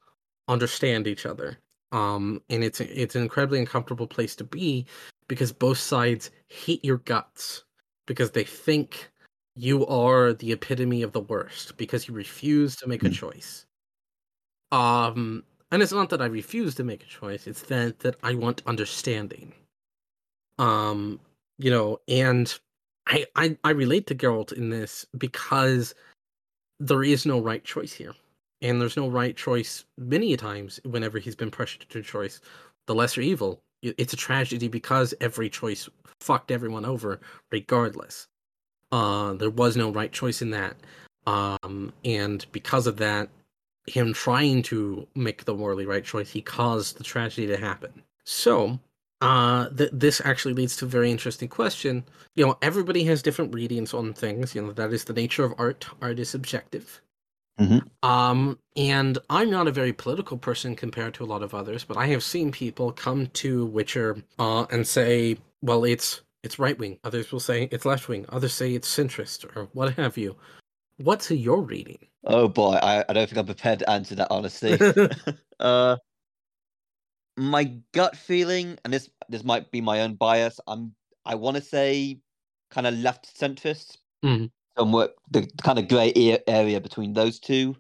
understand 0.50 1.08
each 1.08 1.26
other 1.26 1.58
um 1.92 2.42
and 2.50 2.64
it's 2.64 2.82
it's 2.82 3.16
an 3.16 3.24
incredibly 3.24 3.60
uncomfortable 3.60 4.08
place 4.08 4.36
to 4.36 4.44
be 4.46 4.86
because 5.28 5.52
both 5.54 5.78
sides 5.80 6.32
hate 6.50 6.84
your 6.86 6.98
guts 7.00 7.66
because 8.08 8.32
they 8.32 8.44
think 8.46 9.12
you 9.56 9.86
are 9.88 10.34
the 10.34 10.52
epitome 10.54 11.04
of 11.04 11.12
the 11.14 11.22
worst 11.22 11.78
because 11.78 12.08
you 12.08 12.14
refuse 12.14 12.76
to 12.78 12.88
make 12.88 13.04
a 13.04 13.10
Mm. 13.10 13.14
choice. 13.14 13.66
Um, 14.72 15.44
and 15.72 15.82
it's 15.82 15.92
not 15.92 16.10
that 16.10 16.22
I 16.22 16.26
refuse 16.26 16.76
to 16.76 16.84
make 16.84 17.04
a 17.04 17.08
choice; 17.08 17.48
it's 17.48 17.64
that 17.64 18.00
that 18.00 18.16
I 18.24 18.34
want 18.36 18.64
understanding. 18.66 19.54
Um, 20.58 21.20
you 21.58 21.72
know, 21.72 22.00
and 22.08 22.58
I 23.08 23.26
I 23.36 23.58
I 23.64 23.72
relate 23.72 24.08
to 24.08 24.16
Geralt 24.16 24.54
in 24.54 24.70
this 24.70 25.06
because 25.18 25.96
there 26.80 27.04
is 27.04 27.26
no 27.26 27.40
right 27.40 27.64
choice 27.64 27.94
here, 27.94 28.14
and 28.62 28.80
there's 28.82 28.98
no 28.98 29.10
right 29.10 29.36
choice 29.36 29.86
many 29.98 30.36
times 30.38 30.80
whenever 30.84 31.20
he's 31.20 31.36
been 31.36 31.52
pressured 31.52 31.90
to 31.90 32.02
choice. 32.02 32.42
The 32.88 32.96
lesser 32.96 33.22
evil. 33.22 33.62
It's 33.82 34.14
a 34.14 34.18
tragedy 34.18 34.68
because 34.68 35.14
every 35.22 35.50
choice 35.50 35.88
fucked 36.20 36.52
everyone 36.52 36.86
over, 36.86 37.22
regardless. 37.52 38.28
Uh, 38.92 39.34
there 39.34 39.50
was 39.50 39.78
no 39.78 39.92
right 39.92 40.12
choice 40.12 40.42
in 40.42 40.52
that. 40.52 40.76
Um, 41.28 41.94
and 42.04 42.46
because 42.52 42.88
of 42.88 42.98
that, 42.98 43.30
him 43.90 44.14
trying 44.14 44.62
to 44.64 45.08
make 45.16 45.46
the 45.46 45.54
morally 45.56 45.86
right 45.86 46.04
choice, 46.04 46.30
he 46.32 46.42
caused 46.42 46.98
the 46.98 47.04
tragedy 47.04 47.48
to 47.48 47.58
happen. 47.58 48.04
So, 48.24 48.80
uh, 49.22 49.70
th- 49.70 49.90
this 49.94 50.22
actually 50.24 50.54
leads 50.54 50.76
to 50.78 50.86
a 50.86 50.88
very 50.88 51.12
interesting 51.12 51.50
question. 51.50 52.06
You 52.36 52.46
know, 52.46 52.58
everybody 52.62 53.04
has 53.06 53.22
different 53.22 53.54
readings 53.54 53.94
on 53.94 54.14
things. 54.14 54.56
You 54.56 54.62
know, 54.62 54.72
that 54.74 54.94
is 54.94 55.04
the 55.06 55.14
nature 55.14 55.44
of 55.44 55.54
art. 55.58 55.86
Art 56.02 56.20
is 56.20 56.30
subjective. 56.30 57.02
Mhm. 57.60 57.86
Um, 58.04 58.58
and 58.78 59.18
I'm 59.30 59.50
not 59.50 59.68
a 59.68 59.72
very 59.72 59.92
political 59.92 60.38
person 60.38 60.76
compared 60.76 61.14
to 61.16 61.26
a 61.26 61.28
lot 61.28 61.44
of 61.44 61.54
others, 61.54 61.84
but 61.84 61.98
I 61.98 62.06
have 62.08 62.24
seen 62.24 62.52
people 62.52 62.94
come 62.94 63.28
to 63.28 63.66
Witcher 63.66 64.24
uh, 64.38 64.66
and 64.72 64.88
say, 64.88 65.38
"Well, 65.62 65.84
it's 65.84 66.22
it's 66.42 66.58
right 66.58 66.80
wing." 66.80 67.00
Others 67.04 67.34
will 67.34 67.42
say 67.42 67.68
it's 67.70 67.84
left 67.84 68.08
wing. 68.08 68.26
Others 68.30 68.54
say 68.54 68.74
it's 68.74 68.88
centrist 68.96 69.44
or 69.58 69.68
what 69.74 69.96
have 69.96 70.18
you. 70.18 70.38
What's 71.00 71.32
your 71.32 71.62
reading? 71.64 72.08
Oh 72.26 72.48
boy, 72.48 72.74
I, 72.76 73.06
I 73.08 73.14
don't 73.14 73.28
think 73.28 73.38
I'm 73.38 73.46
prepared 73.46 73.80
to 73.80 73.90
answer 73.90 74.16
that 74.16 74.28
honestly. 74.30 74.80
uh, 75.60 75.98
my 77.38 77.64
gut 77.94 78.16
feeling, 78.16 78.78
and 78.84 78.94
this 78.94 79.10
this 79.30 79.44
might 79.44 79.72
be 79.72 79.82
my 79.82 80.02
own 80.02 80.16
bias. 80.16 80.60
I'm 80.68 80.96
I 81.26 81.36
want 81.36 81.58
to 81.58 81.64
say 81.64 82.22
kind 82.70 82.86
of 82.88 82.94
left 82.96 83.26
centrist, 83.40 83.98
Mhm. 84.24 84.52
somewhat 84.78 85.16
the 85.32 85.50
kind 85.64 85.80
of 85.80 85.88
grey 85.88 86.40
area 86.48 86.82
between 86.82 87.14
those 87.14 87.40
two. 87.40 87.76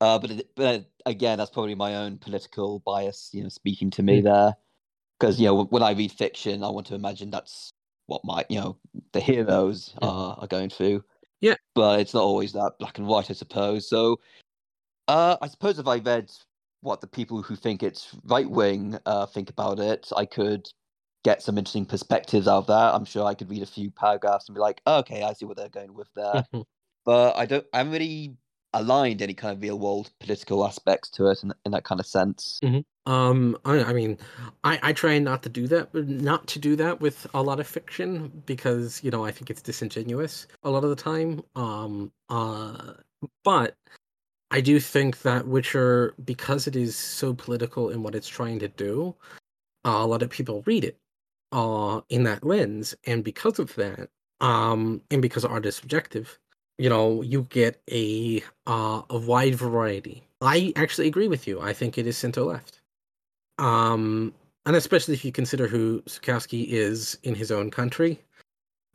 Uh, 0.00 0.18
but 0.18 0.30
it, 0.30 0.50
but 0.56 0.86
again, 1.06 1.38
that's 1.38 1.50
probably 1.50 1.74
my 1.74 1.96
own 1.96 2.18
political 2.18 2.80
bias, 2.80 3.30
you 3.32 3.42
know, 3.42 3.48
speaking 3.48 3.90
to 3.92 4.02
me 4.02 4.20
Mm. 4.20 4.24
there. 4.24 4.56
Because 5.18 5.40
you 5.40 5.46
know, 5.46 5.64
when 5.64 5.82
I 5.82 5.92
read 5.92 6.12
fiction, 6.12 6.64
I 6.64 6.70
want 6.70 6.86
to 6.88 6.94
imagine 6.96 7.30
that's 7.30 7.72
what 8.06 8.22
my 8.24 8.44
you 8.50 8.60
know 8.60 8.78
the 9.12 9.20
heroes 9.20 9.94
are 10.02 10.36
are 10.40 10.46
going 10.48 10.70
through. 10.70 11.04
Yeah. 11.44 11.56
but 11.74 12.00
it's 12.00 12.14
not 12.14 12.22
always 12.22 12.54
that 12.54 12.78
black 12.78 12.96
and 12.96 13.06
white, 13.06 13.30
I 13.30 13.34
suppose. 13.34 13.86
So, 13.86 14.18
uh, 15.08 15.36
I 15.42 15.48
suppose 15.48 15.78
if 15.78 15.86
I 15.86 15.98
read 15.98 16.30
what 16.80 17.02
the 17.02 17.06
people 17.06 17.42
who 17.42 17.54
think 17.54 17.82
it's 17.82 18.16
right 18.24 18.48
wing 18.48 18.98
uh, 19.04 19.26
think 19.26 19.50
about 19.50 19.78
it, 19.78 20.10
I 20.16 20.24
could 20.24 20.66
get 21.22 21.42
some 21.42 21.58
interesting 21.58 21.84
perspectives 21.84 22.48
out 22.48 22.60
of 22.60 22.66
that. 22.68 22.94
I'm 22.94 23.04
sure 23.04 23.26
I 23.26 23.34
could 23.34 23.50
read 23.50 23.62
a 23.62 23.66
few 23.66 23.90
paragraphs 23.90 24.48
and 24.48 24.54
be 24.54 24.60
like, 24.62 24.80
oh, 24.86 25.00
okay, 25.00 25.22
I 25.22 25.34
see 25.34 25.44
what 25.44 25.58
they're 25.58 25.68
going 25.68 25.92
with 25.92 26.08
there. 26.16 26.46
But 27.04 27.36
I 27.36 27.44
don't, 27.44 27.66
I 27.74 27.78
haven't 27.78 27.92
really 27.92 28.34
aligned 28.74 29.22
any 29.22 29.34
kind 29.34 29.56
of 29.56 29.62
real 29.62 29.78
world 29.78 30.10
political 30.20 30.66
aspects 30.66 31.08
to 31.10 31.28
it 31.28 31.42
in, 31.42 31.52
in 31.64 31.72
that 31.72 31.84
kind 31.84 32.00
of 32.00 32.06
sense. 32.06 32.58
Um, 33.06 33.56
I, 33.64 33.84
I 33.84 33.92
mean, 33.92 34.18
I, 34.64 34.78
I 34.82 34.92
try 34.92 35.18
not 35.18 35.42
to 35.44 35.48
do 35.48 35.66
that, 35.68 35.94
not 35.94 36.46
to 36.48 36.58
do 36.58 36.76
that 36.76 37.00
with 37.00 37.26
a 37.34 37.42
lot 37.42 37.60
of 37.60 37.66
fiction 37.66 38.42
because 38.46 39.02
you 39.04 39.10
know 39.10 39.24
I 39.24 39.30
think 39.30 39.50
it's 39.50 39.62
disingenuous 39.62 40.46
a 40.62 40.70
lot 40.70 40.84
of 40.84 40.90
the 40.90 40.96
time. 40.96 41.42
Um, 41.54 42.12
uh, 42.28 42.94
but 43.44 43.76
I 44.50 44.60
do 44.60 44.78
think 44.80 45.22
that 45.22 45.46
Witcher, 45.46 46.14
because 46.24 46.66
it 46.66 46.76
is 46.76 46.96
so 46.96 47.34
political 47.34 47.90
in 47.90 48.02
what 48.02 48.14
it's 48.14 48.28
trying 48.28 48.58
to 48.60 48.68
do, 48.68 49.14
uh, 49.84 49.90
a 49.90 50.06
lot 50.06 50.22
of 50.22 50.30
people 50.30 50.62
read 50.66 50.84
it, 50.84 50.98
uh, 51.52 52.00
in 52.08 52.24
that 52.24 52.44
lens, 52.44 52.94
and 53.04 53.24
because 53.24 53.58
of 53.58 53.74
that, 53.74 54.10
um, 54.40 55.02
and 55.10 55.22
because 55.22 55.44
art 55.44 55.66
is 55.66 55.76
subjective, 55.76 56.38
you 56.78 56.88
know, 56.88 57.22
you 57.22 57.42
get 57.50 57.80
a 57.90 58.42
uh 58.66 59.02
a 59.10 59.18
wide 59.18 59.54
variety. 59.54 60.26
I 60.40 60.72
actually 60.76 61.08
agree 61.08 61.28
with 61.28 61.46
you. 61.46 61.60
I 61.60 61.72
think 61.72 61.98
it 61.98 62.06
is 62.06 62.16
center 62.16 62.42
left. 62.42 62.80
Um, 63.58 64.34
and 64.66 64.76
especially 64.76 65.14
if 65.14 65.24
you 65.24 65.32
consider 65.32 65.66
who 65.68 66.02
Sapkowski 66.02 66.66
is 66.68 67.18
in 67.22 67.34
his 67.34 67.50
own 67.50 67.70
country, 67.70 68.20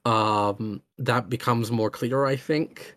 um, 0.06 0.82
that 0.98 1.30
becomes 1.30 1.72
more 1.72 1.90
clear, 1.90 2.26
I 2.26 2.36
think. 2.36 2.96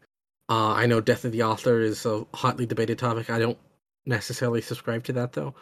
Uh, 0.49 0.73
I 0.73 0.87
know 0.87 1.01
Death 1.01 1.25
of 1.25 1.33
the 1.33 1.43
Author 1.43 1.81
is 1.81 2.05
a 2.05 2.27
hotly 2.35 2.67
debated 2.67 2.99
topic. 2.99 3.31
I 3.31 3.39
don't 3.39 3.59
necessarily 4.07 4.61
subscribe 4.61 5.05
to 5.05 5.13
that 5.15 5.33
though. 5.33 5.55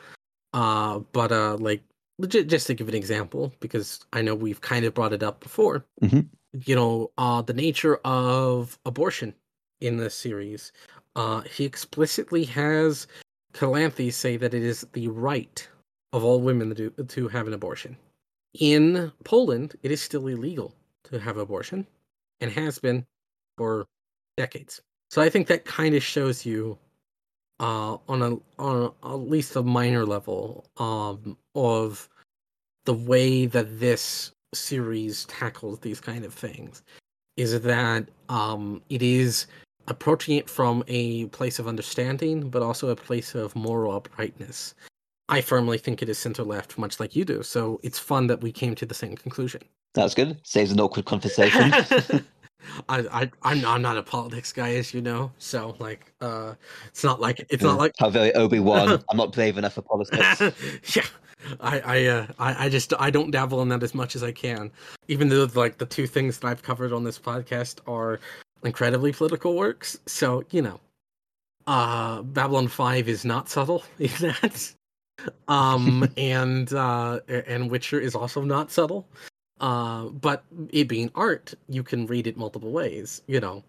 Uh, 0.52 1.00
but 1.12 1.30
uh, 1.30 1.56
like, 1.58 1.82
just 2.28 2.66
to 2.66 2.74
give 2.74 2.88
an 2.88 2.94
example, 2.94 3.52
because 3.60 4.00
I 4.12 4.22
know 4.22 4.34
we've 4.34 4.60
kind 4.60 4.84
of 4.84 4.94
brought 4.94 5.12
it 5.12 5.22
up 5.22 5.40
before. 5.40 5.84
Mhm. 6.02 6.28
You 6.52 6.74
know, 6.74 7.10
uh, 7.18 7.42
the 7.42 7.54
nature 7.54 7.96
of 8.04 8.78
abortion 8.84 9.34
in 9.80 9.96
this 9.96 10.14
series. 10.14 10.72
Uh, 11.16 11.40
he 11.42 11.64
explicitly 11.64 12.44
has 12.44 13.06
Calanthe 13.52 14.12
say 14.12 14.36
that 14.36 14.54
it 14.54 14.62
is 14.62 14.86
the 14.92 15.08
right 15.08 15.66
of 16.12 16.24
all 16.24 16.40
women 16.40 16.74
to, 16.74 16.90
do, 16.90 17.04
to 17.04 17.28
have 17.28 17.46
an 17.46 17.52
abortion. 17.52 17.96
In 18.54 19.12
Poland, 19.24 19.76
it 19.82 19.90
is 19.90 20.00
still 20.00 20.26
illegal 20.26 20.74
to 21.04 21.18
have 21.18 21.36
abortion 21.36 21.86
and 22.40 22.50
has 22.50 22.78
been 22.78 23.06
for 23.56 23.86
decades. 24.36 24.80
So 25.10 25.22
I 25.22 25.28
think 25.28 25.46
that 25.48 25.64
kind 25.64 25.94
of 25.94 26.02
shows 26.02 26.46
you 26.46 26.78
uh, 27.58 27.96
on 28.08 28.22
a 28.22 28.38
on 28.60 28.92
a, 29.02 29.12
at 29.12 29.28
least 29.28 29.56
a 29.56 29.62
minor 29.62 30.06
level 30.06 30.64
um, 30.78 31.36
of 31.54 32.08
the 32.86 32.94
way 32.94 33.46
that 33.46 33.78
this 33.78 34.32
series 34.54 35.24
tackles 35.26 35.78
these 35.80 36.00
kind 36.00 36.24
of 36.24 36.34
things 36.34 36.82
is 37.36 37.60
that 37.60 38.08
um, 38.28 38.82
it 38.88 39.02
is 39.02 39.46
approaching 39.88 40.36
it 40.36 40.48
from 40.48 40.84
a 40.88 41.26
place 41.26 41.58
of 41.58 41.66
understanding, 41.66 42.50
but 42.50 42.62
also 42.62 42.88
a 42.88 42.96
place 42.96 43.34
of 43.34 43.54
moral 43.56 43.92
uprightness. 43.92 44.74
I 45.28 45.40
firmly 45.40 45.78
think 45.78 46.02
it 46.02 46.08
is 46.08 46.18
center 46.18 46.42
left, 46.42 46.76
much 46.76 46.98
like 47.00 47.14
you 47.14 47.24
do. 47.24 47.42
So 47.42 47.80
it's 47.82 47.98
fun 47.98 48.26
that 48.26 48.40
we 48.40 48.52
came 48.52 48.74
to 48.74 48.86
the 48.86 48.94
same 48.94 49.16
conclusion. 49.16 49.62
That's 49.94 50.14
good. 50.14 50.40
Saves 50.44 50.72
an 50.72 50.80
awkward 50.80 51.06
conversation. 51.06 51.72
I, 52.88 52.98
I 53.22 53.30
I'm 53.42 53.64
I'm 53.64 53.82
not 53.82 53.96
a 53.96 54.02
politics 54.02 54.52
guy, 54.52 54.74
as 54.74 54.92
you 54.92 55.00
know. 55.00 55.32
So 55.38 55.76
like, 55.78 56.12
uh, 56.20 56.54
it's 56.88 57.02
not 57.02 57.20
like 57.20 57.44
it's 57.48 57.62
not 57.62 57.78
like 57.78 57.92
how 57.98 58.10
very 58.10 58.34
Obi 58.34 58.60
Wan. 58.60 59.02
I'm 59.10 59.16
not 59.16 59.32
brave 59.32 59.56
enough 59.56 59.74
for 59.74 59.82
politics. 59.82 60.96
yeah. 60.96 61.06
I 61.60 61.80
I, 61.80 62.06
uh, 62.06 62.26
I 62.38 62.66
I 62.66 62.68
just 62.68 62.92
I 62.98 63.10
don't 63.10 63.30
dabble 63.30 63.62
in 63.62 63.68
that 63.70 63.82
as 63.82 63.94
much 63.94 64.16
as 64.16 64.22
I 64.22 64.32
can, 64.32 64.70
even 65.08 65.28
though 65.28 65.48
like 65.54 65.78
the 65.78 65.86
two 65.86 66.06
things 66.06 66.38
that 66.38 66.48
I've 66.48 66.62
covered 66.62 66.92
on 66.92 67.04
this 67.04 67.18
podcast 67.18 67.80
are 67.86 68.20
incredibly 68.64 69.12
political 69.12 69.56
works. 69.56 69.98
So 70.06 70.44
you 70.50 70.62
know, 70.62 70.80
uh, 71.66 72.22
Babylon 72.22 72.68
Five 72.68 73.08
is 73.08 73.24
not 73.24 73.48
subtle 73.48 73.84
in 73.98 74.10
that, 74.20 74.74
um, 75.48 76.08
and 76.16 76.72
uh, 76.72 77.20
and 77.28 77.70
Witcher 77.70 78.00
is 78.00 78.14
also 78.14 78.42
not 78.42 78.70
subtle. 78.70 79.06
Uh, 79.60 80.06
but 80.06 80.44
it 80.70 80.88
being 80.88 81.10
art, 81.14 81.54
you 81.68 81.82
can 81.82 82.06
read 82.06 82.26
it 82.26 82.36
multiple 82.36 82.72
ways. 82.72 83.22
You 83.26 83.40
know, 83.40 83.62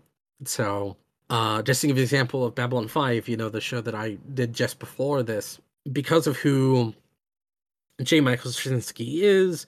So, 0.45 0.97
uh, 1.29 1.61
just 1.63 1.81
to 1.81 1.87
give 1.87 1.97
you 1.97 2.01
an 2.01 2.05
example 2.05 2.45
of 2.45 2.55
Babylon 2.55 2.87
5, 2.87 3.27
you 3.29 3.37
know, 3.37 3.49
the 3.49 3.61
show 3.61 3.81
that 3.81 3.95
I 3.95 4.17
did 4.33 4.53
just 4.53 4.79
before 4.79 5.23
this, 5.23 5.59
because 5.91 6.27
of 6.27 6.37
who 6.37 6.93
J. 8.01 8.21
Michael 8.21 8.51
Straczynski 8.51 9.21
is 9.21 9.65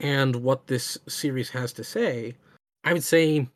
and 0.00 0.36
what 0.36 0.66
this 0.66 0.98
series 1.08 1.50
has 1.50 1.72
to 1.74 1.84
say, 1.84 2.34
I 2.84 2.92
would 2.92 3.04
say 3.04 3.48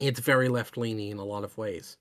it's 0.00 0.20
very 0.20 0.48
left 0.48 0.76
leaning 0.76 1.10
in 1.10 1.18
a 1.18 1.24
lot 1.24 1.44
of 1.44 1.56
ways. 1.56 1.96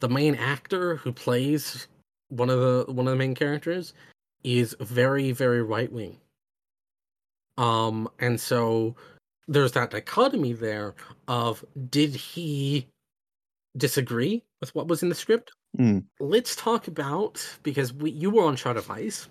The 0.00 0.08
main 0.08 0.34
actor 0.34 0.96
who 0.96 1.12
plays 1.12 1.88
one 2.28 2.50
of 2.50 2.60
the 2.60 2.92
one 2.92 3.06
of 3.06 3.12
the 3.12 3.16
main 3.16 3.34
characters 3.34 3.94
is 4.44 4.76
very 4.80 5.32
very 5.32 5.62
right 5.62 5.90
wing. 5.90 6.18
Um, 7.56 8.08
and 8.20 8.40
so 8.40 8.94
there's 9.48 9.72
that 9.72 9.90
dichotomy 9.90 10.52
there 10.52 10.94
of 11.26 11.64
did 11.90 12.14
he 12.14 12.86
disagree 13.76 14.44
with 14.60 14.74
what 14.74 14.86
was 14.86 15.02
in 15.02 15.08
the 15.08 15.14
script? 15.14 15.52
Mm. 15.76 16.04
Let's 16.20 16.54
talk 16.54 16.86
about 16.86 17.44
because 17.62 17.92
we 17.92 18.10
you 18.10 18.30
were 18.30 18.44
on 18.44 18.56
Shard 18.56 18.76
of 18.76 18.90
Ice. 18.90 19.28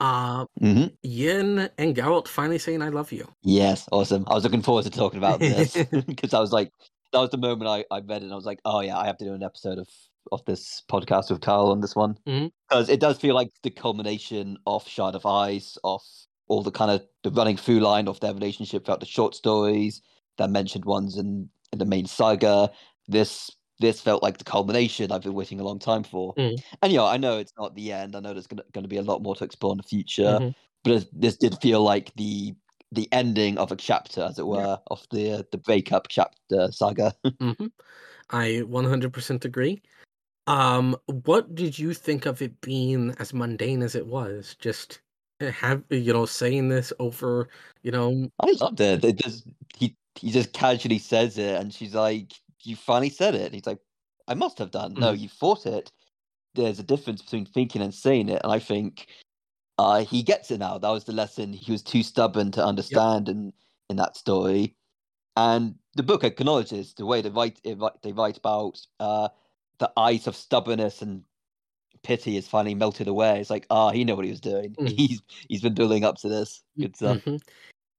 Uh, 0.00 0.46
hmm 0.60 0.86
Yen 1.02 1.68
and 1.78 1.96
Geralt 1.96 2.28
finally 2.28 2.58
saying 2.58 2.82
"I 2.82 2.88
love 2.88 3.12
you." 3.12 3.28
Yes, 3.42 3.88
awesome. 3.92 4.24
I 4.28 4.34
was 4.34 4.44
looking 4.44 4.62
forward 4.62 4.84
to 4.84 4.90
talking 4.90 5.18
about 5.18 5.40
this 5.40 5.76
because 6.06 6.34
I 6.34 6.40
was 6.40 6.52
like, 6.52 6.70
that 7.12 7.20
was 7.20 7.30
the 7.30 7.38
moment 7.38 7.68
I, 7.68 7.84
I 7.94 8.00
read 8.00 8.22
it 8.22 8.24
and 8.24 8.32
I 8.32 8.36
was 8.36 8.44
like, 8.44 8.60
oh 8.64 8.80
yeah, 8.80 8.98
I 8.98 9.06
have 9.06 9.16
to 9.18 9.24
do 9.24 9.34
an 9.34 9.42
episode 9.42 9.78
of, 9.78 9.88
of 10.32 10.44
this 10.44 10.82
podcast 10.90 11.30
with 11.30 11.40
Carl 11.40 11.70
on 11.70 11.80
this 11.80 11.96
one. 11.96 12.18
Because 12.24 12.88
it 12.88 13.00
does 13.00 13.18
feel 13.18 13.34
like 13.34 13.50
the 13.62 13.70
culmination 13.70 14.58
of 14.66 14.86
Shard 14.86 15.14
of 15.14 15.24
Ice, 15.26 15.78
of 15.84 16.02
all 16.48 16.62
the 16.62 16.70
kind 16.70 16.90
of 16.90 17.02
the 17.22 17.30
running 17.30 17.56
through 17.56 17.80
line 17.80 18.08
of 18.08 18.20
their 18.20 18.34
relationship 18.34 18.84
throughout 18.84 19.00
the 19.00 19.06
short 19.06 19.34
stories, 19.34 20.02
the 20.36 20.48
mentioned 20.48 20.84
ones 20.84 21.16
in, 21.16 21.48
in 21.72 21.78
the 21.78 21.84
main 21.84 22.06
saga. 22.06 22.70
This 23.06 23.50
this 23.80 24.00
felt 24.00 24.22
like 24.22 24.38
the 24.38 24.44
culmination 24.44 25.12
I've 25.12 25.22
been 25.22 25.34
waiting 25.34 25.60
a 25.60 25.64
long 25.64 25.78
time 25.78 26.02
for. 26.02 26.34
Mm. 26.36 26.62
And 26.82 26.92
yeah, 26.92 27.04
I 27.04 27.16
know 27.16 27.38
it's 27.38 27.52
not 27.58 27.74
the 27.74 27.92
end. 27.92 28.16
I 28.16 28.20
know 28.20 28.32
there's 28.32 28.46
gonna, 28.46 28.64
gonna 28.72 28.88
be 28.88 28.96
a 28.96 29.02
lot 29.02 29.22
more 29.22 29.34
to 29.36 29.44
explore 29.44 29.72
in 29.72 29.78
the 29.78 29.82
future 29.84 30.38
Mhm. 30.40 30.54
but 30.84 31.06
this 31.12 31.36
did 31.36 31.60
feel 31.60 31.82
like 31.82 32.14
the 32.16 32.54
the 32.92 33.08
ending 33.12 33.58
of 33.58 33.70
a 33.70 33.76
chapter, 33.76 34.22
as 34.22 34.38
it 34.38 34.46
Yeah. 34.46 34.66
were, 34.66 34.78
of 34.88 35.06
the 35.10 35.46
the 35.52 35.58
breakup 35.58 36.08
chapter 36.08 36.70
saga. 36.72 37.12
hmm 37.40 37.66
I 38.30 38.62
100% 38.66 39.44
agree. 39.44 39.80
Um, 40.46 40.96
what 41.24 41.54
did 41.54 41.78
you 41.78 41.92
think 41.94 42.26
of 42.26 42.40
it 42.42 42.60
being 42.62 43.14
as 43.18 43.34
mundane 43.34 43.82
as 43.82 43.94
it 43.94 44.06
was? 44.06 44.56
Just 44.58 45.00
uh, 45.40 45.50
have 45.50 45.84
you 45.90 46.12
know 46.12 46.26
saying 46.26 46.68
this 46.68 46.92
over, 46.98 47.48
you 47.82 47.90
know, 47.90 48.30
I 48.40 48.52
loved 48.52 48.80
it. 48.80 49.04
It 49.04 49.16
just 49.16 49.46
he 49.76 49.96
he 50.14 50.30
just 50.30 50.52
casually 50.52 50.98
says 50.98 51.38
it, 51.38 51.54
and 51.60 51.72
she's 51.72 51.94
like, 51.94 52.32
"You 52.64 52.76
finally 52.76 53.10
said 53.10 53.34
it." 53.34 53.52
He's 53.52 53.66
like, 53.66 53.80
"I 54.28 54.34
must 54.34 54.58
have 54.58 54.70
done." 54.70 54.96
No, 54.98 55.12
Mhm. 55.12 55.20
you 55.20 55.28
fought 55.28 55.66
it. 55.66 55.92
There's 56.54 56.78
a 56.78 56.82
difference 56.84 57.22
between 57.22 57.46
thinking 57.46 57.82
and 57.82 57.94
saying 57.94 58.28
it, 58.28 58.40
and 58.42 58.52
I 58.52 58.58
think 58.58 59.08
uh, 59.78 60.04
he 60.04 60.22
gets 60.22 60.50
it 60.50 60.58
now. 60.58 60.78
That 60.78 60.90
was 60.90 61.04
the 61.04 61.12
lesson 61.12 61.52
he 61.52 61.70
was 61.72 61.82
too 61.82 62.02
stubborn 62.02 62.50
to 62.52 62.64
understand 62.64 63.28
in 63.28 63.52
in 63.90 63.96
that 63.96 64.16
story. 64.16 64.76
And 65.36 65.76
the 65.94 66.02
book 66.02 66.24
acknowledges 66.24 66.94
the 66.94 67.06
way 67.06 67.22
they 67.22 67.30
write 67.30 67.60
it, 67.64 67.78
they 68.02 68.12
write 68.12 68.36
about 68.38 68.80
uh, 68.98 69.28
the 69.78 69.92
ice 69.96 70.26
of 70.26 70.34
stubbornness 70.34 71.00
and 71.00 71.22
pity 72.02 72.36
is 72.36 72.48
finally 72.48 72.74
melted 72.74 73.06
away. 73.08 73.40
It's 73.40 73.50
like, 73.50 73.66
ah, 73.70 73.90
he 73.90 74.04
knew 74.04 74.16
what 74.16 74.24
he 74.24 74.30
was 74.32 74.40
doing. 74.40 74.74
Mm. 74.74 74.88
He's 74.96 75.22
he's 75.48 75.62
been 75.62 75.74
building 75.74 76.04
up 76.04 76.16
to 76.18 76.28
this. 76.28 76.62
Good 76.78 76.96
stuff. 76.96 77.18
Mhm. 77.24 77.40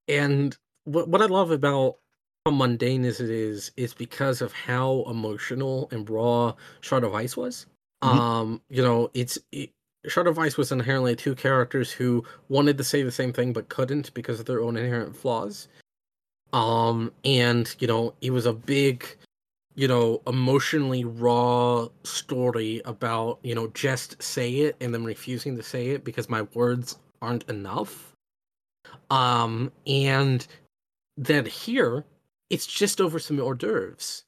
And 0.09 0.57
what 0.83 1.07
what 1.07 1.21
I 1.21 1.27
love 1.27 1.51
about 1.51 1.99
how 2.45 2.51
mundane 2.51 3.05
as 3.05 3.19
it 3.19 3.29
is 3.29 3.71
is 3.77 3.93
because 3.93 4.41
of 4.41 4.53
how 4.53 5.03
emotional 5.07 5.87
and 5.91 6.09
raw 6.09 6.53
Shard 6.81 7.03
of 7.03 7.13
Ice 7.13 7.35
was. 7.35 7.65
Mhm. 8.03 8.07
Um, 8.07 8.61
you 8.69 8.81
know, 8.81 9.11
it's 9.13 9.37
it, 9.51 9.71
Shard 10.07 10.27
of 10.27 10.39
Ice 10.39 10.57
was 10.57 10.71
inherently 10.71 11.15
two 11.15 11.35
characters 11.35 11.91
who 11.91 12.23
wanted 12.47 12.77
to 12.77 12.83
say 12.83 13.03
the 13.03 13.11
same 13.11 13.33
thing 13.33 13.51
but 13.51 13.69
couldn't 13.69 14.13
because 14.13 14.39
of 14.39 14.45
their 14.45 14.61
own 14.61 14.77
inherent 14.77 15.15
flaws. 15.15 15.67
Um, 16.53 17.11
and 17.25 17.75
you 17.79 17.87
know, 17.87 18.13
it 18.21 18.31
was 18.31 18.45
a 18.45 18.53
big, 18.53 19.05
you 19.75 19.87
know, 19.87 20.21
emotionally 20.25 21.03
raw 21.03 21.87
story 22.03 22.81
about 22.85 23.39
you 23.43 23.53
know 23.53 23.67
just 23.73 24.21
say 24.23 24.49
it 24.61 24.77
and 24.79 24.93
then 24.93 25.03
refusing 25.03 25.57
to 25.57 25.63
say 25.63 25.89
it 25.89 26.03
because 26.05 26.29
my 26.29 26.43
words 26.53 26.97
aren't 27.21 27.47
enough. 27.49 28.13
Um, 29.11 29.71
and 29.85 30.47
then 31.17 31.45
here, 31.45 32.05
it's 32.49 32.65
just 32.65 32.99
over 33.01 33.19
some 33.19 33.39
hors 33.39 33.55
d'oeuvres, 33.55 34.23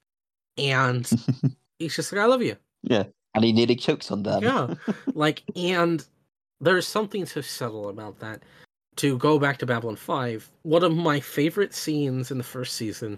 and 0.57 1.09
he's 1.79 1.95
just 1.95 2.11
like, 2.11 2.21
"I 2.21 2.25
love 2.25 2.41
you." 2.41 2.57
yeah, 2.83 3.03
and 3.35 3.43
he 3.43 3.53
nearly 3.53 3.75
chokes 3.75 4.11
on 4.11 4.23
them. 4.23 4.43
Yeah. 4.43 4.73
like 5.13 5.43
and 5.55 6.05
there's 6.59 6.87
something 6.87 7.25
so 7.25 7.41
subtle 7.41 7.89
about 7.89 8.19
that 8.19 8.43
to 8.97 9.17
go 9.17 9.39
back 9.39 9.57
to 9.57 9.65
babylon 9.65 9.95
5 9.95 10.51
one 10.63 10.83
of 10.83 10.95
my 10.95 11.19
favorite 11.19 11.73
scenes 11.73 12.29
in 12.29 12.37
the 12.37 12.43
first 12.43 12.75
season 12.75 13.17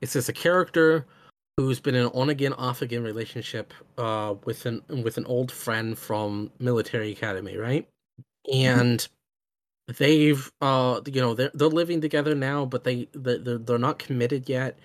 is 0.00 0.12
there's 0.12 0.28
a 0.28 0.32
character 0.32 1.04
who's 1.56 1.80
been 1.80 1.94
in 1.94 2.06
an 2.06 2.12
on 2.14 2.30
again 2.30 2.52
off 2.54 2.80
again 2.80 3.02
relationship 3.02 3.74
uh 3.98 4.34
with 4.44 4.66
an 4.66 4.82
with 5.02 5.18
an 5.18 5.26
old 5.26 5.50
friend 5.50 5.98
from 5.98 6.50
military 6.58 7.12
academy 7.12 7.56
right 7.56 7.88
and 8.52 9.08
they've 9.98 10.50
uh 10.60 11.00
you 11.06 11.20
know 11.20 11.34
they're, 11.34 11.50
they're 11.54 11.68
living 11.68 12.00
together 12.00 12.34
now 12.34 12.64
but 12.64 12.84
they 12.84 13.08
they're, 13.12 13.58
they're 13.58 13.78
not 13.78 13.98
committed 13.98 14.48
yet 14.48 14.78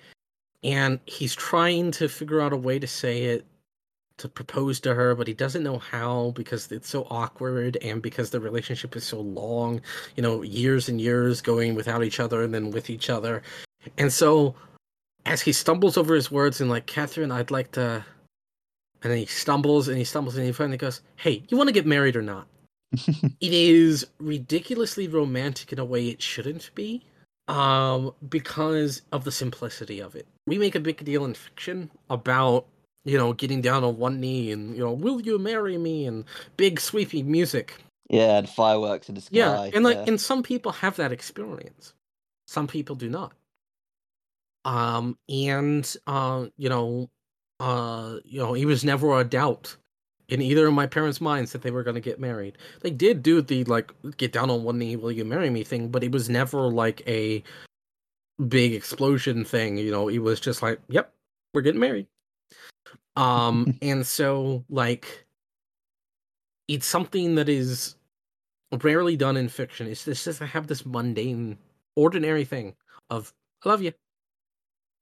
and 0.62 1.00
he's 1.06 1.34
trying 1.34 1.90
to 1.90 2.08
figure 2.08 2.40
out 2.40 2.52
a 2.52 2.56
way 2.56 2.78
to 2.78 2.86
say 2.86 3.24
it 3.24 3.46
to 4.20 4.28
propose 4.28 4.78
to 4.80 4.94
her, 4.94 5.14
but 5.14 5.26
he 5.26 5.32
doesn't 5.32 5.62
know 5.62 5.78
how 5.78 6.32
because 6.36 6.70
it's 6.70 6.90
so 6.90 7.06
awkward 7.10 7.78
and 7.78 8.02
because 8.02 8.28
the 8.28 8.38
relationship 8.38 8.94
is 8.94 9.02
so 9.02 9.20
long, 9.20 9.80
you 10.14 10.22
know, 10.22 10.42
years 10.42 10.90
and 10.90 11.00
years 11.00 11.40
going 11.40 11.74
without 11.74 12.04
each 12.04 12.20
other 12.20 12.42
and 12.42 12.52
then 12.52 12.70
with 12.70 12.90
each 12.90 13.08
other. 13.08 13.42
And 13.96 14.12
so 14.12 14.54
as 15.24 15.40
he 15.40 15.52
stumbles 15.52 15.96
over 15.96 16.14
his 16.14 16.30
words 16.30 16.60
and 16.60 16.68
like, 16.68 16.84
Catherine, 16.84 17.32
I'd 17.32 17.50
like 17.50 17.72
to 17.72 18.04
and 19.02 19.10
then 19.10 19.18
he 19.18 19.24
stumbles 19.24 19.88
and 19.88 19.96
he 19.96 20.04
stumbles 20.04 20.36
and 20.36 20.44
he 20.44 20.52
finally 20.52 20.76
goes, 20.76 21.00
Hey, 21.16 21.42
you 21.48 21.56
want 21.56 21.68
to 21.68 21.72
get 21.72 21.86
married 21.86 22.14
or 22.14 22.22
not? 22.22 22.46
it 23.40 23.52
is 23.52 24.06
ridiculously 24.18 25.08
romantic 25.08 25.72
in 25.72 25.78
a 25.78 25.84
way 25.84 26.08
it 26.08 26.22
shouldn't 26.22 26.70
be. 26.74 27.02
Um, 27.48 28.12
because 28.28 29.02
of 29.10 29.24
the 29.24 29.32
simplicity 29.32 29.98
of 29.98 30.14
it. 30.14 30.28
We 30.46 30.56
make 30.56 30.76
a 30.76 30.80
big 30.80 31.04
deal 31.04 31.24
in 31.24 31.34
fiction 31.34 31.90
about 32.08 32.66
you 33.04 33.16
know, 33.16 33.32
getting 33.32 33.60
down 33.60 33.84
on 33.84 33.96
one 33.96 34.20
knee 34.20 34.52
and, 34.52 34.76
you 34.76 34.82
know, 34.82 34.92
will 34.92 35.20
you 35.20 35.38
marry 35.38 35.78
me? 35.78 36.06
And 36.06 36.24
big 36.56 36.80
sweepy 36.80 37.22
music. 37.22 37.74
yeah, 38.08 38.38
and 38.38 38.48
fireworks 38.48 39.08
in 39.08 39.14
the 39.14 39.20
sky. 39.20 39.30
Yeah. 39.36 39.70
And 39.74 39.84
like, 39.84 39.96
yeah. 39.96 40.04
and 40.08 40.20
some 40.20 40.42
people 40.42 40.72
have 40.72 40.96
that 40.96 41.12
experience. 41.12 41.94
Some 42.46 42.66
people 42.66 42.96
do 42.96 43.08
not. 43.08 43.32
Um, 44.64 45.16
and, 45.28 45.96
uh, 46.06 46.46
you 46.58 46.68
know, 46.68 47.08
uh, 47.58 48.16
you 48.24 48.40
know, 48.40 48.52
he 48.52 48.66
was 48.66 48.84
never 48.84 49.18
a 49.18 49.24
doubt 49.24 49.76
in 50.30 50.40
either 50.40 50.66
of 50.66 50.74
my 50.74 50.86
parents' 50.86 51.20
minds 51.20 51.52
that 51.52 51.62
they 51.62 51.70
were 51.70 51.82
going 51.82 51.94
to 51.94 52.00
get 52.00 52.20
married. 52.20 52.56
They 52.80 52.90
did 52.90 53.22
do 53.22 53.42
the, 53.42 53.64
like, 53.64 53.92
get 54.16 54.32
down 54.32 54.50
on 54.50 54.62
one 54.62 54.78
knee, 54.78 54.96
will 54.96 55.12
you 55.12 55.24
marry 55.24 55.50
me 55.50 55.64
thing, 55.64 55.88
but 55.88 56.04
it 56.04 56.12
was 56.12 56.28
never 56.28 56.68
like 56.68 57.02
a 57.06 57.42
big 58.48 58.72
explosion 58.72 59.44
thing. 59.44 59.76
You 59.76 59.90
know, 59.90 60.08
it 60.08 60.18
was 60.18 60.40
just 60.40 60.62
like, 60.62 60.80
yep, 60.88 61.12
we're 61.52 61.62
getting 61.62 61.80
married. 61.80 62.06
Um, 63.16 63.78
and 63.82 64.06
so 64.06 64.64
like 64.70 65.26
it's 66.68 66.86
something 66.86 67.34
that 67.34 67.48
is 67.48 67.96
rarely 68.82 69.16
done 69.16 69.36
in 69.36 69.48
fiction. 69.48 69.88
It's 69.88 70.04
just, 70.04 70.24
just 70.24 70.38
to 70.38 70.46
have 70.46 70.68
this 70.68 70.86
mundane, 70.86 71.58
ordinary 71.96 72.44
thing 72.44 72.74
of 73.10 73.32
I 73.64 73.68
love 73.68 73.82
you. 73.82 73.92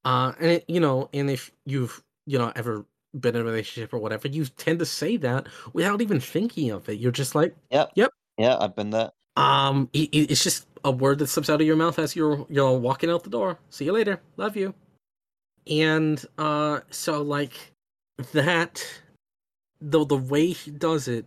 Uh, 0.05 0.33
and 0.41 0.51
it, 0.53 0.65
you 0.69 0.81
know, 0.81 1.11
and 1.13 1.31
if 1.31 1.51
you've 1.67 2.03
you 2.27 2.39
know 2.39 2.53
ever 2.57 2.87
been 3.21 3.35
in 3.37 3.43
a 3.43 3.45
relationship 3.45 3.93
or 3.93 3.99
whatever, 3.99 4.29
you 4.29 4.45
tend 4.45 4.79
to 4.81 4.87
say 4.87 5.17
that 5.19 5.47
without 5.73 6.01
even 6.03 6.21
thinking 6.21 6.71
of 6.71 6.89
it. 6.89 6.99
You're 6.99 7.13
just 7.13 7.35
like, 7.35 7.55
Yep. 7.71 7.93
Yep. 7.95 8.11
Yeah, 8.39 8.57
I've 8.61 8.77
been 8.77 8.91
there. 8.91 9.11
um, 9.37 9.89
it, 9.93 10.09
it- 10.13 10.31
it's 10.31 10.43
just 10.45 10.67
a 10.85 10.91
word 10.93 11.19
that 11.19 11.27
slips 11.29 11.51
out 11.51 11.61
of 11.61 11.67
your 11.67 11.77
mouth 11.77 11.99
as 11.99 12.15
you're 12.15 12.39
you 12.49 12.57
know 12.57 12.73
walking 12.75 13.11
out 13.11 13.25
the 13.25 13.31
door. 13.31 13.59
See 13.71 13.85
you 13.85 13.93
later. 13.93 14.21
Love 14.37 14.57
you. 14.57 14.75
And 15.67 16.25
uh, 16.39 16.81
so 16.91 17.21
like 17.23 17.53
that, 18.33 18.85
the 19.81 20.05
the 20.05 20.17
way 20.17 20.49
he 20.51 20.71
does 20.71 21.09
it, 21.09 21.27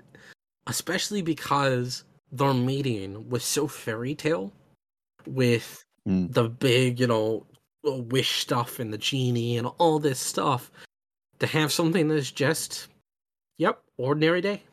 especially 0.68 1.22
because 1.22 2.04
their 2.32 2.54
meeting 2.54 3.30
was 3.30 3.44
so 3.44 3.68
fairy 3.68 4.16
tale, 4.16 4.52
with 5.28 5.84
Mm. 6.08 6.34
the 6.34 6.50
big 6.50 7.00
you 7.00 7.06
know 7.06 7.46
wish 7.84 8.42
stuff 8.42 8.80
and 8.80 8.92
the 8.92 8.98
genie 8.98 9.58
and 9.60 9.68
all 9.78 10.00
this 10.00 10.20
stuff, 10.20 10.72
to 11.42 11.48
have 11.48 11.72
something 11.74 12.08
that's 12.08 12.32
just, 12.32 12.88
yep, 13.58 13.82
ordinary 13.98 14.42
day. 14.42 14.64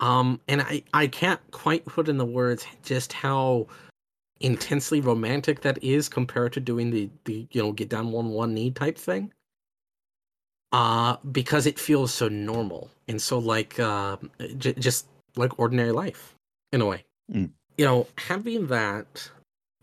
Um, 0.00 0.40
and 0.48 0.62
I 0.62 0.82
I 0.92 1.06
can't 1.06 1.40
quite 1.50 1.84
put 1.84 2.08
in 2.08 2.18
the 2.18 2.24
words 2.24 2.66
just 2.82 3.12
how 3.12 3.66
intensely 4.40 5.00
romantic 5.00 5.62
that 5.62 5.82
is 5.82 6.08
compared 6.08 6.52
to 6.52 6.60
doing 6.60 6.90
the 6.90 7.08
the 7.24 7.46
you 7.50 7.62
know 7.62 7.72
get 7.72 7.88
down 7.88 8.12
one 8.12 8.28
one 8.28 8.52
knee 8.52 8.70
type 8.70 8.98
thing 8.98 9.32
uh 10.72 11.16
because 11.32 11.64
it 11.66 11.78
feels 11.78 12.12
so 12.12 12.28
normal 12.28 12.90
and 13.08 13.22
so 13.22 13.38
like 13.38 13.80
uh 13.80 14.16
j- 14.58 14.74
just 14.74 15.06
like 15.36 15.58
ordinary 15.58 15.92
life 15.92 16.34
in 16.72 16.82
a 16.82 16.86
way 16.86 17.02
Mm. 17.32 17.50
you 17.78 17.84
know 17.86 18.06
having 18.18 18.66
that 18.66 19.30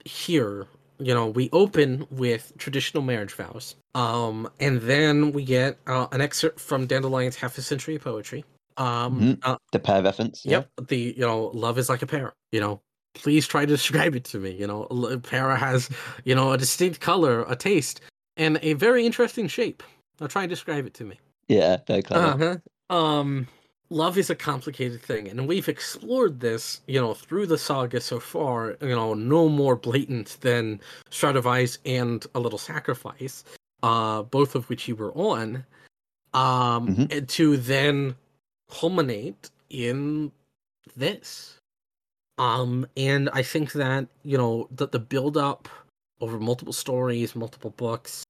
here 0.05 0.67
you 1.05 1.13
know 1.13 1.27
we 1.27 1.49
open 1.51 2.05
with 2.11 2.51
traditional 2.57 3.03
marriage 3.03 3.33
vows 3.33 3.75
um 3.95 4.49
and 4.59 4.81
then 4.81 5.31
we 5.31 5.43
get 5.43 5.77
uh, 5.87 6.07
an 6.11 6.21
excerpt 6.21 6.59
from 6.59 6.87
dandelion's 6.87 7.35
half 7.35 7.57
a 7.57 7.61
century 7.61 7.95
of 7.95 8.01
poetry 8.03 8.43
um 8.77 9.19
Mhm. 9.19 9.39
uh, 9.43 9.57
The 9.71 9.79
pair 9.79 10.01
reference. 10.01 10.45
yeah. 10.45 10.51
Yep. 10.79 10.87
The 10.87 10.97
you 11.17 11.25
know, 11.27 11.51
love 11.53 11.77
is 11.77 11.89
like 11.89 12.01
a 12.01 12.07
pear. 12.07 12.33
You 12.51 12.59
know, 12.59 12.81
please 13.13 13.45
try 13.47 13.61
to 13.65 13.73
describe 13.77 14.15
it 14.15 14.23
to 14.31 14.39
me. 14.39 14.51
You 14.51 14.65
know, 14.67 14.83
a 14.85 15.17
pear 15.19 15.55
has 15.55 15.89
you 16.25 16.33
know 16.35 16.51
a 16.53 16.57
distinct 16.57 16.99
color, 16.99 17.45
a 17.47 17.55
taste, 17.55 18.01
and 18.35 18.57
a 18.63 18.73
very 18.73 19.05
interesting 19.05 19.47
shape. 19.47 19.83
Now 20.19 20.27
try 20.27 20.43
and 20.43 20.49
describe 20.49 20.85
it 20.87 20.93
to 20.95 21.03
me. 21.05 21.19
Yeah, 21.47 21.77
very 21.85 22.01
clever. 22.01 22.59
Uh-huh. 22.89 22.95
Um, 22.97 23.47
love 23.93 24.17
is 24.17 24.29
a 24.29 24.35
complicated 24.35 25.01
thing, 25.01 25.27
and 25.29 25.47
we've 25.47 25.69
explored 25.69 26.39
this, 26.39 26.81
you 26.87 26.99
know, 26.99 27.13
through 27.13 27.45
the 27.47 27.57
saga 27.57 28.01
so 28.01 28.19
far. 28.19 28.75
You 28.81 28.89
know, 28.89 29.13
no 29.13 29.47
more 29.47 29.75
blatant 29.75 30.37
than 30.41 30.81
Shard 31.11 31.35
of 31.35 31.47
Ice 31.47 31.77
and 31.85 32.25
A 32.35 32.39
Little 32.39 32.59
Sacrifice, 32.59 33.43
uh, 33.83 34.23
both 34.23 34.55
of 34.55 34.67
which 34.69 34.87
you 34.87 34.95
were 34.95 35.13
on. 35.13 35.65
Um, 36.33 36.87
Mhm. 36.87 37.11
and 37.15 37.29
to 37.29 37.57
then 37.57 38.15
culminate 38.69 39.51
in 39.69 40.31
this. 40.95 41.59
Um, 42.39 42.87
and 42.97 43.29
I 43.31 43.43
think 43.43 43.73
that 43.73 44.07
you 44.23 44.37
know 44.37 44.67
that 44.71 44.91
the 44.91 44.99
build 44.99 45.37
up 45.37 45.69
over 46.19 46.39
multiple 46.39 46.73
stories, 46.73 47.35
multiple 47.35 47.69
books, 47.77 48.23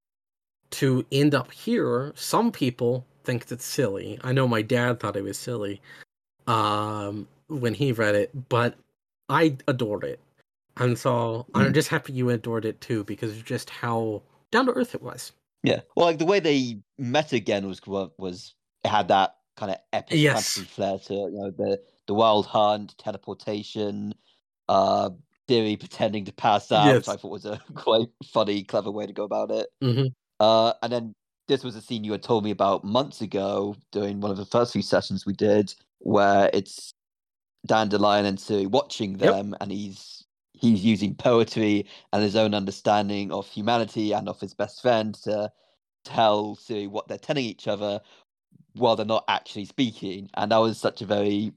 to 0.72 1.06
end 1.12 1.34
up 1.34 1.52
here. 1.52 2.12
Some 2.16 2.52
people 2.52 3.06
think 3.24 3.52
it's 3.52 3.66
silly. 3.66 4.20
I 4.24 4.32
know 4.34 4.48
my 4.48 4.62
dad 4.62 5.00
thought 5.00 5.16
it 5.16 5.24
was 5.24 5.38
silly, 5.38 5.82
um, 6.48 7.28
when 7.48 7.74
he 7.74 7.92
read 7.92 8.16
it, 8.16 8.50
but 8.50 8.76
I 9.30 9.58
adored 9.68 10.04
it, 10.04 10.20
and 10.78 10.98
so 10.98 11.46
I'm 11.54 11.72
Mm. 11.72 11.74
just 11.74 11.90
happy 11.90 12.14
you 12.14 12.30
adored 12.30 12.66
it 12.66 12.82
too 12.82 13.04
because 13.04 13.32
of 13.38 13.46
just 13.46 13.70
how 13.70 14.22
down 14.52 14.66
to 14.68 14.74
earth 14.74 14.96
it 14.96 15.02
was. 15.02 15.32
Yeah. 15.64 15.82
Well, 15.96 16.08
like 16.08 16.20
the 16.20 16.26
way 16.26 16.40
they 16.40 16.80
met 16.98 17.32
again 17.34 17.68
was 17.68 17.80
was 17.88 18.54
it 18.84 18.90
had 18.90 19.08
that 19.08 19.38
kind 19.56 19.72
of 19.72 19.78
epic 19.94 20.20
Yes. 20.20 20.34
fantasy 20.56 20.66
flair 20.66 21.00
to 21.00 21.14
it. 21.14 21.32
You 21.32 21.40
know, 21.40 21.52
the 21.52 21.82
the 22.08 22.14
wild 22.14 22.46
hunt, 22.48 22.98
teleportation, 22.98 24.14
uh, 24.68 25.12
Ciri 25.48 25.80
pretending 25.80 26.26
to 26.26 26.34
pass 26.34 26.70
out, 26.72 26.86
Yes. 26.86 26.96
which 26.96 27.08
I 27.08 27.18
thought 27.18 27.32
was 27.32 27.46
a 27.46 27.60
quite 27.76 28.10
funny, 28.26 28.64
clever 28.64 28.92
way 28.92 29.06
to 29.06 29.14
go 29.14 29.24
about 29.24 29.52
it. 29.52 29.68
Mhm. 29.82 30.12
Uh, 30.40 30.74
and 30.82 30.92
then 30.92 31.16
this 31.48 31.64
was 31.64 31.76
a 31.76 31.82
scene 31.82 32.04
you 32.04 32.12
had 32.12 32.24
told 32.24 32.44
me 32.44 32.52
about 32.52 32.84
months 32.84 33.22
ago 33.22 33.76
during 33.92 34.22
one 34.22 34.32
of 34.32 34.38
the 34.38 34.46
first 34.46 34.74
few 34.74 34.82
sessions 34.82 35.26
we 35.26 35.34
did, 35.34 35.74
where 36.00 36.50
it's 36.54 36.94
Dandelion 37.66 38.26
and 38.26 38.38
Ciri 38.38 38.68
watching 38.68 39.18
Yep. 39.20 39.32
them, 39.34 39.56
and 39.62 39.72
he's 39.72 40.26
he's 40.54 40.84
using 40.86 41.16
poetry 41.16 41.86
and 42.14 42.24
his 42.24 42.36
own 42.36 42.54
understanding 42.54 43.32
of 43.32 43.48
humanity 43.48 44.14
and 44.14 44.30
of 44.30 44.40
his 44.40 44.54
best 44.54 44.82
friend 44.82 45.16
to 45.16 45.52
tell 46.06 46.56
Ciri 46.56 46.88
what 46.90 47.08
they're 47.08 47.18
telling 47.18 47.46
each 47.46 47.68
other 47.68 48.02
while 48.76 48.96
they're 48.96 49.06
not 49.06 49.26
actually 49.28 49.66
speaking. 49.66 50.30
And 50.36 50.52
that 50.52 50.58
was 50.58 50.78
such 50.78 51.02
a 51.02 51.06
very 51.06 51.54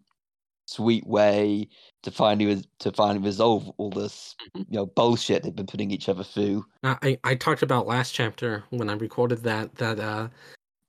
sweet 0.67 1.07
way 1.07 1.69
to 2.03 2.11
finally 2.11 2.63
to 2.81 2.93
finally 2.93 3.25
resolve 3.25 3.71
all 3.79 3.91
this 3.91 4.35
Mhm. 4.55 4.67
you 4.71 4.77
know 4.77 4.87
bullshit 4.87 5.43
they've 5.43 5.55
been 5.55 5.67
putting 5.67 5.91
each 5.91 6.09
other 6.09 6.25
through. 6.25 6.67
I 6.83 7.19
I 7.25 7.35
talked 7.37 7.63
about 7.63 7.87
last 7.87 8.13
chapter 8.13 8.65
when 8.71 8.91
I 8.91 8.95
recorded 8.95 9.43
that 9.45 9.75
that 9.77 9.99
uh 10.01 10.29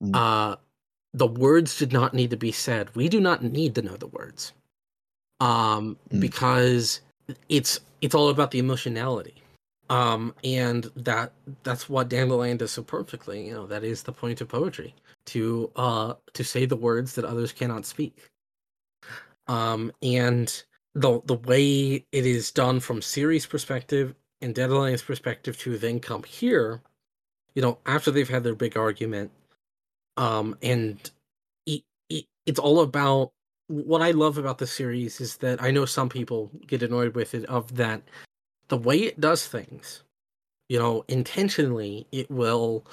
Mm. 0.03 0.15
uh 0.15 0.55
the 1.13 1.27
words 1.27 1.77
did 1.79 1.91
not 1.93 2.13
need 2.13 2.29
to 2.31 2.37
be 2.37 2.51
said. 2.51 2.95
We 2.95 3.07
do 3.09 3.19
not 3.19 3.41
need 3.43 3.73
to 3.75 3.81
know 3.81 3.97
the 3.97 4.07
words. 4.07 4.53
Um 5.39 5.97
Mm. 6.09 6.19
because 6.21 7.01
it's 7.49 7.79
it's 8.01 8.15
all 8.15 8.29
about 8.29 8.51
the 8.51 8.59
emotionality. 8.59 9.35
Um 9.89 10.33
and 10.43 10.85
that 10.95 11.33
that's 11.63 11.87
what 11.87 12.09
Dandelion 12.09 12.57
does 12.57 12.71
so 12.71 12.83
perfectly, 12.83 13.47
you 13.47 13.53
know, 13.53 13.67
that 13.67 13.83
is 13.83 14.03
the 14.03 14.11
point 14.11 14.41
of 14.41 14.49
poetry 14.49 14.93
to 15.27 15.71
uh 15.75 16.15
to 16.33 16.43
say 16.43 16.65
the 16.65 16.75
words 16.75 17.13
that 17.15 17.25
others 17.25 17.51
cannot 17.51 17.85
speak. 17.85 18.25
Um 19.47 19.91
and 20.01 20.63
the 20.97 21.21
the 21.25 21.35
way 21.35 22.05
it 22.11 22.25
is 22.25 22.51
done 22.51 22.79
from 22.79 23.01
Ciri's 23.01 23.45
perspective 23.45 24.15
and 24.41 24.55
Dandelion's 24.55 25.03
perspective 25.03 25.57
to 25.59 25.77
then 25.77 25.99
come 25.99 26.23
here, 26.23 26.81
you 27.53 27.61
know, 27.61 27.77
after 27.85 28.09
they've 28.11 28.29
had 28.29 28.43
their 28.43 28.55
big 28.55 28.77
argument, 28.77 29.31
um, 30.17 30.57
and 30.61 31.09
it, 31.65 31.83
it, 32.09 32.25
it's 32.45 32.59
all 32.59 32.81
about 32.81 33.31
what 33.67 34.01
I 34.01 34.11
love 34.11 34.37
about 34.37 34.57
the 34.57 34.67
series 34.67 35.21
is 35.21 35.37
that 35.37 35.61
I 35.61 35.71
know 35.71 35.85
some 35.85 36.09
people 36.09 36.49
get 36.65 36.81
annoyed 36.83 37.15
with 37.15 37.35
it 37.35 37.45
of 37.45 37.75
that 37.75 38.01
the 38.69 38.77
way 38.77 38.97
it 38.99 39.19
does 39.19 39.47
things, 39.47 40.03
you 40.69 40.79
know, 40.79 41.05
intentionally 41.07 42.07
it 42.11 42.29
will 42.31 42.85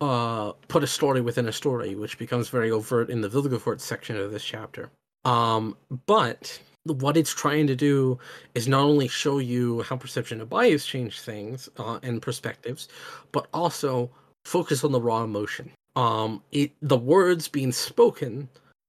uh 0.00 0.52
put 0.68 0.82
a 0.82 0.88
story 0.88 1.20
within 1.20 1.46
a 1.46 1.52
story, 1.52 1.94
which 1.94 2.18
becomes 2.18 2.48
very 2.48 2.70
overt 2.70 3.10
in 3.10 3.20
the 3.20 3.28
Vilgefortz 3.28 3.82
section 3.82 4.16
of 4.16 4.32
this 4.32 4.44
chapter. 4.44 4.90
Um, 5.24 5.76
but 6.06 6.60
what 6.84 7.16
it's 7.16 7.32
trying 7.32 7.66
to 7.66 7.76
do 7.76 8.18
is 8.54 8.68
not 8.68 8.82
only 8.82 9.08
show 9.08 9.38
you 9.38 9.82
how 9.82 9.96
perception 9.96 10.40
and 10.40 10.50
bias 10.50 10.84
change 10.84 11.20
things 11.20 11.68
uh, 11.78 11.98
and 12.02 12.20
perspectives, 12.20 12.88
but 13.32 13.46
also 13.54 14.10
focus 14.44 14.84
on 14.84 14.92
the 14.92 15.00
raw 15.00 15.22
emotion. 15.22 15.70
Um, 15.96 16.42
it 16.52 16.72
the 16.82 16.98
words 16.98 17.48
being 17.48 17.72
spoken 17.72 18.48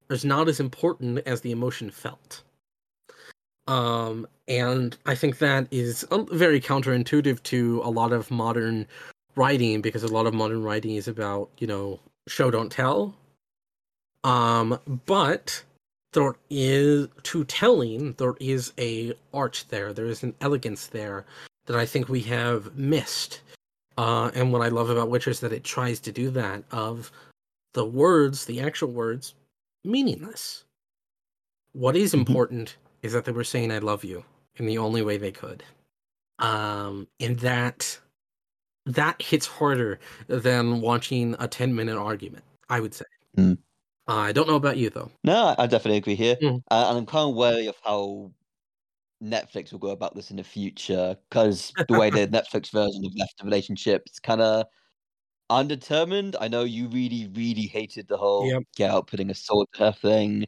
is 0.09 0.25
not 0.25 0.49
as 0.49 0.59
important 0.59 1.19
as 1.25 1.41
the 1.41 1.51
emotion 1.51 1.89
felt. 1.89 2.41
Um, 3.67 4.27
and 4.47 4.95
I 5.05 5.15
think 5.15 5.39
that 5.39 5.67
is 5.71 6.05
um, 6.11 6.27
very 6.31 6.59
counterintuitive 6.61 7.41
to 7.43 7.81
a 7.83 7.89
lot 7.89 8.11
of 8.13 8.29
modern 8.29 8.87
writing 9.35 9.81
because 9.81 10.03
a 10.03 10.07
lot 10.07 10.27
of 10.27 10.33
modern 10.33 10.63
writing 10.63 10.95
is 10.95 11.07
about 11.07 11.49
you 11.57 11.67
know 11.67 11.99
show 12.27 12.51
don't 12.51 12.71
tell. 12.71 13.15
Um, 14.23 14.79
but 15.05 15.63
there 16.15 16.35
is 16.49 17.07
to 17.23 17.43
telling 17.45 18.13
there 18.13 18.35
is 18.39 18.73
a 18.79 19.13
art 19.33 19.65
there. 19.69 19.93
There 19.93 20.07
is 20.07 20.23
an 20.23 20.33
elegance 20.41 20.87
there 20.87 21.25
that 21.67 21.75
i 21.77 21.85
think 21.85 22.09
we 22.09 22.21
have 22.21 22.75
missed. 22.77 23.41
Uh 23.97 24.31
and 24.35 24.51
what 24.53 24.61
i 24.61 24.69
love 24.69 24.89
about 24.89 25.09
witcher 25.09 25.31
is 25.31 25.39
that 25.41 25.53
it 25.53 25.63
tries 25.63 25.99
to 26.01 26.11
do 26.11 26.29
that 26.31 26.63
of 26.71 27.11
the 27.73 27.85
words 27.85 28.45
the 28.45 28.61
actual 28.61 28.89
words 28.91 29.35
meaningless. 29.83 30.63
What 31.73 31.95
is 31.95 32.13
Mhm. 32.13 32.19
important 32.19 32.77
is 33.03 33.13
that 33.13 33.25
they 33.25 33.31
were 33.33 33.43
saying 33.43 33.71
i 33.71 33.79
love 33.79 34.03
you 34.03 34.23
in 34.57 34.65
the 34.65 34.77
only 34.77 35.01
way 35.03 35.17
they 35.17 35.31
could. 35.31 35.63
Um 36.39 37.07
and 37.19 37.37
that 37.39 37.99
that 38.85 39.21
hits 39.21 39.47
harder 39.47 39.99
than 40.27 40.81
watching 40.81 41.35
a 41.39 41.47
10 41.47 41.75
minute 41.75 41.97
argument 41.97 42.43
i 42.69 42.79
would 42.79 42.93
say. 42.93 43.05
Mm. 43.37 43.57
I 44.07 44.31
don't 44.31 44.47
know 44.47 44.55
about 44.55 44.77
you 44.77 44.89
though 44.89 45.11
No, 45.23 45.55
I- 45.57 45.67
definitely 45.67 45.97
agree 45.97 46.15
here, 46.15 46.37
Mm. 46.41 46.61
uh, 46.71 46.85
and 46.89 46.97
I'm 46.99 47.05
kind 47.05 47.29
of 47.29 47.35
wary 47.35 47.67
of 47.67 47.75
how 47.83 48.31
Netflix 49.23 49.71
will 49.71 49.79
go 49.79 49.89
about 49.91 50.15
this 50.15 50.31
in 50.31 50.37
the 50.37 50.43
future 50.43 51.17
because 51.29 51.75
the 51.87 51.95
way 51.95 52.09
the 52.11 52.27
Netflix 52.27 52.71
version 52.71 53.05
of 53.05 53.13
Left 53.17 53.37
the 53.39 53.45
Relationship 53.45 54.03
is 54.11 54.19
kind 54.19 54.41
of 54.41 54.65
undetermined. 55.49 56.35
I 56.41 56.47
know 56.49 56.63
you 56.63 56.87
really, 56.89 57.29
really 57.35 57.67
hated 57.67 58.07
the 58.09 58.17
whole 58.17 58.47
Yep. 58.49 58.63
Geralt 58.77 59.07
putting 59.07 59.29
a 59.31 59.35
sword 59.35 59.67
to 59.75 59.85
her 59.85 59.93
thing, 59.93 60.47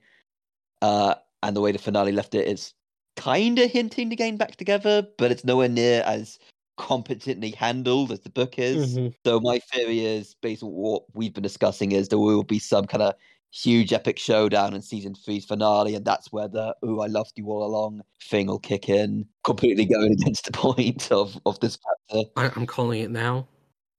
uh, 0.81 1.15
and 1.43 1.55
the 1.55 1.61
way 1.61 1.71
the 1.73 1.79
finale 1.79 2.11
left 2.13 2.35
it 2.35 2.47
is 2.47 2.73
kind 3.17 3.59
of 3.59 3.71
hinting 3.71 4.09
to 4.11 4.15
getting 4.17 4.37
back 4.37 4.57
together, 4.57 5.07
but 5.17 5.31
it's 5.31 5.45
nowhere 5.45 5.69
near 5.69 6.03
as 6.05 6.39
competently 6.77 7.51
handled 7.51 8.11
as 8.11 8.21
the 8.21 8.29
book 8.31 8.59
is. 8.59 8.99
Mhm. 8.99 9.13
So 9.25 9.39
my 9.41 9.59
theory 9.73 10.01
is, 10.05 10.35
based 10.41 10.63
on 10.63 10.71
what 10.71 11.03
we've 11.15 11.33
been 11.33 11.43
discussing, 11.43 11.91
is 11.93 12.09
there 12.09 12.19
will 12.19 12.43
be 12.43 12.59
some 12.59 12.85
kind 12.87 13.03
of 13.03 13.15
huge 13.51 13.93
epic 13.93 14.19
showdown 14.19 14.73
in 14.73 14.81
season 14.81 15.15
three's 15.15 15.45
finale, 15.45 15.95
and 15.95 16.05
that's 16.05 16.31
where 16.31 16.47
the 16.47 16.75
"Ooh, 16.85 17.01
I 17.01 17.07
loved 17.07 17.33
you 17.35 17.49
all 17.49 17.63
along" 17.65 18.01
thing 18.23 18.47
will 18.47 18.59
kick 18.59 18.89
in, 18.89 19.25
completely 19.43 19.85
going 19.85 20.11
against 20.19 20.45
the 20.45 20.51
point 20.51 21.11
of 21.11 21.37
of 21.45 21.59
this 21.59 21.77
chapter. 22.09 22.29
I, 22.35 22.51
I'm 22.55 22.65
calling 22.67 23.01
it 23.01 23.11
now. 23.11 23.47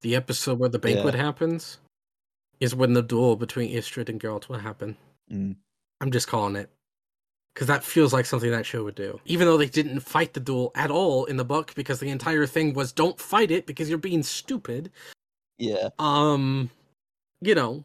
The 0.02 0.14
episode 0.14 0.58
where 0.58 0.68
the 0.68 0.78
banquet 0.78 1.14
Yeah. 1.14 1.22
happens 1.22 1.78
is 2.60 2.74
when 2.74 2.92
the 2.92 3.02
duel 3.02 3.36
between 3.36 3.72
Istredd 3.72 4.08
and 4.08 4.20
Geralt 4.20 4.48
will 4.48 4.58
happen. 4.58 4.96
Mm. 5.32 5.56
I'm 6.00 6.10
just 6.10 6.28
calling 6.28 6.56
it. 6.56 6.70
Because 7.54 7.66
that 7.66 7.82
feels 7.82 8.12
like 8.12 8.24
something 8.24 8.52
that 8.52 8.64
show 8.66 8.84
would 8.84 8.94
do. 8.94 9.18
Even 9.24 9.48
though 9.48 9.56
they 9.56 9.66
didn't 9.66 9.98
fight 10.00 10.32
the 10.34 10.38
duel 10.40 10.70
at 10.76 10.92
all 10.92 11.24
in 11.24 11.36
the 11.36 11.44
book, 11.44 11.74
because 11.74 11.98
the 11.98 12.10
entire 12.10 12.46
thing 12.46 12.72
was 12.72 12.92
don't 12.92 13.18
fight 13.18 13.50
it 13.50 13.66
because 13.66 13.88
you're 13.88 13.98
being 13.98 14.22
stupid. 14.22 14.92
Yeah, 15.58 15.88
Um, 15.98 16.70
you 17.40 17.56
know, 17.56 17.82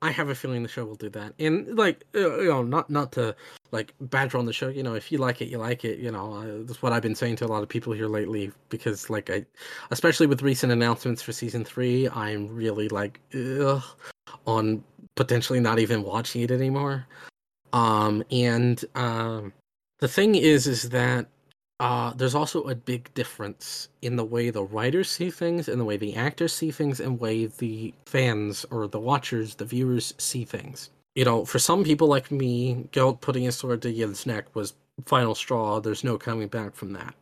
I 0.00 0.10
have 0.12 0.28
a 0.28 0.34
feeling 0.34 0.62
the 0.62 0.68
show 0.68 0.84
will 0.84 0.94
do 0.94 1.10
that. 1.10 1.34
And 1.38 1.76
like 1.76 2.04
uh, 2.14 2.40
you 2.40 2.48
know, 2.48 2.62
not 2.62 2.88
not 2.88 3.12
to 3.12 3.34
like 3.72 3.94
badger 4.00 4.38
on 4.38 4.46
the 4.46 4.52
show. 4.52 4.68
You 4.68 4.82
know, 4.82 4.94
if 4.94 5.10
you 5.10 5.18
like 5.18 5.42
it, 5.42 5.48
you 5.48 5.58
like 5.58 5.84
it. 5.84 5.98
You 5.98 6.10
know, 6.10 6.34
uh, 6.34 6.64
that's 6.66 6.82
what 6.82 6.92
I've 6.92 7.02
been 7.02 7.14
saying 7.14 7.36
to 7.36 7.46
a 7.46 7.48
lot 7.48 7.62
of 7.62 7.68
people 7.68 7.92
here 7.92 8.06
lately. 8.06 8.52
Because 8.68 9.10
like 9.10 9.30
I, 9.30 9.44
especially 9.90 10.26
with 10.26 10.42
recent 10.42 10.72
announcements 10.72 11.22
for 11.22 11.32
season 11.32 11.64
three, 11.64 12.08
I'm 12.08 12.48
really 12.48 12.88
like 12.88 13.20
ugh, 13.34 13.82
on 14.46 14.84
potentially 15.16 15.60
not 15.60 15.78
even 15.78 16.02
watching 16.02 16.42
it 16.42 16.50
anymore. 16.50 17.06
Um, 17.72 18.22
and 18.30 18.82
um, 18.94 19.52
the 19.98 20.08
thing 20.08 20.36
is, 20.36 20.66
is 20.66 20.90
that 20.90 21.26
uh, 21.80 22.12
there's 22.14 22.34
also 22.34 22.62
a 22.64 22.74
big 22.74 23.12
difference 23.14 23.88
in 24.02 24.16
the 24.16 24.24
way 24.24 24.50
the 24.50 24.64
writers 24.64 25.08
see 25.08 25.30
things, 25.30 25.68
and 25.68 25.80
the 25.80 25.84
way 25.84 25.96
the 25.96 26.16
actors 26.16 26.52
see 26.52 26.72
things, 26.72 26.98
and 26.98 27.20
way 27.20 27.46
the 27.46 27.94
fans 28.06 28.66
or 28.70 28.88
the 28.88 28.98
watchers, 28.98 29.54
the 29.54 29.64
viewers 29.64 30.12
see 30.18 30.44
things. 30.44 30.90
You 31.14 31.24
know, 31.24 31.44
for 31.44 31.58
some 31.60 31.84
people 31.84 32.08
like 32.08 32.30
me, 32.32 32.88
Geralt 32.92 33.20
putting 33.20 33.44
his 33.44 33.56
sword 33.56 33.82
to 33.82 33.90
Yen's 33.90 34.26
neck 34.26 34.54
was 34.54 34.74
final 35.06 35.36
straw. 35.36 35.78
There's 35.78 36.02
no 36.02 36.18
coming 36.18 36.48
back 36.48 36.74
from 36.74 36.92
that. 36.94 37.14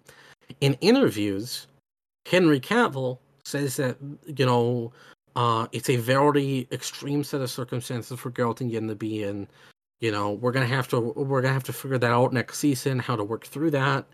In 0.63 0.75
interviews, 0.81 1.67
Henry 2.27 2.61
Cavill 2.61 3.19
says 3.45 3.77
that 3.77 3.99
you 4.27 4.47
know 4.47 4.91
uh, 5.35 5.67
it's 5.73 5.91
a 5.91 5.97
very 5.97 6.67
extreme 6.73 7.25
set 7.25 7.43
of 7.43 7.51
circumstances 7.51 8.19
for 8.19 8.31
Geralt 8.31 8.63
and 8.63 8.71
Yen 8.71 8.89
to 8.89 8.95
be 8.95 9.23
in. 9.23 9.49
You 10.01 10.13
know, 10.13 10.33
we're 10.33 10.53
gonna 10.53 10.67
have 10.67 10.89
to 10.89 11.01
we're 11.01 11.43
gonna 11.43 11.53
have 11.53 11.65
to 11.65 11.75
figure 11.75 11.99
that 11.99 12.11
out 12.11 12.33
next 12.33 12.59
season, 12.59 12.99
how 12.99 13.17
to 13.17 13.25
work 13.25 13.47
through 13.47 13.73
that 13.73 14.07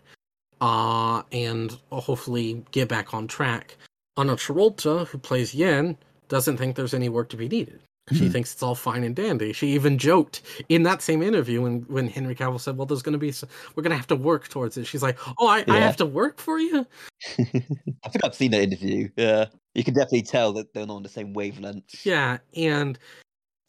uh, 0.63 1.23
and 1.33 1.77
hopefully 1.91 2.63
get 2.71 2.87
back 2.87 3.13
on 3.13 3.27
track. 3.27 3.75
Anya 4.15 4.35
Chalotra, 4.35 5.05
who 5.05 5.17
plays 5.17 5.53
Yen, 5.53 5.97
doesn't 6.29 6.55
think 6.55 6.77
there's 6.77 6.93
any 6.93 7.09
work 7.09 7.27
to 7.29 7.37
be 7.37 7.49
needed. 7.49 7.81
She 8.11 8.15
mm-hmm. 8.15 8.31
thinks 8.31 8.53
it's 8.53 8.63
all 8.63 8.75
fine 8.75 9.03
and 9.03 9.15
dandy. 9.15 9.53
She 9.53 9.73
even 9.73 9.97
joked 9.97 10.41
in 10.69 10.83
that 10.83 11.01
same 11.01 11.21
interview 11.21 11.61
when, 11.61 11.81
when 11.83 12.07
Henry 12.07 12.35
Cavill 12.35 12.59
said, 12.59 12.77
"Well, 12.77 12.85
there's 12.85 13.01
going 13.01 13.13
to 13.13 13.19
be 13.19 13.31
some, 13.31 13.49
we're 13.75 13.83
going 13.83 13.91
to 13.91 13.97
have 13.97 14.07
to 14.07 14.15
work 14.15 14.49
towards 14.49 14.77
it." 14.77 14.85
She's 14.85 15.03
like, 15.03 15.17
"Oh, 15.37 15.47
I, 15.47 15.59
yeah. 15.59 15.73
I 15.73 15.77
have 15.79 15.97
to 15.97 16.05
work 16.05 16.39
for 16.39 16.59
you." 16.59 16.85
I 17.39 18.09
think 18.09 18.23
I've 18.23 18.35
seen 18.35 18.51
that 18.51 18.63
interview. 18.63 19.09
Yeah, 19.15 19.45
you 19.73 19.85
can 19.85 19.93
definitely 19.93 20.23
tell 20.23 20.51
that 20.53 20.73
they're 20.73 20.85
not 20.85 20.95
on 20.95 21.03
the 21.03 21.09
same 21.09 21.33
wavelength. 21.33 22.05
Yeah, 22.05 22.39
and 22.55 22.99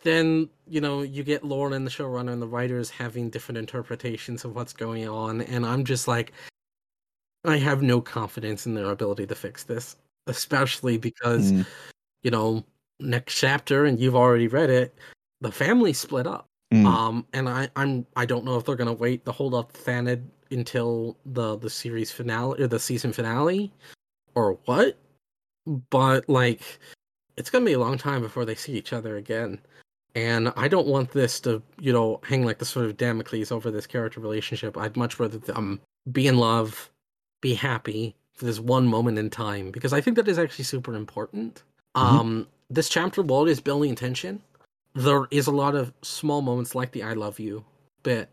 then 0.02 0.48
you 0.66 0.80
know 0.80 1.02
you 1.02 1.22
get 1.22 1.44
Lauren 1.44 1.72
and 1.72 1.86
the 1.86 1.92
showrunner 1.92 2.32
and 2.32 2.42
the 2.42 2.48
writers 2.48 2.90
having 2.90 3.30
different 3.30 3.58
interpretations 3.58 4.44
of 4.44 4.56
what's 4.56 4.72
going 4.72 5.08
on, 5.08 5.42
and 5.42 5.64
I'm 5.64 5.84
just 5.84 6.08
like, 6.08 6.32
I 7.44 7.58
have 7.58 7.82
no 7.82 8.00
confidence 8.00 8.66
in 8.66 8.74
their 8.74 8.90
ability 8.90 9.26
to 9.26 9.34
fix 9.34 9.64
this, 9.64 9.96
especially 10.26 10.96
because, 10.98 11.52
mm. 11.52 11.66
you 12.22 12.30
know, 12.30 12.64
next 13.00 13.34
chapter, 13.34 13.84
and 13.84 13.98
you've 13.98 14.16
already 14.16 14.48
read 14.48 14.70
it, 14.70 14.94
the 15.40 15.52
family 15.52 15.92
split 15.92 16.26
up. 16.26 16.46
Mm. 16.72 16.86
Um, 16.86 17.26
and 17.32 17.48
I, 17.48 17.68
I'm, 17.76 18.06
I 18.16 18.24
don't 18.24 18.44
know 18.44 18.56
if 18.56 18.64
they're 18.64 18.76
gonna 18.76 18.92
wait 18.92 19.24
to 19.26 19.32
hold 19.32 19.54
up 19.54 19.72
Thanedd 19.72 20.24
until 20.50 21.16
the 21.26 21.56
the 21.56 21.70
series 21.70 22.10
finale 22.10 22.62
or 22.62 22.66
the 22.66 22.78
season 22.78 23.12
finale, 23.12 23.72
or 24.34 24.58
what. 24.64 24.98
But 25.90 26.28
like, 26.28 26.62
it's 27.36 27.50
gonna 27.50 27.64
be 27.64 27.74
a 27.74 27.78
long 27.78 27.98
time 27.98 28.22
before 28.22 28.44
they 28.44 28.54
see 28.54 28.72
each 28.72 28.92
other 28.92 29.16
again. 29.16 29.60
And 30.16 30.52
I 30.56 30.68
don't 30.68 30.86
want 30.86 31.10
this 31.10 31.40
to, 31.40 31.60
you 31.80 31.92
know, 31.92 32.20
hang 32.24 32.44
like 32.44 32.58
the 32.58 32.64
sort 32.64 32.86
of 32.86 32.96
Damocles 32.96 33.50
over 33.50 33.70
this 33.70 33.86
character 33.86 34.20
relationship. 34.20 34.76
I'd 34.76 34.96
much 34.96 35.18
rather 35.18 35.38
them 35.38 35.80
be 36.12 36.28
in 36.28 36.38
love, 36.38 36.90
be 37.44 37.54
happy 37.54 38.14
for 38.32 38.46
this 38.46 38.58
one 38.58 38.86
moment 38.88 39.18
in 39.18 39.28
time 39.28 39.70
because 39.70 39.92
I 39.92 40.00
think 40.00 40.16
that 40.16 40.26
is 40.26 40.38
actually 40.38 40.64
super 40.64 40.94
important. 40.94 41.62
Mm-hmm. 41.94 42.16
Um, 42.16 42.48
this 42.70 42.88
chapter 42.88 43.22
while 43.22 43.46
it 43.46 43.50
is 43.50 43.60
building 43.60 43.94
tension, 43.94 44.40
there 44.94 45.26
is 45.30 45.46
a 45.46 45.52
lot 45.52 45.74
of 45.76 45.92
small 46.00 46.40
moments 46.40 46.74
like 46.74 46.92
the 46.92 47.02
"I 47.02 47.12
love 47.12 47.38
you" 47.38 47.62
bit, 48.02 48.30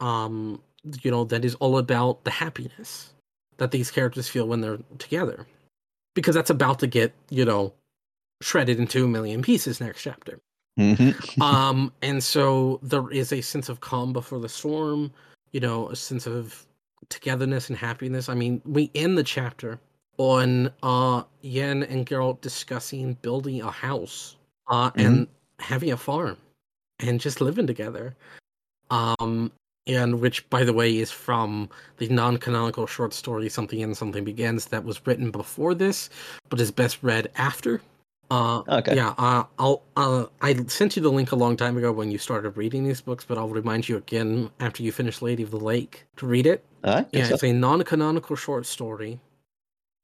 um, 0.00 0.62
you 1.02 1.10
know, 1.10 1.24
that 1.24 1.44
is 1.44 1.54
all 1.56 1.76
about 1.76 2.24
the 2.24 2.30
happiness 2.30 3.12
that 3.58 3.70
these 3.70 3.90
characters 3.90 4.26
feel 4.26 4.48
when 4.48 4.62
they're 4.62 4.78
together, 4.98 5.46
because 6.14 6.34
that's 6.34 6.50
about 6.50 6.78
to 6.78 6.86
get 6.86 7.12
you 7.28 7.44
know 7.44 7.74
shredded 8.40 8.80
into 8.80 9.04
a 9.04 9.08
million 9.08 9.42
pieces 9.42 9.80
next 9.82 10.02
chapter. 10.02 10.40
Mm-hmm. 10.80 11.42
um, 11.42 11.92
and 12.00 12.24
so 12.24 12.80
there 12.82 13.10
is 13.10 13.32
a 13.32 13.42
sense 13.42 13.68
of 13.68 13.80
calm 13.80 14.14
before 14.14 14.40
the 14.40 14.48
storm, 14.48 15.12
you 15.52 15.60
know, 15.60 15.90
a 15.90 15.96
sense 15.96 16.26
of 16.26 16.66
togetherness 17.08 17.68
and 17.68 17.78
happiness. 17.78 18.28
I 18.28 18.34
mean, 18.34 18.62
we 18.64 18.90
end 18.94 19.16
the 19.18 19.24
chapter 19.24 19.78
on 20.18 20.70
uh 20.82 21.22
Yen 21.42 21.82
and 21.82 22.06
Geralt 22.06 22.40
discussing 22.40 23.14
building 23.22 23.60
a 23.60 23.70
house 23.70 24.36
uh 24.68 24.90
mm-hmm. 24.90 25.00
and 25.00 25.28
having 25.58 25.92
a 25.92 25.96
farm 25.96 26.36
and 27.00 27.20
just 27.20 27.40
living 27.40 27.66
together. 27.66 28.14
Um 28.90 29.52
and 29.86 30.20
which 30.20 30.48
by 30.50 30.64
the 30.64 30.72
way 30.72 30.98
is 30.98 31.10
from 31.10 31.68
the 31.98 32.08
non-canonical 32.08 32.86
short 32.86 33.12
story 33.12 33.48
Something 33.48 33.82
Ends 33.82 33.98
Something 33.98 34.24
Begins 34.24 34.66
that 34.66 34.84
was 34.84 35.06
written 35.06 35.30
before 35.30 35.74
this 35.74 36.08
but 36.48 36.60
is 36.60 36.70
best 36.70 36.98
read 37.02 37.30
after. 37.36 37.80
Uh, 38.30 38.62
okay. 38.68 38.96
Yeah, 38.96 39.14
uh, 39.18 39.44
I'll. 39.58 39.82
Uh, 39.96 40.26
I 40.40 40.54
sent 40.66 40.96
you 40.96 41.02
the 41.02 41.10
link 41.10 41.32
a 41.32 41.36
long 41.36 41.56
time 41.56 41.76
ago 41.76 41.92
when 41.92 42.10
you 42.10 42.18
started 42.18 42.56
reading 42.56 42.84
these 42.84 43.00
books, 43.00 43.24
but 43.24 43.38
I'll 43.38 43.48
remind 43.48 43.88
you 43.88 43.96
again 43.96 44.50
after 44.58 44.82
you 44.82 44.90
finish 44.90 45.22
Lady 45.22 45.42
of 45.44 45.52
the 45.52 45.60
Lake 45.60 46.04
to 46.16 46.26
read 46.26 46.46
it. 46.46 46.64
Uh, 46.82 47.04
yeah, 47.12 47.28
so. 47.28 47.34
it's 47.34 47.44
a 47.44 47.52
non-canonical 47.52 48.34
short 48.34 48.66
story, 48.66 49.20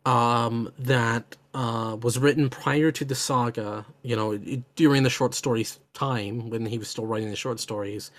um, 0.07 0.73
that 0.79 1.37
uh 1.55 1.97
was 2.01 2.18
written 2.18 2.49
prior 2.49 2.93
to 2.93 3.05
the 3.05 3.14
saga. 3.14 3.85
You 4.03 4.14
know, 4.14 4.39
during 4.77 5.03
the 5.03 5.11
short 5.11 5.35
stories 5.35 5.81
time 5.93 6.49
when 6.49 6.64
he 6.64 6.79
was 6.79 6.89
still 6.89 7.07
writing 7.07 7.31
the 7.31 7.37
short 7.37 7.59
stories, 7.59 8.12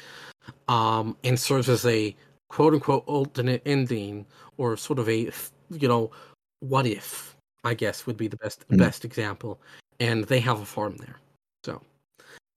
um, 0.68 1.16
and 1.24 1.40
serves 1.40 1.70
as 1.70 1.86
a 1.86 2.14
quote 2.50 2.74
unquote 2.74 3.04
alternate 3.08 3.62
ending 3.66 4.26
or 4.58 4.76
sort 4.76 5.00
of 5.00 5.08
a 5.08 5.32
you 5.72 5.88
know 5.88 6.12
what 6.60 6.86
if 6.86 7.38
I 7.64 7.74
guess 7.74 8.06
would 8.06 8.18
be 8.18 8.28
the 8.28 8.38
best 8.38 8.62
mm-hmm. 8.68 8.78
best 8.78 9.06
example 9.06 9.62
and 10.04 10.26
they 10.26 10.42
have 10.42 10.60
a 10.60 10.66
farm 10.66 10.98
there. 10.98 11.18
So, 11.64 11.82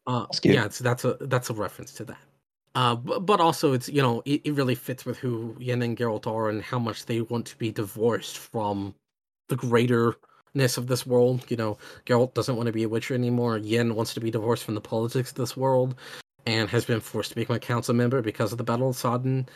uh, 0.08 0.26
yeah, 0.42 0.68
so 0.68 0.82
that's 0.82 1.04
a 1.04 1.16
that's 1.20 1.48
a 1.48 1.54
reference 1.54 1.92
to 1.94 2.04
that. 2.04 2.18
Uh, 2.74 2.96
but, 2.96 3.20
but 3.20 3.40
also 3.40 3.72
it's 3.72 3.88
you 3.88 4.02
know 4.02 4.20
it, 4.24 4.40
it 4.44 4.54
really 4.54 4.74
fits 4.74 5.04
with 5.06 5.16
who 5.18 5.56
Yen 5.60 5.82
and 5.82 5.96
Geralt 5.96 6.26
are 6.26 6.50
and 6.50 6.60
how 6.60 6.78
much 6.78 7.06
they 7.06 7.20
want 7.20 7.46
to 7.46 7.56
be 7.56 7.70
divorced 7.70 8.38
from 8.38 8.94
the 9.48 9.56
greaterness 9.56 10.76
of 10.76 10.88
this 10.88 11.06
world. 11.06 11.44
You 11.48 11.56
know, 11.56 11.78
Geralt 12.04 12.34
doesn't 12.34 12.56
want 12.56 12.66
to 12.66 12.72
be 12.72 12.82
a 12.82 12.88
Witcher 12.88 13.14
anymore. 13.14 13.58
Yen 13.58 13.94
wants 13.94 14.12
to 14.14 14.20
be 14.20 14.30
divorced 14.30 14.64
from 14.64 14.74
the 14.74 14.80
politics 14.80 15.30
of 15.30 15.36
this 15.36 15.56
world, 15.56 15.94
and 16.46 16.68
has 16.68 16.84
been 16.84 17.00
forced 17.00 17.30
to 17.30 17.36
become 17.36 17.56
a 17.56 17.60
council 17.60 17.94
member 17.94 18.22
because 18.22 18.50
of 18.50 18.58
the 18.58 18.64
Battle 18.64 18.90
of 18.90 18.96
Sodden. 18.96 19.48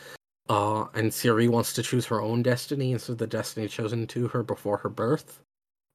Uh, 0.49 0.85
and 0.95 1.11
Ciri 1.11 1.47
wants 1.47 1.73
to 1.73 1.83
choose 1.83 2.05
her 2.05 2.21
own 2.21 2.41
destiny 2.41 2.91
instead 2.93 3.13
of 3.13 3.19
the 3.19 3.27
destiny 3.27 3.67
chosen 3.67 4.07
to 4.07 4.27
her 4.29 4.43
before 4.43 4.77
her 4.77 4.89
birth. 4.89 5.39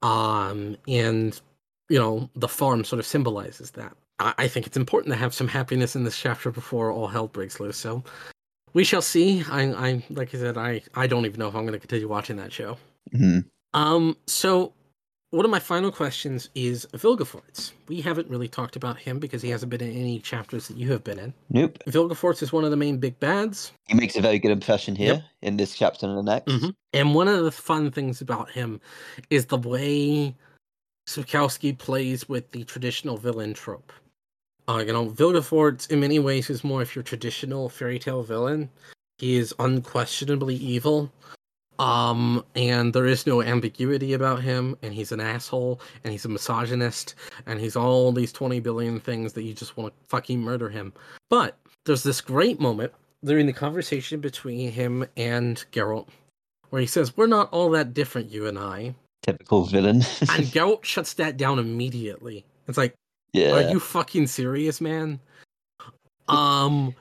Um, 0.02 0.76
and 0.86 1.40
you 1.88 1.98
know, 1.98 2.28
the 2.34 2.48
farm 2.48 2.84
sort 2.84 3.00
of 3.00 3.06
symbolizes 3.06 3.72
that. 3.72 3.96
I, 4.18 4.34
I 4.38 4.48
think 4.48 4.66
it's 4.66 4.76
important 4.76 5.12
to 5.12 5.18
have 5.18 5.34
some 5.34 5.48
happiness 5.48 5.96
in 5.96 6.04
this 6.04 6.18
chapter 6.18 6.50
before 6.50 6.90
all 6.90 7.06
hell 7.06 7.28
breaks 7.28 7.60
loose. 7.60 7.76
So 7.76 8.02
we 8.72 8.84
shall 8.84 9.02
see. 9.02 9.42
I, 9.50 9.72
I 9.72 10.04
like 10.10 10.34
I 10.34 10.38
said, 10.38 10.58
I, 10.58 10.82
I 10.94 11.06
don't 11.06 11.26
even 11.26 11.38
know 11.38 11.48
if 11.48 11.54
I'm 11.54 11.62
going 11.62 11.72
to 11.72 11.78
continue 11.78 12.08
watching 12.08 12.36
that 12.36 12.52
show. 12.52 12.76
Mm-hmm. 13.14 13.40
Um, 13.74 14.16
so 14.26 14.72
one 15.30 15.44
of 15.44 15.50
my 15.50 15.58
final 15.58 15.90
questions 15.90 16.48
is 16.54 16.86
Vilgefortz. 16.94 17.72
We 17.88 18.00
haven't 18.00 18.30
really 18.30 18.48
talked 18.48 18.76
about 18.76 18.98
him 18.98 19.18
because 19.18 19.42
he 19.42 19.50
hasn't 19.50 19.70
been 19.70 19.80
in 19.80 19.90
any 19.90 20.18
chapters 20.20 20.68
that 20.68 20.76
you 20.76 20.90
have 20.92 21.04
been 21.04 21.18
in. 21.18 21.34
Nope. 21.50 21.78
Vilgefortz 21.88 22.42
is 22.42 22.52
one 22.52 22.64
of 22.64 22.70
the 22.70 22.76
main 22.76 22.98
big 22.98 23.18
bads. 23.18 23.72
He 23.86 23.94
makes 23.94 24.16
a 24.16 24.20
very 24.20 24.38
good 24.38 24.50
impression 24.50 24.94
here 24.94 25.14
yep. 25.14 25.22
in 25.42 25.56
this 25.56 25.74
chapter 25.74 26.06
and 26.06 26.16
the 26.16 26.22
next. 26.22 26.50
Mm-hmm. 26.50 26.70
And 26.92 27.14
one 27.14 27.28
of 27.28 27.44
the 27.44 27.52
fun 27.52 27.90
things 27.90 28.20
about 28.20 28.50
him 28.50 28.80
is 29.28 29.46
the 29.46 29.58
way 29.58 30.34
Sapkowski 31.06 31.76
plays 31.76 32.28
with 32.28 32.50
the 32.50 32.64
traditional 32.64 33.16
villain 33.16 33.54
trope. 33.54 33.92
Uh, 34.68 34.82
you 34.84 34.92
know, 34.92 35.06
Vilgefortz 35.06 35.90
in 35.90 36.00
many 36.00 36.18
ways 36.18 36.50
is 36.50 36.64
more 36.64 36.82
of 36.82 36.94
your 36.94 37.04
traditional 37.04 37.68
fairy 37.68 37.98
tale 37.98 38.22
villain. 38.22 38.68
He 39.18 39.36
is 39.36 39.54
unquestionably 39.58 40.56
evil. 40.56 41.12
Um, 41.78 42.44
and 42.54 42.92
there 42.92 43.06
is 43.06 43.26
no 43.26 43.42
ambiguity 43.42 44.14
about 44.14 44.42
him, 44.42 44.76
and 44.82 44.94
he's 44.94 45.12
an 45.12 45.20
asshole, 45.20 45.80
and 46.02 46.12
he's 46.12 46.24
a 46.24 46.28
misogynist, 46.28 47.14
and 47.44 47.60
he's 47.60 47.76
all 47.76 48.12
these 48.12 48.32
20 48.32 48.60
billion 48.60 48.98
things 48.98 49.34
that 49.34 49.42
you 49.42 49.52
just 49.52 49.76
want 49.76 49.92
to 49.92 50.08
fucking 50.08 50.40
murder 50.40 50.70
him. 50.70 50.94
But 51.28 51.58
there's 51.84 52.02
this 52.02 52.22
great 52.22 52.60
moment 52.60 52.92
during 53.22 53.46
the 53.46 53.52
conversation 53.52 54.20
between 54.20 54.72
him 54.72 55.06
and 55.16 55.64
Geralt 55.70 56.08
where 56.70 56.80
he 56.80 56.86
says, 56.86 57.16
We're 57.16 57.26
not 57.26 57.52
all 57.52 57.70
that 57.70 57.94
different, 57.94 58.30
you 58.30 58.46
and 58.46 58.58
I. 58.58 58.94
Typical 59.26 59.64
villain. 59.64 59.96
and 60.20 60.46
Geralt 60.54 60.84
shuts 60.84 61.14
that 61.14 61.36
down 61.36 61.58
immediately. 61.58 62.44
It's 62.68 62.78
like, 62.78 62.94
yeah. 63.32 63.52
Are 63.52 63.70
you 63.70 63.80
fucking 63.80 64.28
serious, 64.28 64.80
man? 64.80 65.20
Um, 66.28 66.94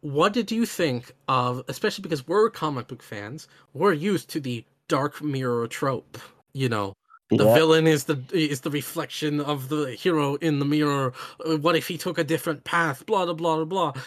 what 0.00 0.32
did 0.32 0.52
you 0.52 0.64
think 0.64 1.12
of, 1.28 1.62
especially 1.68 2.02
because 2.02 2.26
we're 2.28 2.50
comic 2.50 2.88
book 2.88 3.02
fans, 3.02 3.48
we're 3.74 3.92
used 3.92 4.28
to 4.30 4.40
the 4.40 4.64
dark 4.88 5.22
mirror 5.22 5.66
trope, 5.66 6.18
you 6.52 6.68
know, 6.68 6.94
the 7.30 7.44
Yeah. 7.44 7.54
villain 7.54 7.86
is 7.86 8.04
the 8.04 8.22
is 8.32 8.60
the 8.62 8.70
reflection 8.70 9.40
of 9.40 9.68
the 9.68 9.92
hero 9.92 10.34
in 10.36 10.58
the 10.58 10.64
mirror. 10.64 11.12
Uh, 11.44 11.56
What 11.58 11.76
if 11.76 11.86
he 11.86 11.96
took 11.96 12.18
a 12.18 12.24
different 12.24 12.64
path? 12.64 13.06
Blah 13.06 13.24
blah 13.26 13.34
blah 13.34 13.56
blah 13.56 13.64
blah. 13.92 14.02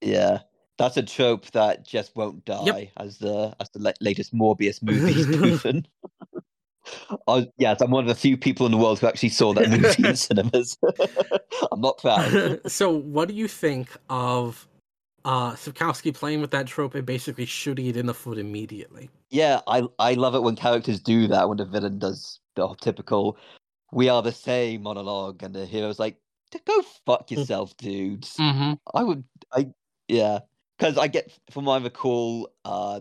Yeah, 0.00 0.40
that's 0.78 0.96
a 0.96 1.02
trope 1.02 1.50
that 1.52 1.84
just 1.84 2.14
won't 2.14 2.44
die, 2.44 2.90
as 2.96 3.18
the 3.18 3.54
as 3.58 3.68
the 3.70 3.94
latest 4.00 4.32
Morbius 4.34 4.82
movie's 4.82 5.26
proven. 5.36 5.86
I, 7.28 7.46
yes, 7.58 7.80
I'm 7.80 7.90
one 7.90 8.04
of 8.04 8.08
the 8.08 8.14
few 8.14 8.36
people 8.36 8.66
in 8.66 8.72
the 8.72 8.78
world 8.78 8.98
who 8.98 9.06
actually 9.06 9.28
saw 9.28 9.52
that 9.54 9.68
movie 9.70 10.08
in 10.08 10.16
cinemas. 10.16 10.76
I'm 11.72 11.80
not 11.80 11.98
proud. 11.98 12.60
so, 12.70 12.90
what 12.90 13.28
do 13.28 13.34
you 13.34 13.48
think 13.48 13.88
of 14.10 14.68
uh 15.24 15.52
Sapkowski 15.52 16.12
playing 16.12 16.40
with 16.40 16.50
that 16.50 16.66
trope 16.66 16.94
and 16.96 17.06
basically 17.06 17.46
shooting 17.46 17.86
it 17.86 17.96
in 17.96 18.06
the 18.06 18.14
foot 18.14 18.38
immediately? 18.38 19.10
Yeah, 19.30 19.60
I 19.66 19.84
I 19.98 20.14
love 20.14 20.34
it 20.34 20.42
when 20.42 20.56
characters 20.56 21.00
do 21.00 21.28
that. 21.28 21.48
When 21.48 21.58
the 21.58 21.64
villain 21.64 21.98
does 21.98 22.40
the 22.56 22.74
typical 22.80 23.38
"we 23.92 24.08
are 24.08 24.22
the 24.22 24.32
same" 24.32 24.82
monologue, 24.82 25.42
and 25.42 25.54
the 25.54 25.66
hero's 25.66 25.98
like, 25.98 26.16
"Go 26.64 26.82
fuck 27.06 27.30
yourself, 27.30 27.76
dudes." 27.76 28.36
Mm-hmm. 28.36 28.74
I 28.94 29.02
would, 29.04 29.24
I 29.52 29.68
yeah, 30.08 30.40
because 30.78 30.98
I 30.98 31.06
get 31.06 31.30
from 31.50 31.64
my 31.64 31.78
recall, 31.78 32.52
uh, 32.64 33.00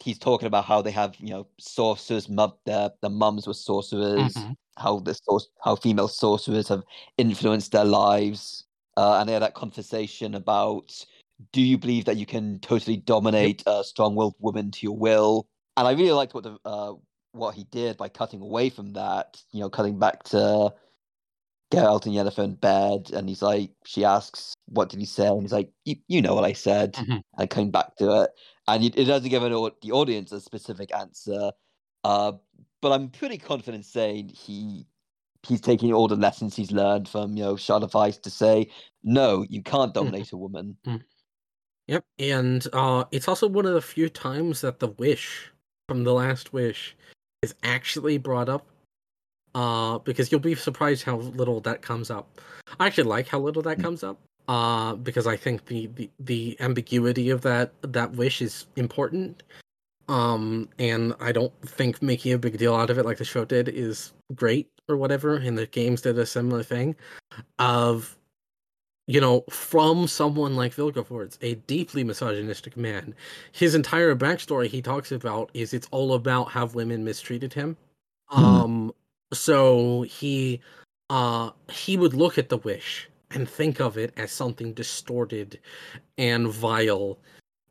he's 0.00 0.18
talking 0.18 0.46
about 0.46 0.64
how 0.64 0.82
they 0.82 0.90
have 0.92 1.16
you 1.18 1.30
know 1.30 1.46
sorcerers, 1.58 2.28
mum, 2.28 2.52
their 2.66 2.90
the 3.02 3.10
mums 3.10 3.46
were 3.46 3.54
sorcerers, 3.54 4.34
Mhm. 4.36 4.56
how 4.76 5.00
the 5.00 5.14
source, 5.14 5.48
how 5.64 5.76
female 5.76 6.08
sorcerers 6.08 6.68
have 6.68 6.82
influenced 7.18 7.72
their 7.72 7.84
lives, 7.84 8.64
uh, 8.96 9.18
and 9.20 9.28
they 9.28 9.32
had 9.34 9.42
that 9.42 9.54
conversation 9.54 10.34
about 10.34 11.04
do 11.52 11.60
you 11.62 11.78
believe 11.78 12.04
that 12.04 12.16
you 12.16 12.26
can 12.26 12.58
totally 12.60 12.96
dominate 12.96 13.62
a 13.66 13.84
strong-willed 13.84 14.34
woman 14.40 14.70
to 14.72 14.84
your 14.86 14.96
will? 14.96 15.46
And 15.76 15.86
I 15.86 15.92
really 15.92 16.12
liked 16.12 16.34
what 16.34 16.44
the 16.44 16.58
uh, 16.64 16.94
what 17.32 17.54
he 17.54 17.64
did 17.64 17.96
by 17.96 18.08
cutting 18.08 18.40
away 18.40 18.70
from 18.70 18.92
that, 18.94 19.40
you 19.52 19.60
know, 19.60 19.70
cutting 19.70 19.98
back 19.98 20.24
to 20.24 20.74
Geralt 21.72 22.06
and 22.06 22.14
Yennefer 22.14 22.44
in 22.44 22.54
bed, 22.54 23.10
and 23.12 23.28
he's 23.28 23.42
like, 23.42 23.72
she 23.84 24.04
asks, 24.04 24.54
"What 24.66 24.88
did 24.88 25.00
he 25.00 25.06
say?" 25.06 25.26
And 25.28 25.42
he's 25.42 25.52
like, 25.52 25.70
"You, 25.84 25.96
you 26.08 26.22
know 26.22 26.34
what 26.34 26.44
I 26.44 26.52
said." 26.54 26.96
Mhm. 26.96 27.20
And 27.38 27.50
coming 27.50 27.70
back 27.70 27.96
to 27.96 28.22
it, 28.22 28.30
and 28.68 28.84
it 28.84 29.04
doesn't 29.04 29.30
give 29.30 29.42
an, 29.42 29.52
the 29.52 29.92
audience 29.92 30.30
a 30.30 30.40
specific 30.40 30.94
answer, 30.94 31.50
uh, 32.04 32.32
but 32.80 32.92
I'm 32.92 33.08
pretty 33.08 33.38
confident 33.38 33.84
saying 33.84 34.28
he 34.28 34.86
he's 35.46 35.60
taking 35.60 35.92
all 35.92 36.06
the 36.06 36.16
lessons 36.16 36.54
he's 36.54 36.70
learned 36.70 37.08
from 37.08 37.36
you 37.36 37.42
know 37.42 37.56
Shard 37.56 37.82
of 37.82 37.96
Ice 37.96 38.18
to 38.18 38.30
say, 38.30 38.70
"No, 39.02 39.44
you 39.48 39.62
can't 39.62 39.94
dominate 39.94 40.32
a 40.32 40.36
woman." 40.36 40.76
Yep, 41.88 42.04
and 42.18 42.66
uh, 42.74 43.04
it's 43.10 43.26
also 43.26 43.48
one 43.48 43.64
of 43.64 43.72
the 43.72 43.80
few 43.80 44.10
times 44.10 44.60
that 44.60 44.78
the 44.78 44.88
wish 44.88 45.50
from 45.88 46.04
the 46.04 46.12
last 46.12 46.52
wish 46.52 46.94
is 47.42 47.54
actually 47.62 48.18
brought 48.18 48.48
up. 48.48 48.66
Uh, 49.54 49.98
because 50.00 50.30
you'll 50.30 50.40
be 50.40 50.54
surprised 50.54 51.02
how 51.02 51.16
little 51.16 51.60
that 51.62 51.80
comes 51.80 52.10
up. 52.10 52.38
I 52.78 52.86
actually 52.86 53.04
like 53.04 53.26
how 53.26 53.40
little 53.40 53.62
that 53.62 53.78
Mm. 53.78 53.82
comes 53.82 54.04
up. 54.04 54.20
Uh, 54.48 54.94
because 54.94 55.26
I 55.26 55.36
think 55.36 55.66
the, 55.66 55.88
the 55.88 56.10
the 56.18 56.56
ambiguity 56.60 57.28
of 57.28 57.42
that 57.42 57.72
that 57.82 58.12
wish 58.12 58.40
is 58.40 58.66
important. 58.76 59.42
Um, 60.08 60.70
and 60.78 61.14
I 61.20 61.32
don't 61.32 61.52
think 61.68 62.00
making 62.00 62.32
a 62.32 62.38
big 62.38 62.56
deal 62.56 62.74
out 62.74 62.88
of 62.88 62.96
it 62.96 63.04
like 63.04 63.18
the 63.18 63.26
show 63.26 63.44
did 63.44 63.68
is 63.68 64.14
great 64.34 64.70
or 64.88 64.96
whatever. 64.96 65.36
And 65.36 65.58
the 65.58 65.66
games 65.66 66.00
did 66.00 66.18
a 66.18 66.24
similar 66.24 66.62
thing 66.62 66.96
of 67.58 68.18
you 69.08 69.22
know, 69.22 69.42
from 69.48 70.06
someone 70.06 70.54
like 70.54 70.76
Vilgefortz, 70.76 71.38
a 71.40 71.54
deeply 71.66 72.04
misogynistic 72.04 72.76
man, 72.76 73.14
his 73.52 73.74
entire 73.74 74.14
backstory 74.14 74.66
he 74.66 74.82
talks 74.82 75.10
about 75.10 75.50
is 75.54 75.72
it's 75.72 75.88
all 75.90 76.12
about 76.12 76.50
how 76.50 76.66
women 76.66 77.04
mistreated 77.04 77.54
him. 77.54 77.74
Hmm. 78.26 78.44
Um, 78.44 78.94
so 79.32 80.02
he, 80.02 80.60
uh, 81.08 81.50
he 81.70 81.96
would 81.96 82.12
look 82.12 82.36
at 82.36 82.50
the 82.50 82.58
wish 82.58 83.07
and 83.30 83.48
think 83.48 83.80
of 83.80 83.98
it 83.98 84.12
as 84.16 84.32
something 84.32 84.72
distorted 84.72 85.58
and 86.16 86.48
vile 86.48 87.18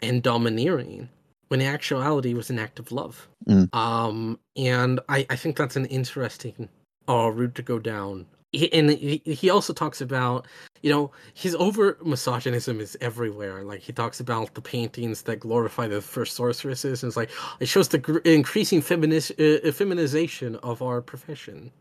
and 0.01 0.21
domineering, 0.21 1.09
when 1.47 1.61
in 1.61 1.67
actuality 1.67 2.31
it 2.31 2.37
was 2.37 2.49
an 2.49 2.59
act 2.59 2.79
of 2.79 2.91
love. 2.91 3.27
Mm. 3.47 3.73
Um, 3.73 4.39
and 4.55 4.99
I, 5.09 5.25
I 5.29 5.35
think 5.35 5.57
that's 5.57 5.75
an 5.75 5.85
interesting 5.87 6.69
uh, 7.09 7.31
route 7.33 7.55
to 7.55 7.61
go 7.61 7.79
down. 7.79 8.25
He, 8.51 8.71
and 8.71 8.89
he, 8.91 9.21
he 9.25 9.49
also 9.49 9.73
talks 9.73 9.99
about 9.99 10.47
you 10.81 10.89
know 10.91 11.11
his 11.33 11.55
over 11.55 11.97
misogynism 12.05 12.79
is 12.79 12.95
everywhere 13.01 13.63
like 13.63 13.81
he 13.81 13.91
talks 13.91 14.19
about 14.19 14.53
the 14.53 14.61
paintings 14.61 15.23
that 15.23 15.39
glorify 15.39 15.87
the 15.87 16.01
first 16.01 16.35
sorceresses 16.35 17.03
and 17.03 17.09
it's 17.09 17.17
like 17.17 17.29
it 17.59 17.67
shows 17.67 17.89
the 17.89 17.97
gr- 17.97 18.19
increasing 18.19 18.81
feminis- 18.81 19.33
uh, 19.37 19.71
feminization 19.71 20.55
of 20.57 20.81
our 20.81 21.01
profession 21.01 21.71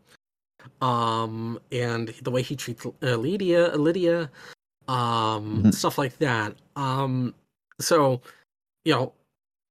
um 0.81 1.59
and 1.71 2.09
the 2.23 2.31
way 2.31 2.41
he 2.41 2.55
treats 2.55 2.85
uh, 2.85 3.15
lydia 3.15 3.75
lydia 3.75 4.29
um 4.87 5.63
Mhm. 5.63 5.73
stuff 5.73 5.97
like 5.97 6.17
that 6.19 6.55
um 6.75 7.33
so 7.79 8.21
you 8.85 8.93
know 8.93 9.13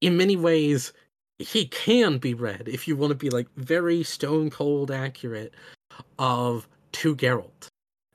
in 0.00 0.16
many 0.16 0.36
ways 0.36 0.92
he 1.38 1.66
can 1.66 2.18
be 2.18 2.34
read 2.34 2.68
if 2.68 2.86
you 2.88 2.96
want 2.96 3.10
to 3.10 3.14
be 3.14 3.30
like 3.30 3.46
very 3.56 4.02
stone 4.02 4.50
cold 4.50 4.90
accurate 4.90 5.52
of 6.18 6.68
to 6.92 7.14
Geralt. 7.14 7.68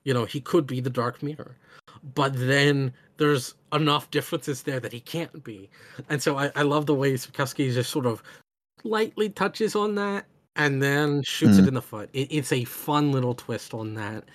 You 0.03 0.13
know, 0.13 0.25
he 0.25 0.41
could 0.41 0.65
be 0.65 0.79
the 0.81 0.89
Dark 0.89 1.21
Mirror, 1.21 1.55
but 2.15 2.33
then 2.35 2.91
there's 3.17 3.53
enough 3.71 4.09
differences 4.09 4.63
there 4.63 4.79
that 4.79 4.91
he 4.91 4.99
can't 4.99 5.43
be. 5.43 5.69
And 6.09 6.21
so 6.21 6.37
I, 6.37 6.51
I 6.55 6.63
love 6.63 6.87
the 6.87 6.95
way 6.95 7.13
Sapkowski 7.13 7.71
just 7.71 7.91
sort 7.91 8.07
of 8.07 8.23
lightly 8.83 9.29
touches 9.29 9.75
on 9.75 9.93
that 9.95 10.25
and 10.55 10.81
then 10.81 11.23
shoots 11.23 11.57
it 11.57 11.63
Mm. 11.63 11.67
in 11.69 11.73
the 11.75 11.81
foot. 11.81 12.09
It, 12.13 12.27
it's 12.31 12.51
a 12.51 12.63
fun 12.65 13.11
little 13.11 13.33
twist 13.35 13.73
on 13.73 13.93
that. 13.95 14.25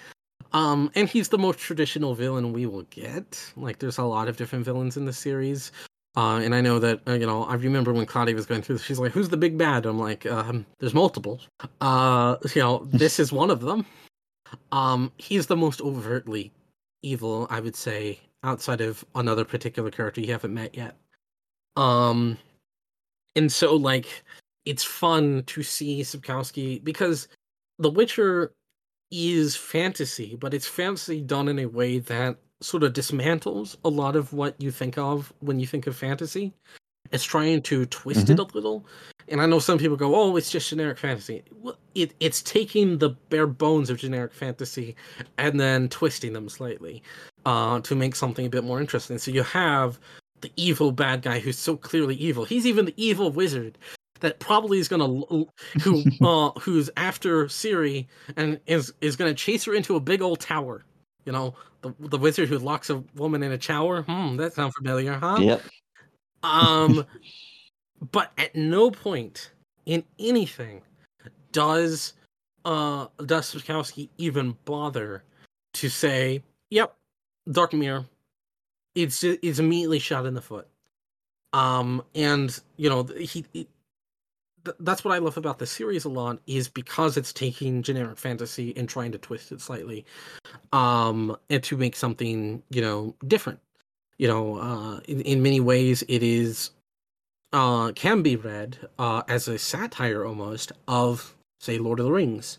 Um, 0.52 0.90
and 0.94 1.08
he's 1.08 1.28
the 1.28 1.38
most 1.38 1.58
traditional 1.58 2.14
villain 2.14 2.52
we 2.52 2.66
will 2.66 2.82
get. 2.84 3.52
Like, 3.56 3.78
there's 3.78 3.98
a 3.98 4.04
lot 4.04 4.28
of 4.28 4.36
different 4.36 4.64
villains 4.64 4.96
in 4.96 5.04
the 5.04 5.12
series. 5.12 5.72
Uh, 6.16 6.38
and 6.42 6.54
I 6.54 6.62
know 6.62 6.78
that 6.78 7.00
uh, 7.06 7.12
you 7.12 7.26
know. 7.26 7.44
I 7.44 7.54
remember 7.56 7.92
when 7.92 8.06
Claudia 8.06 8.34
was 8.34 8.46
going 8.46 8.62
through. 8.62 8.76
this, 8.76 8.84
She's 8.86 8.98
like, 8.98 9.12
"Who's 9.12 9.28
the 9.28 9.36
big 9.36 9.58
bad?" 9.58 9.84
I'm 9.84 9.98
like, 9.98 10.24
um, 10.24 10.64
"There's 10.78 10.94
multiple. 10.94 11.40
Uh, 11.82 12.36
you 12.54 12.62
know, 12.62 12.84
this 12.90 13.18
is 13.20 13.32
one 13.32 13.50
of 13.50 13.60
them. 13.60 13.84
Um, 14.72 15.12
he's 15.18 15.46
the 15.46 15.56
most 15.56 15.82
overtly 15.82 16.52
evil, 17.02 17.46
I 17.50 17.60
would 17.60 17.76
say, 17.76 18.18
outside 18.44 18.80
of 18.80 19.04
another 19.14 19.44
particular 19.44 19.90
character 19.90 20.22
you 20.22 20.32
haven't 20.32 20.54
met 20.54 20.74
yet. 20.74 20.96
Um, 21.76 22.38
and 23.34 23.52
so 23.52 23.76
like, 23.76 24.24
it's 24.66 24.84
fun 24.84 25.44
to 25.46 25.62
see 25.62 26.02
Sapkowski 26.02 26.82
because 26.84 27.28
The 27.78 27.90
Witcher 27.90 28.52
is 29.10 29.56
fantasy, 29.56 30.36
but 30.36 30.52
it's 30.52 30.66
fantasy 30.66 31.20
done 31.20 31.48
in 31.48 31.60
a 31.60 31.66
way 31.66 32.00
that 32.00 32.36
sort 32.60 32.82
of 32.82 32.92
dismantles 32.92 33.76
a 33.84 33.88
lot 33.88 34.16
of 34.16 34.32
what 34.32 34.60
you 34.60 34.70
think 34.70 34.98
of 34.98 35.32
when 35.40 35.60
you 35.60 35.66
think 35.66 35.86
of 35.86 35.96
fantasy. 35.96 36.52
It's 37.12 37.22
trying 37.22 37.62
to 37.62 37.86
twist 37.86 38.30
it 38.30 38.38
a 38.38 38.42
little. 38.42 38.84
And 39.28 39.40
I 39.40 39.46
know 39.46 39.60
some 39.60 39.78
people 39.78 39.96
go, 39.96 40.16
"Oh, 40.16 40.36
it's 40.36 40.50
just 40.50 40.70
generic 40.70 40.98
fantasy." 40.98 41.44
Well, 41.52 41.78
it 41.94 42.14
it's 42.18 42.42
taking 42.42 42.98
the 42.98 43.10
bare 43.10 43.46
bones 43.46 43.90
of 43.90 43.98
generic 43.98 44.34
fantasy 44.34 44.96
and 45.38 45.60
then 45.60 45.88
twisting 45.88 46.32
them 46.32 46.48
slightly 46.48 47.04
uh, 47.44 47.80
to 47.80 47.94
make 47.94 48.16
something 48.16 48.46
a 48.46 48.50
bit 48.50 48.64
more 48.64 48.80
interesting. 48.80 49.18
So 49.18 49.30
you 49.30 49.44
have 49.44 50.00
the 50.40 50.50
evil 50.56 50.90
bad 50.90 51.22
guy 51.22 51.38
who's 51.38 51.58
so 51.58 51.76
clearly 51.76 52.16
evil. 52.16 52.44
He's 52.44 52.66
even 52.66 52.86
the 52.86 52.94
evil 52.96 53.30
wizard 53.30 53.78
that 54.20 54.38
probably 54.38 54.78
is 54.78 54.88
gonna 54.88 55.06
who 55.82 56.02
uh, 56.22 56.50
who's 56.60 56.90
after 56.96 57.46
Ciri 57.46 58.06
and 58.36 58.60
is 58.66 58.92
is 59.00 59.16
gonna 59.16 59.34
chase 59.34 59.64
her 59.64 59.74
into 59.74 59.96
a 59.96 60.00
big 60.00 60.22
old 60.22 60.40
tower. 60.40 60.84
You 61.24 61.32
know, 61.32 61.54
the 61.82 61.94
the 61.98 62.18
wizard 62.18 62.48
who 62.48 62.58
locks 62.58 62.90
a 62.90 63.02
woman 63.14 63.42
in 63.42 63.52
a 63.52 63.58
tower. 63.58 64.02
Hmm, 64.02 64.36
that 64.36 64.54
sounds 64.54 64.74
familiar, 64.74 65.14
huh? 65.14 65.38
Yep. 65.40 65.62
Um, 66.42 67.04
but 68.12 68.32
at 68.38 68.54
no 68.54 68.90
point 68.90 69.50
in 69.86 70.04
anything 70.18 70.82
does 71.52 72.14
uh 72.64 73.06
does 73.24 73.54
Sapkowski 73.54 74.10
even 74.18 74.56
bother 74.64 75.24
to 75.74 75.88
say, 75.88 76.42
"Yep, 76.70 76.94
Dark 77.50 77.72
Mirror." 77.72 78.06
It's 78.94 79.22
it's 79.24 79.58
immediately 79.58 79.98
shot 79.98 80.26
in 80.26 80.34
the 80.34 80.40
foot. 80.40 80.68
Um, 81.52 82.02
and 82.14 82.58
you 82.76 82.88
know 82.88 83.04
he. 83.04 83.44
he 83.52 83.68
th- 84.66 84.76
that's 84.80 85.04
what 85.04 85.14
I 85.14 85.18
love 85.18 85.38
about 85.38 85.58
the 85.58 85.66
series 85.66 86.04
a 86.04 86.10
lot 86.10 86.40
is 86.46 86.68
because 86.68 87.16
it's 87.16 87.32
taking 87.32 87.82
generic 87.82 88.18
fantasy 88.18 88.76
and 88.76 88.88
trying 88.88 89.12
to 89.12 89.18
twist 89.18 89.52
it 89.52 89.62
slightly, 89.62 90.04
um, 90.72 91.36
and 91.50 91.62
to 91.64 91.76
make 91.76 91.96
something 91.96 92.62
you 92.70 92.82
know 92.82 93.14
different. 93.26 93.60
You 94.18 94.28
know, 94.28 94.58
uh, 94.58 95.00
in 95.08 95.20
in 95.22 95.42
many 95.42 95.60
ways, 95.60 96.04
it 96.08 96.22
is 96.22 96.70
uh, 97.52 97.92
can 97.92 98.22
be 98.22 98.36
read 98.36 98.78
uh, 98.98 99.22
as 99.28 99.48
a 99.48 99.58
satire 99.58 100.24
almost 100.26 100.72
of, 100.88 101.34
say, 101.60 101.78
Lord 101.78 102.00
of 102.00 102.06
the 102.06 102.12
Rings 102.12 102.58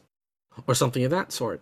or 0.68 0.76
something 0.76 1.04
of 1.04 1.12
that 1.12 1.32
sort. 1.32 1.62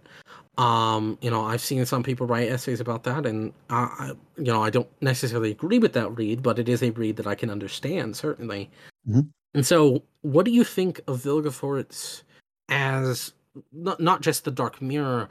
Um, 0.58 1.18
you 1.22 1.30
know, 1.30 1.44
I've 1.44 1.62
seen 1.62 1.86
some 1.86 2.04
people 2.04 2.28
write 2.28 2.50
essays 2.50 2.80
about 2.80 3.04
that, 3.04 3.26
and 3.26 3.54
I, 3.70 4.14
you 4.38 4.46
know, 4.46 4.64
I 4.64 4.70
don't 4.70 4.90
necessarily 5.02 5.52
agree 5.52 5.80
with 5.80 5.94
that 5.94 6.10
read, 6.18 6.44
but 6.44 6.60
it 6.60 6.70
is 6.70 6.82
a 6.82 6.92
read 6.92 7.18
that 7.18 7.28
I 7.28 7.36
can 7.36 7.50
understand 7.50 8.16
certainly. 8.16 8.70
Mhm. 9.10 9.30
And 9.56 9.66
so, 9.66 10.04
what 10.22 10.46
do 10.46 10.52
you 10.52 10.64
think 10.64 11.00
of 11.08 11.24
Vilgefortz 11.24 12.22
as 12.70 13.34
not 13.72 14.00
not 14.00 14.22
just 14.22 14.44
the 14.44 14.52
Dark 14.52 14.82
Mirror, 14.82 15.30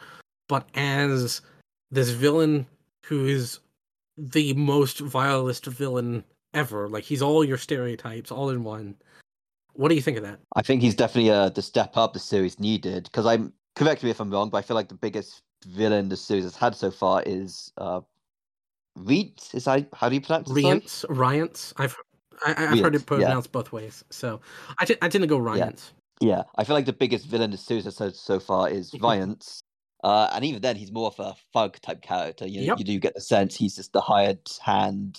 but 0.48 0.68
as 0.74 1.42
this 1.90 2.10
villain 2.10 2.66
who 3.04 3.26
is 3.26 3.60
the 4.16 4.54
most 4.54 5.00
vilest 5.00 5.66
villain 5.66 6.24
ever. 6.54 6.88
Like 6.88 7.04
he's 7.04 7.22
all 7.22 7.44
your 7.44 7.58
stereotypes 7.58 8.30
all 8.30 8.50
in 8.50 8.64
one. 8.64 8.96
What 9.74 9.88
do 9.88 9.94
you 9.94 10.02
think 10.02 10.16
of 10.16 10.22
that? 10.22 10.38
I 10.54 10.62
think 10.62 10.82
he's 10.82 10.94
definitely 10.94 11.30
uh, 11.30 11.48
the 11.48 11.62
step 11.62 11.96
up 11.96 12.12
the 12.12 12.20
series 12.20 12.60
needed. 12.60 13.04
Because 13.04 13.26
I'm 13.26 13.52
correct 13.74 14.02
me 14.02 14.10
if 14.10 14.20
I'm 14.20 14.30
wrong, 14.30 14.50
but 14.50 14.58
I 14.58 14.62
feel 14.62 14.76
like 14.76 14.88
the 14.88 14.94
biggest 14.94 15.42
villain 15.66 16.08
the 16.08 16.16
series 16.16 16.44
has 16.44 16.56
had 16.56 16.74
so 16.74 16.90
far 16.90 17.22
is 17.26 17.72
uh, 17.76 18.00
Reet. 18.96 19.50
Is 19.52 19.64
that 19.64 19.88
how 19.92 20.08
do 20.08 20.14
you 20.14 20.20
pronounce 20.20 20.50
it? 20.50 21.10
Rience. 21.10 21.74
I've 21.76 21.96
I, 22.44 22.60
have 22.60 22.78
heard 22.78 22.94
it 22.94 23.06
pronounced 23.06 23.48
yeah. 23.48 23.52
both 23.52 23.72
ways, 23.72 24.04
so 24.10 24.40
I, 24.78 24.84
t- 24.84 24.96
I 25.02 25.08
didn't 25.08 25.28
go 25.28 25.38
Rience. 25.38 25.92
Yeah. 26.20 26.28
yeah. 26.28 26.42
I 26.56 26.64
feel 26.64 26.74
like 26.74 26.86
the 26.86 26.92
biggest 26.92 27.26
villain 27.26 27.50
the 27.50 27.56
series 27.56 27.84
has 27.84 27.96
so, 27.96 28.10
so 28.10 28.40
far 28.40 28.68
is 28.68 28.92
Rience. 29.00 29.62
Uh, 30.02 30.28
and 30.34 30.44
even 30.44 30.60
then, 30.60 30.76
he's 30.76 30.92
more 30.92 31.06
of 31.06 31.18
a 31.18 31.34
thug 31.54 31.80
type 31.80 32.02
character. 32.02 32.46
You, 32.46 32.60
yep. 32.60 32.78
you 32.78 32.84
do 32.84 32.98
get 32.98 33.14
the 33.14 33.20
sense 33.20 33.56
he's 33.56 33.76
just 33.76 33.92
the 33.94 34.02
hired 34.02 34.40
hand, 34.62 35.18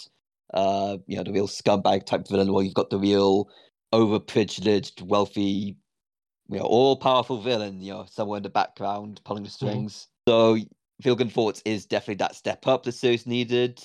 uh, 0.54 0.98
you 1.08 1.18
know, 1.18 1.24
the 1.24 1.32
real 1.32 1.48
scumbag 1.48 2.06
type 2.06 2.28
villain, 2.28 2.52
while 2.52 2.62
you've 2.62 2.76
got 2.76 2.92
the 2.92 3.00
real 3.00 3.50
overprivileged, 3.94 5.02
wealthy, 5.02 5.76
you 6.50 6.60
know, 6.60 6.66
all 6.66 6.98
powerful 6.98 7.42
villain, 7.42 7.82
you 7.82 7.94
know, 7.94 8.06
somewhere 8.08 8.38
in 8.38 8.44
the 8.44 8.50
background 8.50 9.22
pulling 9.24 9.44
the 9.44 9.50
mm-hmm. 9.50 9.68
strings. 9.68 10.08
Mm-hmm. 10.28 10.64
So 10.64 10.70
Vilgefortz 11.04 11.62
is 11.66 11.86
definitely 11.86 12.16
that 12.16 12.36
step 12.36 12.68
up 12.68 12.84
the 12.84 12.92
series 12.92 13.26
needed. 13.26 13.84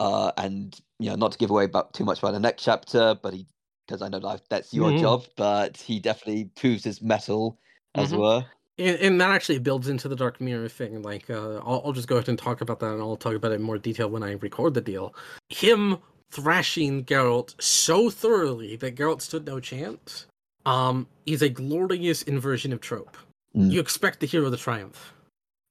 Uh, 0.00 0.32
and 0.36 0.80
you 0.98 1.10
know, 1.10 1.16
not 1.16 1.32
to 1.32 1.38
give 1.38 1.50
away 1.50 1.64
about 1.64 1.92
too 1.94 2.04
much 2.04 2.18
about 2.18 2.32
the 2.32 2.40
next 2.40 2.64
chapter, 2.64 3.16
but 3.22 3.34
he 3.34 3.46
because 3.86 4.02
I 4.02 4.08
know 4.08 4.18
that 4.18 4.42
that's 4.48 4.72
your 4.72 4.90
mm-hmm. 4.90 5.02
job, 5.02 5.24
but 5.36 5.76
he 5.76 6.00
definitely 6.00 6.46
proves 6.56 6.84
his 6.84 7.02
mettle, 7.02 7.58
as 7.94 8.10
mm-hmm. 8.10 8.20
were. 8.20 8.46
And, 8.78 8.98
and, 8.98 9.20
that 9.20 9.30
actually 9.30 9.58
builds 9.58 9.88
into 9.88 10.08
the 10.08 10.16
Dark 10.16 10.40
Mirror 10.40 10.68
thing. 10.68 11.02
Like, 11.02 11.30
uh, 11.30 11.56
I'll, 11.58 11.82
I'll 11.84 11.92
just 11.92 12.08
go 12.08 12.16
ahead 12.16 12.28
and 12.28 12.38
talk 12.38 12.60
about 12.60 12.80
that, 12.80 12.92
and 12.92 13.00
I'll 13.00 13.16
talk 13.16 13.34
about 13.34 13.52
it 13.52 13.56
in 13.56 13.62
more 13.62 13.78
detail 13.78 14.08
when 14.08 14.22
I 14.22 14.32
record 14.32 14.74
the 14.74 14.80
deal. 14.80 15.14
Him 15.48 15.98
thrashing 16.30 17.04
Geralt 17.04 17.54
so 17.62 18.10
thoroughly 18.10 18.76
that 18.76 18.96
Geralt 18.96 19.20
stood 19.20 19.46
no 19.46 19.60
chance. 19.60 20.26
Um, 20.66 21.06
is 21.26 21.42
a 21.42 21.50
glorious 21.50 22.22
inversion 22.22 22.72
of 22.72 22.80
trope. 22.80 23.18
Mm. 23.54 23.70
You 23.70 23.80
expect 23.80 24.20
the 24.20 24.26
hero 24.26 24.50
to 24.50 24.56
triumph. 24.56 25.12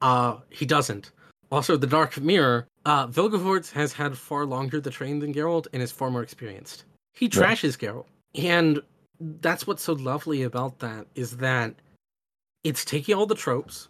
Uh, 0.02 0.38
he 0.52 0.68
doesn't. 0.68 1.10
Also, 1.52 1.78
the 1.78 1.88
Dark 1.88 2.22
Mirror, 2.22 2.68
uh, 2.86 3.08
Vilgefortz 3.08 3.72
has 3.72 3.94
had 3.94 4.18
far 4.18 4.46
longer 4.46 4.80
the 4.80 4.90
train 4.90 5.20
than 5.20 5.34
Geralt 5.34 5.68
and 5.74 5.82
is 5.82 5.92
far 5.92 6.10
more 6.12 6.24
experienced. 6.24 6.86
He 7.14 7.30
trashes 7.30 7.82
yeah. 7.82 7.90
Geralt. 7.90 8.06
And 8.36 8.82
that's 9.20 9.66
what's 9.68 9.84
so 9.84 9.94
lovely 9.94 10.44
about 10.44 10.80
that 10.80 11.08
is 11.16 11.38
that 11.38 11.76
it's 12.64 12.84
taking 12.84 13.16
all 13.16 13.26
the 13.26 13.36
tropes, 13.36 13.90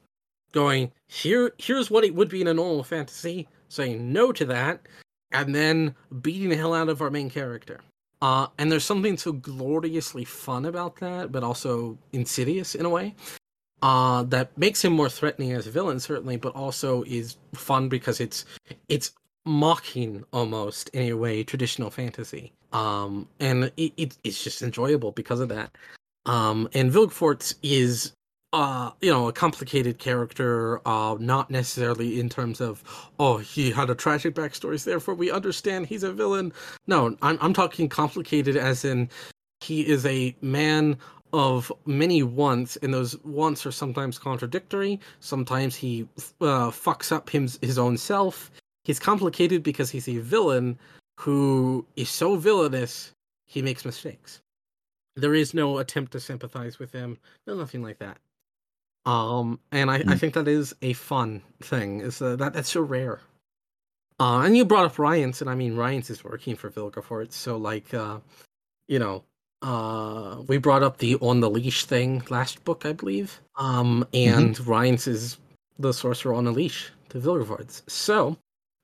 going, 0.52 0.92
here 1.08 1.54
here's 1.58 1.90
what 1.90 2.04
it 2.04 2.14
would 2.14 2.30
be 2.30 2.42
in 2.42 2.48
a 2.48 2.54
normal 2.54 2.84
fantasy, 2.84 3.48
saying 3.70 4.12
no 4.12 4.32
to 4.32 4.46
that, 4.46 4.82
and 5.32 5.56
then 5.56 5.96
beating 6.22 6.50
the 6.50 6.58
hell 6.58 6.74
out 6.74 6.90
of 6.90 7.02
our 7.02 7.10
main 7.10 7.30
character. 7.30 7.80
Uh, 8.22 8.48
and 8.58 8.72
there's 8.72 8.86
something 8.86 9.18
so 9.18 9.34
gloriously 9.34 10.24
fun 10.24 10.66
about 10.66 10.96
that, 10.98 11.32
but 11.32 11.44
also 11.44 11.98
insidious 12.14 12.76
in 12.76 12.86
a 12.86 12.90
way 12.90 13.16
uh, 13.84 14.24
that 14.24 14.58
makes 14.58 14.84
him 14.84 14.94
more 14.94 15.10
threatening 15.10 15.52
as 15.52 15.68
a 15.68 15.72
villain, 15.72 16.00
certainly, 16.00 16.38
but 16.38 16.56
also 16.56 17.04
is 17.04 17.36
fun 17.54 17.90
because 17.90 18.22
it's 18.22 18.46
it's 18.88 19.12
mocking 19.46 20.24
almost 20.32 20.88
in 20.90 21.12
a 21.12 21.14
way 21.14 21.44
traditional 21.44 21.90
fantasy. 21.90 22.54
Um, 22.72 23.28
and 23.42 23.66
it, 23.76 23.92
it, 23.98 24.18
it's 24.24 24.42
just 24.42 24.62
enjoyable 24.62 25.12
because 25.12 25.42
of 25.42 25.50
that. 25.50 25.78
Um, 26.26 26.70
and 26.74 26.92
Vilgefortz 26.92 27.56
is 27.62 28.14
uh, 28.54 28.92
you 29.02 29.12
know, 29.12 29.28
a 29.28 29.34
complicated 29.34 29.98
character, 29.98 30.80
uh, 30.88 31.18
not 31.20 31.52
necessarily 31.52 32.20
in 32.20 32.30
terms 32.30 32.62
of, 32.62 32.84
oh, 33.20 33.38
he 33.38 33.72
had 33.72 33.90
a 33.90 33.96
tragic 33.96 34.36
backstory, 34.36 34.80
so 34.80 34.92
therefore 34.92 35.16
we 35.16 35.30
understand 35.30 35.88
he's 35.88 36.04
a 36.04 36.14
villain. 36.14 36.54
No, 36.88 37.18
I'm, 37.22 37.38
I'm 37.42 37.54
talking 37.54 37.90
complicated 37.90 38.56
as 38.56 38.86
in 38.86 39.10
he 39.60 39.82
is 39.82 40.06
a 40.06 40.36
man 40.42 40.98
of 41.34 41.72
many 41.86 42.24
wants, 42.24 42.78
and 42.78 42.94
those 42.94 43.18
wants 43.24 43.66
are 43.66 43.72
sometimes 43.72 44.20
contradictory. 44.20 45.00
Sometimes 45.20 45.76
he 45.76 46.08
uh, 46.40 46.70
fucks 46.70 47.12
up 47.12 47.30
him, 47.30 47.50
his 47.62 47.78
own 47.78 47.98
self. 47.98 48.52
He's 48.84 49.00
complicated 49.00 49.64
because 49.64 49.90
he's 49.90 50.08
a 50.08 50.20
villain 50.20 50.78
who 51.20 51.86
is 51.96 52.10
so 52.10 52.36
villainous 52.36 53.12
he 53.46 53.62
makes 53.62 53.84
mistakes. 53.84 54.42
There 55.16 55.34
is 55.34 55.54
no 55.54 55.80
attempt 55.80 56.12
to 56.14 56.20
sympathize 56.20 56.80
with 56.80 56.92
him, 56.92 57.18
no 57.46 57.56
nothing 57.56 57.84
like 57.84 58.00
that. 58.00 58.18
Um, 59.06 59.60
and 59.72 59.92
I, 59.92 60.00
mm. 60.00 60.12
I 60.12 60.18
think 60.18 60.34
that 60.36 60.48
is 60.48 60.74
a 60.82 60.94
fun 60.94 61.42
thing. 61.62 62.02
Is 62.02 62.22
uh, 62.22 62.36
that 62.38 62.54
that's 62.54 62.70
so 62.70 62.82
rare. 62.82 63.20
Uh, 64.20 64.42
and 64.42 64.56
you 64.56 64.66
brought 64.66 64.86
up 64.86 65.00
Rience, 65.00 65.42
and 65.42 65.50
I 65.50 65.56
mean 65.56 65.76
Rience 65.76 66.10
is 66.10 66.24
working 66.24 66.56
for 66.56 66.70
Vilgefortz, 66.70 67.34
so 67.34 67.58
like, 67.58 67.94
uh, 67.94 68.20
you 68.88 69.00
know, 69.00 69.24
uh 69.64 70.42
we 70.48 70.58
brought 70.58 70.84
up 70.84 70.98
the 70.98 71.16
on 71.16 71.40
the 71.40 71.50
leash 71.50 71.86
thing 71.86 72.22
last 72.30 72.64
book 72.66 72.86
i 72.86 72.92
believe 72.92 73.42
um 73.56 74.06
and 74.14 74.56
mm-hmm. 74.56 74.70
Rience 74.70 75.08
is 75.08 75.38
the 75.80 75.94
sorcerer 75.94 76.34
on 76.34 76.46
a 76.46 76.52
leash 76.52 76.92
to 77.10 77.20
Vilgefortz. 77.20 77.82
so 77.90 78.38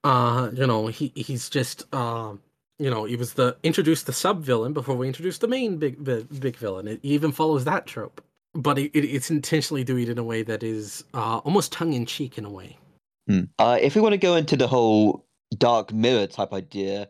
uh 0.04 0.50
you 0.54 0.66
know 0.66 0.88
he 0.88 1.12
he's 1.16 1.50
just 1.50 1.86
uh 1.94 2.34
you 2.80 2.90
know 2.90 3.04
he 3.04 3.18
was 3.18 3.34
the 3.34 3.58
introduced 3.64 4.06
the 4.06 4.14
sub 4.14 4.42
villain 4.42 4.72
before 4.74 4.96
we 4.96 5.08
introduced 5.08 5.42
the 5.42 5.48
main 5.48 5.78
big 5.78 6.02
big, 6.04 6.40
big 6.40 6.56
villain 6.56 6.88
it 6.88 7.00
even 7.04 7.32
follows 7.32 7.66
that 7.66 7.86
trope 7.86 8.24
but 8.56 8.80
it, 8.80 8.90
it, 8.96 9.06
it's 9.06 9.30
intentionally 9.30 9.84
doing 9.84 10.04
it 10.04 10.10
in 10.10 10.18
a 10.18 10.24
way 10.24 10.42
that 10.44 10.64
is 10.64 11.04
uh 11.14 11.40
almost 11.40 11.74
tongue-in-cheek 11.74 12.38
in 12.38 12.46
a 12.46 12.50
way 12.50 12.78
hmm. 13.28 13.44
uh 13.60 13.78
if 13.82 13.96
we 13.96 14.02
want 14.02 14.14
to 14.14 14.18
go 14.18 14.36
into 14.36 14.56
the 14.56 14.68
whole 14.68 15.26
dark 15.58 15.92
mirror 15.92 16.26
type 16.26 16.54
idea 16.54 17.10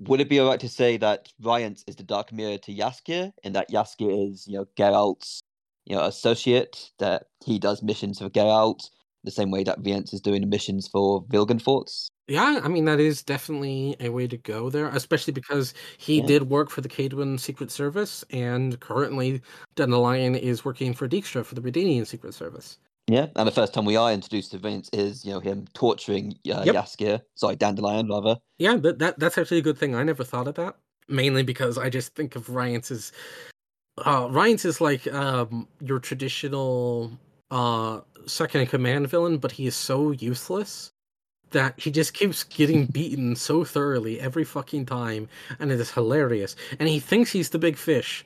would 0.00 0.20
it 0.20 0.28
be 0.28 0.40
alright 0.40 0.60
to 0.60 0.68
say 0.68 0.96
that 0.96 1.28
Rience 1.40 1.84
is 1.86 1.96
the 1.96 2.02
dark 2.02 2.32
mirror 2.32 2.58
to 2.58 2.74
Jaskier, 2.74 3.32
and 3.44 3.54
that 3.54 3.70
Jaskier 3.70 4.30
is, 4.30 4.46
you 4.46 4.58
know, 4.58 4.66
Geralt's, 4.76 5.40
you 5.84 5.94
know, 5.94 6.04
associate, 6.04 6.90
that 6.98 7.24
he 7.44 7.58
does 7.58 7.82
missions 7.82 8.18
for 8.18 8.30
Geralt, 8.30 8.88
the 9.24 9.30
same 9.30 9.50
way 9.50 9.62
that 9.64 9.78
Rience 9.84 10.14
is 10.14 10.20
doing 10.20 10.48
missions 10.48 10.88
for 10.88 11.24
Vilgefortz? 11.24 12.06
Yeah, 12.28 12.60
I 12.62 12.68
mean 12.68 12.84
that 12.84 13.00
is 13.00 13.22
definitely 13.22 13.96
a 13.98 14.08
way 14.08 14.28
to 14.28 14.36
go 14.36 14.70
there, 14.70 14.88
especially 14.88 15.32
because 15.32 15.74
he 15.98 16.20
yeah. 16.20 16.26
did 16.26 16.48
work 16.48 16.70
for 16.70 16.80
the 16.80 16.88
Kaedwen 16.88 17.38
Secret 17.38 17.70
Service, 17.70 18.24
and 18.30 18.78
currently 18.80 19.42
Dandelion 19.74 20.36
is 20.36 20.64
working 20.64 20.94
for 20.94 21.08
Dijkstra 21.08 21.44
for 21.44 21.56
the 21.56 21.60
Redanian 21.60 22.06
Secret 22.06 22.32
Service. 22.32 22.78
Yeah, 23.10 23.26
and 23.34 23.48
the 23.48 23.52
first 23.52 23.74
time 23.74 23.84
we 23.84 23.96
are 23.96 24.12
introduced 24.12 24.52
to 24.52 24.58
Rience 24.58 24.88
is 24.92 25.24
you 25.24 25.32
know 25.32 25.40
him 25.40 25.66
torturing 25.74 26.38
uh, 26.48 26.62
yep. 26.64 26.76
Jaskier, 26.76 27.20
sorry, 27.34 27.56
Dandelion 27.56 28.08
rather. 28.08 28.36
Yeah, 28.58 28.76
but 28.76 29.00
that 29.00 29.18
that's 29.18 29.36
actually 29.36 29.58
a 29.58 29.62
good 29.62 29.76
thing. 29.76 29.96
I 29.96 30.04
never 30.04 30.22
thought 30.22 30.46
of 30.46 30.54
that. 30.54 30.76
Mainly 31.08 31.42
because 31.42 31.76
I 31.76 31.90
just 31.90 32.14
think 32.14 32.36
of 32.36 32.48
Rience 32.50 32.92
as 32.92 33.10
uh 34.06 34.28
Rience 34.30 34.64
is 34.64 34.80
like 34.80 35.12
um 35.12 35.66
your 35.80 35.98
traditional 35.98 37.10
uh 37.50 38.00
second 38.26 38.60
in 38.60 38.66
command 38.68 39.08
villain, 39.08 39.38
but 39.38 39.50
he 39.50 39.66
is 39.66 39.74
so 39.74 40.12
useless 40.12 40.92
that 41.50 41.74
he 41.80 41.90
just 41.90 42.14
keeps 42.14 42.44
getting 42.44 42.86
beaten 42.86 43.34
so 43.34 43.64
thoroughly 43.64 44.20
every 44.20 44.44
fucking 44.44 44.86
time, 44.86 45.28
and 45.58 45.72
it 45.72 45.80
is 45.80 45.90
hilarious. 45.90 46.54
And 46.78 46.88
he 46.88 47.00
thinks 47.00 47.32
he's 47.32 47.50
the 47.50 47.58
big 47.58 47.76
fish, 47.76 48.24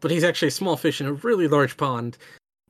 but 0.00 0.10
he's 0.10 0.24
actually 0.24 0.48
a 0.48 0.50
small 0.50 0.76
fish 0.76 1.00
in 1.00 1.06
a 1.06 1.12
really 1.12 1.46
large 1.46 1.76
pond, 1.76 2.18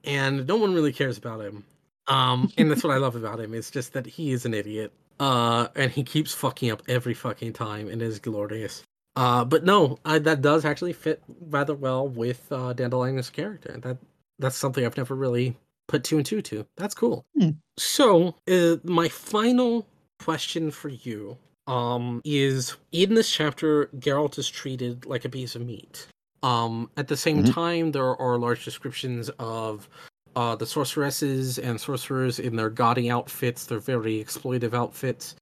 and 0.07 0.47
no 0.47 0.57
one 0.57 0.73
really 0.73 0.93
cares 0.93 1.19
about 1.19 1.41
him. 1.41 1.65
Um, 2.07 2.53
and 2.57 2.71
that's 2.71 2.85
what 2.85 2.95
I 2.95 2.99
love 2.99 3.17
about 3.17 3.41
him. 3.41 3.53
It's 3.53 3.71
just 3.71 3.93
that 3.95 4.07
he 4.07 4.33
is 4.33 4.47
an 4.47 4.55
idiot. 4.55 4.93
Uh, 5.19 5.69
and 5.75 5.91
he 5.91 6.03
keeps 6.03 6.33
fucking 6.35 6.71
up 6.71 6.83
every 6.89 7.15
fucking 7.15 7.55
time, 7.55 7.89
and 7.89 8.03
is 8.03 8.19
glorious. 8.19 8.83
Uh, 9.17 9.45
but 9.45 9.65
no, 9.65 9.99
I, 10.05 10.19
that 10.19 10.43
does 10.43 10.65
actually 10.65 10.93
fit 10.93 11.23
rather 11.41 11.75
well 11.75 12.07
with 12.07 12.47
uh, 12.53 12.75
Dandelion's 12.75 13.31
character. 13.31 13.79
That 13.83 13.97
that's 14.39 14.57
something 14.57 14.85
I've 14.85 14.97
never 14.99 15.15
really 15.15 15.57
put 15.89 16.05
two 16.05 16.19
and 16.19 16.27
two 16.27 16.43
to. 16.43 16.67
That's 16.77 16.95
cool. 16.95 17.25
Mm. 17.41 17.57
So, 17.79 18.35
uh, 18.51 18.77
my 18.85 19.09
final 19.09 19.87
question 20.23 20.71
for 20.71 20.89
you 20.89 21.37
um 21.67 22.23
is 22.25 22.77
in 22.93 23.15
this 23.15 23.31
chapter 23.31 23.87
Geralt 23.99 24.39
is 24.39 24.49
treated 24.49 25.05
like 25.05 25.25
a 25.25 25.29
piece 25.29 25.57
of 25.57 25.63
meat. 25.63 26.07
Um, 26.43 26.91
at 26.97 27.09
the 27.09 27.17
same 27.17 27.43
mm-hmm. 27.43 27.53
time, 27.53 27.93
there 27.93 28.17
are 28.17 28.39
large 28.39 28.65
descriptions 28.65 29.31
of 29.39 29.89
uh, 30.37 30.55
the 30.55 30.67
sorceresses 30.67 31.59
and 31.59 31.81
sorcerers 31.81 32.39
in 32.39 32.57
their 32.57 32.71
gaudy 32.71 33.11
outfits, 33.11 33.67
their 33.67 33.79
very 33.79 34.23
exploitive 34.23 34.75
outfits. 34.75 35.35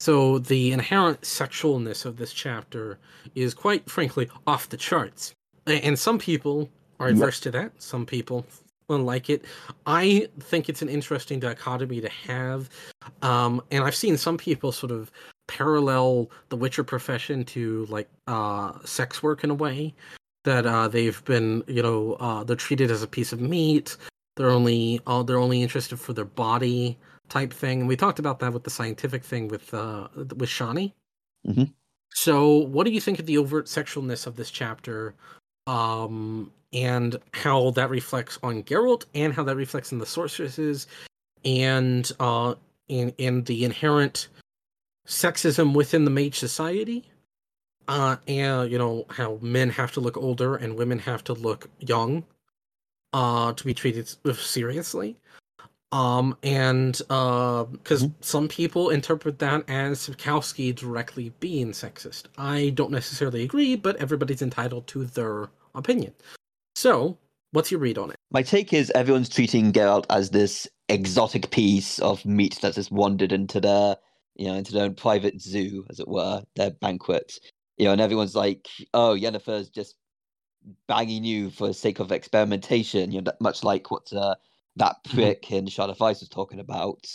So 0.00 0.38
the 0.38 0.72
inherent 0.72 1.22
sexualness 1.22 2.04
of 2.04 2.18
this 2.18 2.32
chapter 2.32 2.98
is 3.34 3.54
quite 3.54 3.88
frankly 3.88 4.28
off 4.46 4.68
the 4.68 4.76
charts. 4.76 5.32
And 5.66 5.98
some 5.98 6.18
people 6.18 6.68
are 7.00 7.08
adverse 7.08 7.40
to 7.40 7.50
that. 7.52 7.72
Some 7.80 8.04
people 8.04 8.44
like 8.88 9.30
it. 9.30 9.44
I 9.86 10.28
think 10.40 10.68
it's 10.68 10.82
an 10.82 10.88
interesting 10.88 11.40
dichotomy 11.40 12.02
to 12.02 12.08
have. 12.26 12.68
Um, 13.22 13.62
and 13.70 13.82
I've 13.82 13.96
seen 13.96 14.16
some 14.18 14.36
people 14.36 14.72
sort 14.72 14.92
of 14.92 15.10
parallel 15.46 16.30
the 16.50 16.56
Witcher 16.56 16.84
profession 16.84 17.44
to 17.44 17.86
like 17.86 18.08
uh, 18.26 18.72
sex 18.84 19.22
work 19.22 19.42
in 19.42 19.50
a 19.50 19.54
way, 19.54 19.94
that 20.44 20.66
uh, 20.66 20.88
they've 20.88 21.24
been, 21.24 21.62
you 21.66 21.82
know, 21.82 22.14
uh, 22.14 22.44
they're 22.44 22.56
treated 22.56 22.90
as 22.90 23.02
a 23.02 23.06
piece 23.06 23.32
of 23.32 23.40
meat. 23.40 23.96
They're 24.36 24.50
only 24.50 25.00
uh, 25.06 25.22
they're 25.22 25.38
only 25.38 25.62
interested 25.62 25.98
for 25.98 26.12
their 26.12 26.24
body 26.24 26.98
type 27.28 27.52
thing. 27.52 27.80
And 27.80 27.88
we 27.88 27.96
talked 27.96 28.18
about 28.18 28.38
that 28.40 28.52
with 28.52 28.64
the 28.64 28.70
scientific 28.70 29.24
thing 29.24 29.48
with 29.48 29.72
uh, 29.74 30.08
with 30.16 30.48
Shani. 30.48 30.92
Mhm. 31.46 31.72
So, 32.14 32.56
what 32.56 32.84
do 32.84 32.92
you 32.92 33.00
think 33.00 33.18
of 33.18 33.26
the 33.26 33.38
overt 33.38 33.66
sexualness 33.66 34.26
of 34.26 34.36
this 34.36 34.50
chapter, 34.50 35.14
um, 35.66 36.52
and 36.72 37.16
how 37.32 37.70
that 37.72 37.90
reflects 37.90 38.38
on 38.42 38.62
Geralt, 38.62 39.04
and 39.14 39.32
how 39.32 39.42
that 39.44 39.56
reflects 39.56 39.92
in 39.92 39.98
the 39.98 40.06
sorceresses, 40.06 40.86
and 41.44 42.10
uh, 42.20 42.54
in 42.88 43.12
in 43.18 43.44
the 43.44 43.64
inherent 43.64 44.28
sexism 45.06 45.74
within 45.74 46.04
the 46.04 46.10
mage 46.10 46.38
society? 46.38 47.04
Uh 47.88 48.16
and 48.26 48.70
you 48.70 48.78
know 48.78 49.06
how 49.10 49.38
men 49.42 49.70
have 49.70 49.92
to 49.92 50.00
look 50.00 50.16
older 50.16 50.56
and 50.56 50.76
women 50.76 50.98
have 50.98 51.24
to 51.24 51.32
look 51.32 51.68
young 51.78 52.24
uh 53.12 53.52
to 53.52 53.64
be 53.64 53.74
treated 53.74 54.08
seriously. 54.36 55.16
Um 55.92 56.36
and 56.42 57.00
uh 57.10 57.64
because 57.64 58.08
some 58.20 58.48
people 58.48 58.90
interpret 58.90 59.38
that 59.40 59.68
as 59.68 60.08
Sapkowski 60.08 60.74
directly 60.74 61.32
being 61.40 61.72
sexist. 61.72 62.24
I 62.38 62.70
don't 62.70 62.90
necessarily 62.90 63.42
agree 63.42 63.76
but 63.76 63.96
everybody's 63.96 64.42
entitled 64.42 64.86
to 64.88 65.04
their 65.04 65.48
opinion. 65.74 66.14
So 66.74 67.18
what's 67.52 67.70
your 67.70 67.80
read 67.80 67.98
on 67.98 68.10
it? 68.10 68.16
My 68.32 68.42
take 68.42 68.72
is 68.72 68.90
everyone's 68.94 69.28
treating 69.28 69.72
Geralt 69.72 70.06
as 70.10 70.30
this 70.30 70.66
exotic 70.88 71.50
piece 71.50 71.98
of 72.00 72.24
meat 72.26 72.58
that's 72.60 72.74
just 72.74 72.90
wandered 72.90 73.32
into 73.32 73.60
their, 73.60 73.96
you 74.34 74.46
know, 74.46 74.54
into 74.54 74.72
their 74.72 74.84
own 74.84 74.94
private 74.94 75.40
zoo, 75.40 75.84
as 75.88 76.00
it 76.00 76.08
were, 76.08 76.42
their 76.56 76.72
banquet. 76.72 77.38
You 77.78 77.86
know, 77.86 77.92
and 77.92 78.00
everyone's 78.00 78.36
like, 78.36 78.68
"Oh, 78.94 79.16
Yennefer's 79.18 79.70
just 79.70 79.96
banging 80.88 81.24
you 81.24 81.50
for 81.50 81.68
the 81.68 81.74
sake 81.74 82.00
of 82.00 82.12
experimentation." 82.12 83.12
You 83.12 83.22
know, 83.22 83.32
much 83.40 83.64
like 83.64 83.90
what 83.90 84.12
uh, 84.12 84.34
that 84.76 84.96
Mhm. 85.04 85.14
prick 85.14 85.50
in 85.52 85.66
Shard 85.68 85.90
of 85.90 86.02
Ice 86.02 86.20
was 86.20 86.28
talking 86.28 86.60
about. 86.60 87.06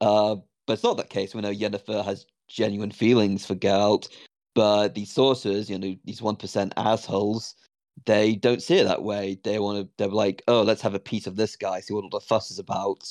Uh, 0.00 0.36
but 0.66 0.74
it's 0.74 0.84
not 0.84 0.96
that 0.98 1.10
case. 1.10 1.34
We 1.34 1.40
know 1.42 1.52
Yennefer 1.52 2.04
has 2.04 2.26
genuine 2.48 2.90
feelings 2.92 3.46
for 3.46 3.54
Geralt, 3.56 4.08
but 4.54 4.94
these 4.94 5.12
sorcerers, 5.12 5.70
you 5.70 5.78
know, 5.78 5.96
these 6.04 6.22
one 6.22 6.36
percent 6.36 6.72
assholes, 6.76 7.54
they 8.06 8.36
don't 8.36 8.62
see 8.62 8.78
it 8.78 8.84
that 8.84 9.02
way. 9.04 9.38
They 9.44 9.58
want 9.58 9.78
to. 9.86 9.90
They're 9.98 10.08
like, 10.08 10.42
oh, 10.48 10.62
let's 10.62 10.82
have 10.82 10.94
a 10.94 11.00
piece 11.00 11.26
of 11.26 11.36
this 11.36 11.56
guy, 11.56 11.80
see 11.80 11.94
what 11.94 12.04
all 12.04 12.10
the 12.10 12.20
fuss 12.20 12.50
is 12.50 12.58
about. 12.58 13.04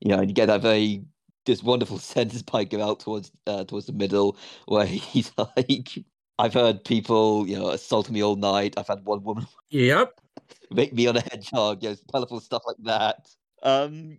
You 0.00 0.10
know, 0.10 0.18
and 0.20 0.28
you 0.30 0.34
get 0.34 0.46
that 0.46 0.62
very 0.62 1.04
this 1.46 1.62
wonderful 1.62 1.98
sentence 2.14 2.42
by 2.42 2.64
Geralt 2.64 3.00
towards 3.00 3.30
uh, 3.46 3.64
towards 3.64 3.86
the 3.86 3.92
middle 3.92 4.36
where 4.66 4.86
he's 4.88 5.32
like, 5.38 5.90
I've 6.38 6.54
heard 6.54 6.84
people, 6.84 7.46
you 7.48 7.58
know, 7.58 7.70
assault 7.70 8.10
me 8.10 8.22
all 8.22 8.36
night. 8.36 8.74
I've 8.76 8.88
had 8.88 9.04
one 9.04 9.22
woman 9.24 9.46
yep 9.70 10.20
make 10.70 10.92
me 10.92 11.06
on 11.06 11.16
a 11.16 11.20
hedgehog, 11.20 11.82
you 11.82 11.90
know, 11.90 11.96
colourful 12.12 12.40
stuff 12.40 12.62
like 12.66 12.76
that. 12.80 13.28
Um, 13.62 14.18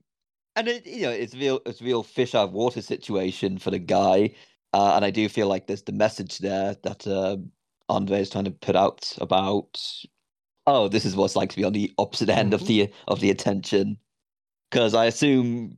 and 0.56 0.68
it, 0.68 0.86
you 0.86 1.04
know, 1.04 1.12
it's 1.12 1.36
real, 1.36 1.62
it's 1.66 1.82
a 1.82 1.84
real 1.84 2.04
fish 2.04 2.34
out 2.36 2.50
of 2.50 2.54
water 2.54 2.82
situation 2.82 3.58
for 3.58 3.72
the 3.72 3.80
guy. 3.80 4.34
Uh, 4.74 4.94
and 4.96 5.06
I 5.06 5.12
do 5.12 5.30
feel 5.30 5.48
like 5.48 5.68
there's 5.68 5.84
the 5.84 5.92
message 5.92 6.40
there 6.40 6.76
that 6.84 7.08
uh, 7.08 7.38
Andre 7.90 8.20
is 8.22 8.30
trying 8.30 8.46
to 8.46 8.52
put 8.52 8.76
out 8.76 9.14
about, 9.22 9.80
oh, 10.66 10.88
this 10.88 11.06
is 11.06 11.16
what 11.16 11.26
it's 11.26 11.36
like 11.36 11.50
to 11.52 11.56
be 11.56 11.64
on 11.64 11.74
the 11.74 11.94
opposite 11.98 12.30
end 12.30 12.54
of 12.54 12.62
Mhm. 12.62 12.68
the 12.68 12.94
of 13.08 13.20
the 13.20 13.30
attention. 13.30 13.98
Because 14.70 14.94
I 14.94 15.06
assume, 15.06 15.78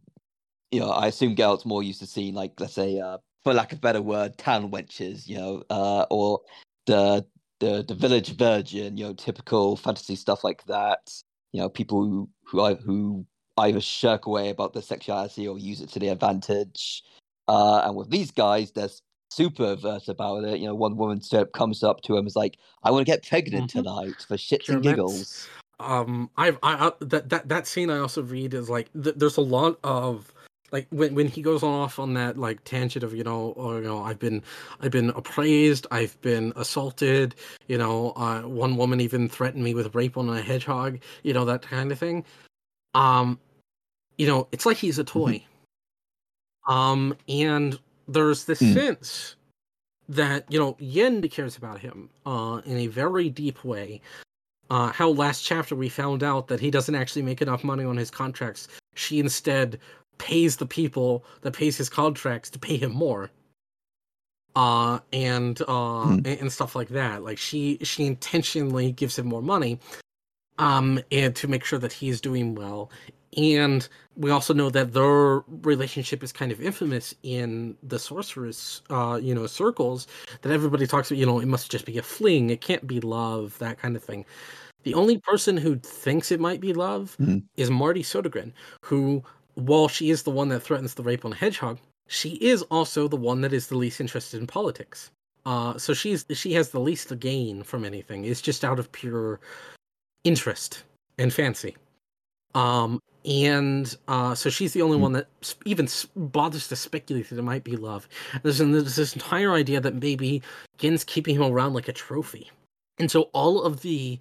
you 0.72 0.80
know, 0.80 0.90
I 0.90 1.08
assume 1.08 1.36
Geralt's 1.36 1.66
more 1.66 1.84
used 1.84 2.00
to 2.00 2.08
seeing, 2.08 2.34
like, 2.34 2.60
let's 2.60 2.74
say, 2.74 3.00
uh, 3.00 3.20
for 3.50 3.56
lack 3.56 3.72
of 3.72 3.80
a 3.80 3.82
better 3.82 4.02
word, 4.02 4.38
town 4.38 4.70
wenches, 4.70 5.28
you 5.28 5.36
know, 5.36 5.64
uh, 5.72 6.06
or 6.12 6.42
the 6.86 7.26
the 7.60 7.84
the 7.88 7.96
village 7.96 8.38
virgin, 8.38 8.96
you 8.96 9.06
know, 9.06 9.14
typical 9.14 9.76
fantasy 9.76 10.16
stuff 10.16 10.44
like 10.44 10.64
that. 10.66 11.12
You 11.52 11.62
know, 11.62 11.70
people 11.70 12.04
who 12.04 12.30
who 12.44 12.62
I, 12.62 12.76
who 12.76 13.26
either 13.58 13.82
shirk 13.82 14.28
away 14.28 14.50
about 14.50 14.74
their 14.74 14.84
sexuality 14.84 15.48
or 15.48 15.58
use 15.58 15.82
it 15.82 15.90
to 15.90 16.00
their 16.00 16.14
advantage. 16.14 17.04
Uh, 17.48 17.82
and 17.86 17.96
with 17.96 18.12
these 18.12 18.30
guys, 18.30 18.72
they're 18.72 18.90
super 19.32 19.72
avert 19.72 20.08
about 20.08 20.44
it. 20.44 20.60
You 20.60 20.68
know, 20.68 20.76
one 20.76 20.96
woman 20.96 21.20
straight 21.20 21.42
up 21.42 21.52
comes 21.52 21.82
up 21.82 22.02
to 22.02 22.14
him 22.14 22.20
and 22.20 22.28
is 22.28 22.36
like, 22.36 22.60
"I 22.84 22.92
want 22.92 23.08
to 23.08 23.12
get 23.12 23.28
pregnant 23.28 23.72
Mhm. 23.72 23.84
tonight 23.84 24.26
for 24.28 24.38
shits 24.38 24.70
and 24.70 24.84
giggles." 24.84 25.50
um 25.82 26.30
i've 26.36 26.60
i, 26.62 26.88
I 26.88 26.92
that, 27.00 27.30
that 27.30 27.48
that 27.48 27.66
scene 27.66 27.90
i 27.90 28.00
also 28.00 28.22
read 28.22 28.54
is 28.54 28.70
like 28.70 28.90
th- 29.02 29.16
there's 29.16 29.38
a 29.38 29.42
lot 29.42 29.80
of 29.82 30.34
like 30.72 30.88
when 30.90 31.16
when 31.16 31.28
he 31.28 31.42
goes 31.42 31.64
off 31.64 32.00
on 32.00 32.14
that 32.14 32.38
like 32.38 32.64
tangent 32.64 33.04
of 33.04 33.14
you 33.14 33.24
know 33.24 33.54
or 33.56 33.76
you 33.76 33.88
know 33.88 34.04
i've 34.04 34.20
been 34.20 34.42
i've 34.82 34.92
been 34.92 35.10
appraised 35.12 35.88
i've 35.92 36.20
been 36.22 36.54
assaulted 36.56 37.36
you 37.68 37.78
know 37.78 38.12
uh 38.12 38.42
one 38.42 38.78
woman 38.78 39.00
even 39.02 39.28
threatened 39.30 39.64
me 39.64 39.74
with 39.74 39.94
rape 39.96 40.18
on 40.18 40.30
a 40.30 40.42
hedgehog 40.42 41.00
you 41.24 41.34
know 41.34 41.46
that 41.46 41.62
kind 41.62 41.92
of 41.92 42.00
thing 42.00 42.24
um 42.96 43.40
you 44.18 44.28
know 44.28 44.48
it's 44.52 44.66
like 44.66 44.78
he's 44.78 45.00
a 45.00 45.04
toy 45.04 45.44
um 46.68 47.16
and 47.28 47.80
there's 48.08 48.46
this 48.46 48.62
Mm. 48.62 48.74
sense 48.74 49.36
that 50.08 50.46
you 50.50 50.60
know 50.60 50.76
yen 50.80 51.22
cares 51.30 51.56
about 51.58 51.80
him 51.80 52.10
uh 52.26 52.62
in 52.66 52.78
a 52.78 52.88
very 52.88 53.30
deep 53.30 53.64
way 53.64 54.02
uh, 54.70 54.92
how 54.92 55.10
last 55.10 55.44
chapter 55.44 55.76
we 55.76 55.90
found 55.90 56.24
out 56.24 56.48
that 56.48 56.60
he 56.60 56.70
doesn't 56.70 56.94
actually 56.96 57.24
make 57.24 57.42
enough 57.42 57.64
money 57.64 57.84
on 57.84 57.98
his 57.98 58.12
contracts. 58.12 58.68
She 58.94 59.20
instead 59.20 59.80
pays 60.20 60.58
the 60.58 60.68
people 60.68 61.26
that 61.42 61.54
pays 61.54 61.78
his 61.78 61.90
contracts 61.90 62.50
to 62.52 62.60
pay 62.60 62.78
him 62.78 62.92
more. 62.94 63.32
Uh 64.56 65.00
and 65.14 65.62
uh 65.68 66.04
Hmm. 66.06 66.20
and, 66.26 66.52
stuff 66.52 66.76
like 66.76 66.90
that. 66.90 67.24
Like 67.24 67.38
she 67.38 67.78
she 67.84 68.06
intentionally 68.06 68.92
gives 68.92 69.18
him 69.18 69.28
more 69.28 69.42
money 69.42 69.80
um 70.60 71.00
and 71.12 71.36
to 71.38 71.48
make 71.48 71.66
sure 71.66 71.80
that 71.80 71.94
he's 71.94 72.22
doing 72.22 72.56
well. 72.56 72.92
And 73.38 73.88
we 74.18 74.32
also 74.32 74.54
know 74.54 74.70
that 74.72 74.94
their 74.94 75.42
relationship 75.64 76.24
is 76.24 76.32
kind 76.34 76.52
of 76.52 76.62
infamous 76.62 77.16
in 77.24 77.78
the 77.84 78.00
sorceress 78.00 78.82
uh 78.90 79.20
you 79.22 79.36
know 79.36 79.48
circles 79.48 80.08
that 80.44 80.52
everybody 80.54 80.88
talks 80.88 81.12
about, 81.12 81.20
you 81.20 81.26
know, 81.28 81.40
it 81.40 81.48
must 81.48 81.72
just 81.72 81.86
be 81.86 81.98
a 82.00 82.04
fling, 82.04 82.50
it 82.52 82.62
can't 82.62 82.88
be 82.88 83.02
love, 83.02 83.58
that 83.60 83.80
kind 83.80 83.96
of 83.98 84.04
thing. 84.04 84.26
The 84.84 84.96
only 84.96 85.20
person 85.20 85.58
who 85.58 85.78
thinks 85.78 86.32
it 86.32 86.40
might 86.42 86.62
be 86.62 86.74
love 86.74 87.18
Mhm. 87.22 87.44
is 87.58 87.70
Marti 87.72 88.04
Sodergren, 88.04 88.54
who, 88.84 89.24
while 89.60 89.88
she 89.88 90.10
is 90.10 90.24
the 90.24 90.32
one 90.32 90.50
that 90.50 90.62
threatens 90.62 90.94
the 90.94 91.04
rape 91.04 91.26
on 91.26 91.32
hedgehog, 91.32 91.80
she 92.08 92.32
is 92.36 92.64
also 92.64 93.08
the 93.08 93.16
one 93.16 93.42
that 93.42 93.54
is 93.54 93.68
the 93.68 93.78
least 93.78 94.02
interested 94.02 94.40
in 94.40 94.48
politics. 94.48 95.12
Uh, 95.46 95.78
so 95.78 95.94
she's 95.94 96.26
she 96.34 96.54
has 96.54 96.70
the 96.70 96.80
least 96.80 97.10
to 97.10 97.16
gain 97.16 97.64
from 97.64 97.86
anything. 97.86 98.26
It's 98.26 98.42
just 98.42 98.66
out 98.66 98.80
of 98.80 98.92
pure 98.92 99.40
interest 100.24 100.84
and 101.18 101.34
fancy. 101.34 101.76
Um, 102.56 103.00
and 103.26 103.96
uh, 104.08 104.34
so 104.34 104.50
she's 104.50 104.74
the 104.74 104.82
only 104.82 104.98
Hmm. 104.98 105.04
one 105.04 105.12
that 105.14 105.28
even 105.66 105.88
bothers 106.16 106.68
to 106.70 106.76
speculate 106.76 107.30
that 107.30 107.38
it 107.38 107.44
might 107.44 107.64
be 107.64 107.76
love. 107.76 108.08
There's, 108.44 108.60
an- 108.60 108.72
there's 108.72 108.96
this 108.96 109.14
entire 109.14 109.54
idea 109.54 109.80
that 109.82 109.96
maybe 109.96 110.42
Gin's 110.78 111.04
keeping 111.04 111.36
him 111.36 111.44
around 111.44 111.74
like 111.74 111.88
a 111.88 111.94
trophy. 111.94 112.50
And 112.98 113.10
so 113.10 113.24
all 113.34 113.64
of 113.64 113.82
the 113.82 114.20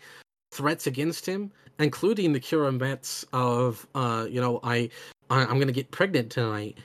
threats 0.53 0.87
against 0.87 1.27
him, 1.27 1.51
including 1.79 2.33
the 2.33 2.41
Keira 2.41 2.77
Metz 2.79 3.25
of, 3.33 3.87
uh, 3.95 4.27
you 4.29 4.41
know, 4.41 4.61
I, 4.63 4.91
I 5.31 5.43
I'm 5.45 5.59
gonna 5.59 5.73
get 5.73 5.91
pregnant 5.91 6.31
tonight, 6.31 6.79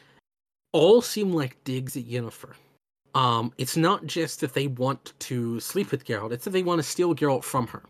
all 0.71 1.01
seem 1.01 1.33
like 1.33 1.63
digs 1.63 1.95
at 1.97 2.05
Yennefer. 2.05 2.53
Um, 3.15 3.53
it's 3.57 3.77
not 3.77 4.05
just 4.07 4.41
that 4.41 4.53
they 4.53 4.67
want 4.67 5.13
to 5.19 5.59
sleep 5.59 5.91
with 5.91 6.05
Geralt; 6.05 6.31
it's 6.31 6.45
that 6.45 6.51
they 6.51 6.63
want 6.63 6.79
to 6.79 6.83
steal 6.83 7.13
Geralt 7.15 7.43
from 7.43 7.67
her. 7.67 7.83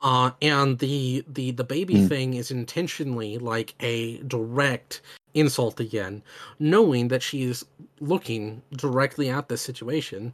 Uh, 0.00 0.30
and 0.40 0.78
the 0.78 1.24
the 1.26 1.50
the 1.50 1.64
baby 1.64 1.94
Mm. 1.94 2.08
thing 2.08 2.34
is 2.34 2.50
intentionally 2.52 3.38
like 3.38 3.74
a 3.80 4.18
direct 4.18 5.00
insult 5.34 5.80
again, 5.80 6.22
knowing 6.60 7.08
that 7.08 7.22
she's 7.22 7.64
looking 8.00 8.62
directly 8.76 9.28
at 9.28 9.48
this 9.48 9.60
situation, 9.60 10.32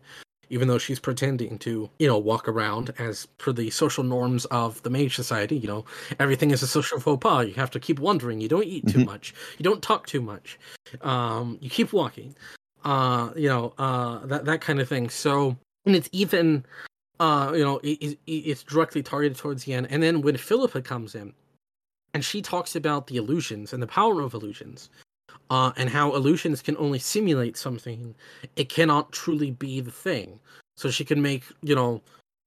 even 0.54 0.68
though 0.68 0.78
she's 0.78 1.00
pretending 1.00 1.58
to, 1.58 1.90
you 1.98 2.06
know, 2.06 2.16
walk 2.16 2.46
around 2.48 2.94
as 2.98 3.26
per 3.38 3.52
the 3.52 3.68
social 3.70 4.04
norms 4.04 4.44
of 4.46 4.80
the 4.84 4.90
mage 4.90 5.16
society. 5.16 5.56
You 5.56 5.66
know, 5.66 5.84
everything 6.20 6.52
is 6.52 6.62
a 6.62 6.66
social 6.68 7.00
faux 7.00 7.20
pas. 7.20 7.46
You 7.48 7.54
have 7.54 7.72
to 7.72 7.80
keep 7.80 7.98
wondering. 7.98 8.40
You 8.40 8.48
don't 8.48 8.64
eat 8.64 8.86
too 8.86 9.00
Mhm. 9.00 9.06
much. 9.06 9.34
You 9.58 9.64
don't 9.64 9.82
talk 9.82 10.06
too 10.06 10.22
much. 10.22 10.58
Um, 11.02 11.58
you 11.60 11.68
keep 11.68 11.92
walking. 11.92 12.36
Uh, 12.84 13.30
you 13.34 13.48
know, 13.48 13.74
uh, 13.78 14.24
that 14.26 14.44
that 14.44 14.60
kind 14.60 14.78
of 14.80 14.88
thing. 14.88 15.10
So, 15.10 15.56
and 15.86 15.96
it's 15.96 16.08
even, 16.12 16.64
uh, 17.18 17.50
you 17.54 17.64
know, 17.64 17.78
it, 17.82 17.98
it, 18.02 18.18
it's 18.30 18.62
directly 18.62 19.02
targeted 19.02 19.36
towards 19.36 19.64
the 19.64 19.72
end. 19.74 19.88
And 19.90 20.02
then 20.02 20.22
when 20.22 20.36
Philippa 20.36 20.82
comes 20.82 21.14
in, 21.16 21.32
and 22.12 22.24
she 22.24 22.40
talks 22.40 22.76
about 22.76 23.08
the 23.08 23.16
illusions 23.16 23.72
and 23.72 23.82
the 23.82 23.88
power 23.88 24.20
of 24.20 24.34
illusions, 24.34 24.88
uh, 25.50 25.72
and 25.76 25.90
how 25.90 26.14
illusions 26.14 26.62
can 26.62 26.76
only 26.78 26.98
simulate 26.98 27.56
something, 27.56 28.14
it 28.56 28.68
cannot 28.68 29.12
truly 29.12 29.50
be 29.50 29.80
the 29.80 29.90
thing. 29.90 30.40
So 30.76 30.90
she 30.90 31.04
can 31.04 31.22
make, 31.22 31.44
you 31.62 31.74
know, 31.74 32.02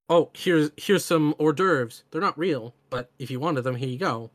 oh, 0.08 0.30
here's 0.34 0.70
here's 0.76 1.04
some 1.04 1.34
hors 1.38 1.52
d'oeuvres. 1.54 2.04
They're 2.10 2.20
not 2.20 2.38
real, 2.38 2.74
but 2.90 3.10
if 3.18 3.30
you 3.30 3.40
wanted 3.40 3.62
them, 3.62 3.76
here 3.76 3.88
you 3.88 3.98
go. 3.98 4.30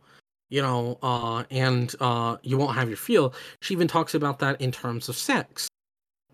You 0.49 0.61
know, 0.61 0.99
uh, 1.01 1.43
and 1.49 1.93
uh, 1.99 2.37
you 2.43 2.57
won't 2.57 2.75
have 2.75 2.87
your 2.87 2.97
feel. 2.97 3.33
She 3.61 3.73
even 3.73 3.87
talks 3.87 4.13
about 4.13 4.39
that 4.39 4.61
in 4.61 4.71
terms 4.71 5.09
of 5.09 5.15
sex, 5.17 5.67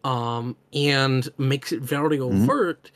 um, 0.03 0.55
and 0.73 1.29
makes 1.37 1.71
it 1.71 1.81
very 1.81 2.17
Mhm. 2.17 2.43
overt. 2.43 2.91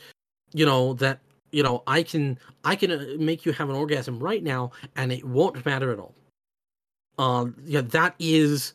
You 0.54 0.66
know 0.66 0.94
that 0.96 1.20
you 1.52 1.62
know, 1.62 1.84
I 1.88 2.04
can 2.04 2.38
I 2.66 2.76
can 2.76 2.92
uh, 2.92 3.06
make 3.20 3.46
you 3.46 3.54
have 3.54 3.70
an 3.70 3.76
orgasm 3.76 4.20
right 4.20 4.44
now, 4.44 4.72
and 4.96 5.12
it 5.12 5.24
won't 5.24 5.66
matter 5.66 5.92
at 5.92 6.00
all. 6.00 6.16
Um, 7.20 7.56
yeah, 7.64 7.82
that 7.82 8.16
is 8.18 8.74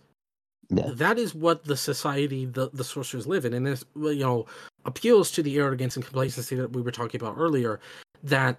Yeah. 0.70 0.90
that 0.94 1.18
is 1.18 1.34
what 1.34 1.64
the 1.64 1.76
society 1.76 2.44
the 2.44 2.68
the 2.72 2.84
sorcerers 2.84 3.26
live 3.26 3.44
in, 3.46 3.54
and 3.54 3.66
this 3.66 3.84
you 3.96 4.16
know 4.16 4.46
appeals 4.84 5.30
to 5.32 5.42
the 5.42 5.56
arrogance 5.56 5.96
and 5.96 6.04
complacency 6.04 6.56
that 6.56 6.72
we 6.72 6.82
were 6.82 6.92
talking 6.92 7.20
about 7.20 7.36
earlier. 7.38 7.80
That 8.22 8.58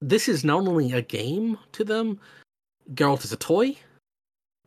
this 0.00 0.28
is 0.28 0.44
not 0.44 0.68
only 0.68 0.92
a 0.92 1.02
game 1.02 1.58
to 1.72 1.82
them, 1.82 2.20
Geralt 2.92 3.24
is 3.24 3.32
a 3.32 3.36
toy, 3.36 3.76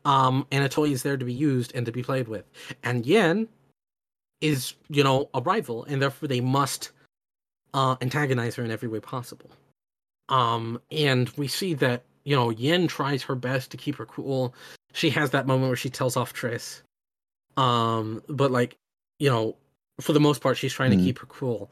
um, 0.03 0.45
and 0.51 0.63
a 0.63 0.69
toy 0.69 0.89
is 0.89 1.03
there 1.03 1.15
to 1.15 1.23
be 1.23 1.33
used 1.33 1.73
and 1.73 1.85
to 1.85 1.91
be 1.91 2.03
played 2.03 2.27
with, 2.27 2.45
and 2.83 3.05
Yen 3.05 3.47
is 4.41 4.73
you 4.89 5.03
know 5.03 5.29
a 5.33 5.41
rival, 5.41 5.85
and 5.85 6.01
therefore 6.01 6.27
they 6.27 6.41
must 6.41 6.91
uh, 7.73 7.95
antagonize 8.01 8.55
her 8.55 8.63
in 8.65 8.71
every 8.71 8.89
way 8.89 8.99
possible. 8.99 9.49
Um, 10.29 10.81
and 10.91 11.29
we 11.37 11.47
see 11.47 11.73
that 11.75 12.03
you 12.27 12.35
know 12.35 12.49
Yen 12.49 12.87
tries 12.87 13.23
her 13.23 13.35
best 13.35 13.71
to 13.71 13.77
keep 13.77 13.95
her 13.95 14.05
cool. 14.05 14.53
She 14.93 15.09
has 15.11 15.29
that 15.29 15.47
moment 15.47 15.69
where 15.69 15.77
she 15.77 15.89
tells 15.89 16.17
off 16.17 16.33
Triss. 16.33 16.81
Um, 17.55 18.21
but 18.27 18.51
like 18.51 18.75
you 19.19 19.29
know, 19.29 19.55
for 20.01 20.11
the 20.13 20.19
most 20.19 20.41
part, 20.41 20.57
she's 20.57 20.73
trying 20.73 20.91
to 20.91 20.97
Mhm. 20.97 21.03
keep 21.05 21.19
her 21.19 21.25
cool. 21.27 21.71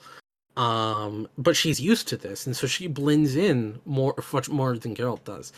Um, 0.58 1.28
but 1.38 1.58
she's 1.58 1.80
used 1.82 2.08
to 2.08 2.18
this, 2.18 2.48
and 2.48 2.56
so 2.56 2.66
she 2.66 2.88
blends 2.88 3.36
in 3.36 3.80
more, 3.86 4.16
much 4.32 4.48
more 4.50 4.78
than 4.78 4.96
Geralt 4.96 5.26
does. 5.26 5.52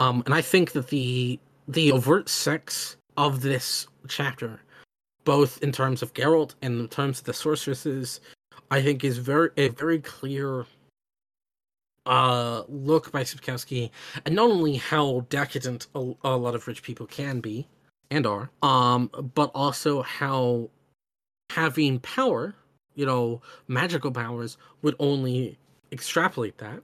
Um, 0.00 0.22
and 0.24 0.34
I 0.34 0.40
think 0.40 0.72
that 0.72 0.88
the 0.88 1.38
the 1.68 1.92
overt 1.92 2.28
sex 2.30 2.96
of 3.18 3.42
this 3.42 3.86
chapter, 4.08 4.60
both 5.24 5.62
in 5.62 5.70
terms 5.70 6.00
of 6.02 6.14
Geralt 6.14 6.54
and 6.62 6.80
in 6.80 6.88
terms 6.88 7.18
of 7.20 7.26
the 7.26 7.34
sorceresses, 7.34 8.20
I 8.70 8.80
think 8.82 9.04
is 9.04 9.18
very 9.18 9.50
a 9.58 9.68
very 9.68 10.00
clear 10.00 10.64
uh 12.06 12.62
look 12.68 13.12
by 13.12 13.22
Sapkowski 13.22 13.90
and 14.24 14.34
not 14.34 14.50
only 14.50 14.76
how 14.76 15.26
decadent 15.28 15.86
a, 15.94 16.12
a 16.24 16.36
lot 16.36 16.54
of 16.54 16.66
rich 16.66 16.82
people 16.82 17.06
can 17.06 17.40
be 17.40 17.66
and 18.10 18.26
are 18.26 18.50
um 18.62 19.10
but 19.34 19.50
also 19.54 20.02
how 20.02 20.70
having 21.50 21.98
power 22.00 22.54
you 22.94 23.04
know 23.04 23.42
magical 23.68 24.10
powers 24.10 24.56
would 24.82 24.96
only 24.98 25.58
extrapolate 25.92 26.56
that 26.58 26.82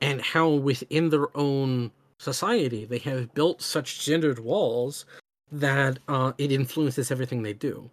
and 0.00 0.20
how 0.20 0.48
within 0.48 1.08
their 1.10 1.34
own 1.36 1.90
society 2.18 2.84
they 2.84 2.98
have 2.98 3.32
built 3.34 3.62
such 3.62 4.04
gendered 4.04 4.38
walls 4.38 5.04
that 5.52 5.98
uh, 6.08 6.32
it 6.38 6.50
influences 6.50 7.10
everything 7.10 7.42
they 7.42 7.52
do 7.52 7.88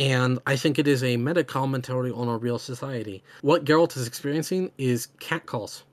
and 0.00 0.38
I 0.46 0.56
think 0.56 0.78
it 0.78 0.88
is 0.88 1.04
a 1.04 1.18
meta 1.18 1.44
commentary 1.44 2.10
on 2.10 2.26
our 2.26 2.38
real 2.38 2.58
society. 2.58 3.22
What 3.42 3.66
Geralt 3.66 3.98
is 3.98 4.06
experiencing 4.06 4.72
is 4.78 5.08
catcalls. 5.20 5.84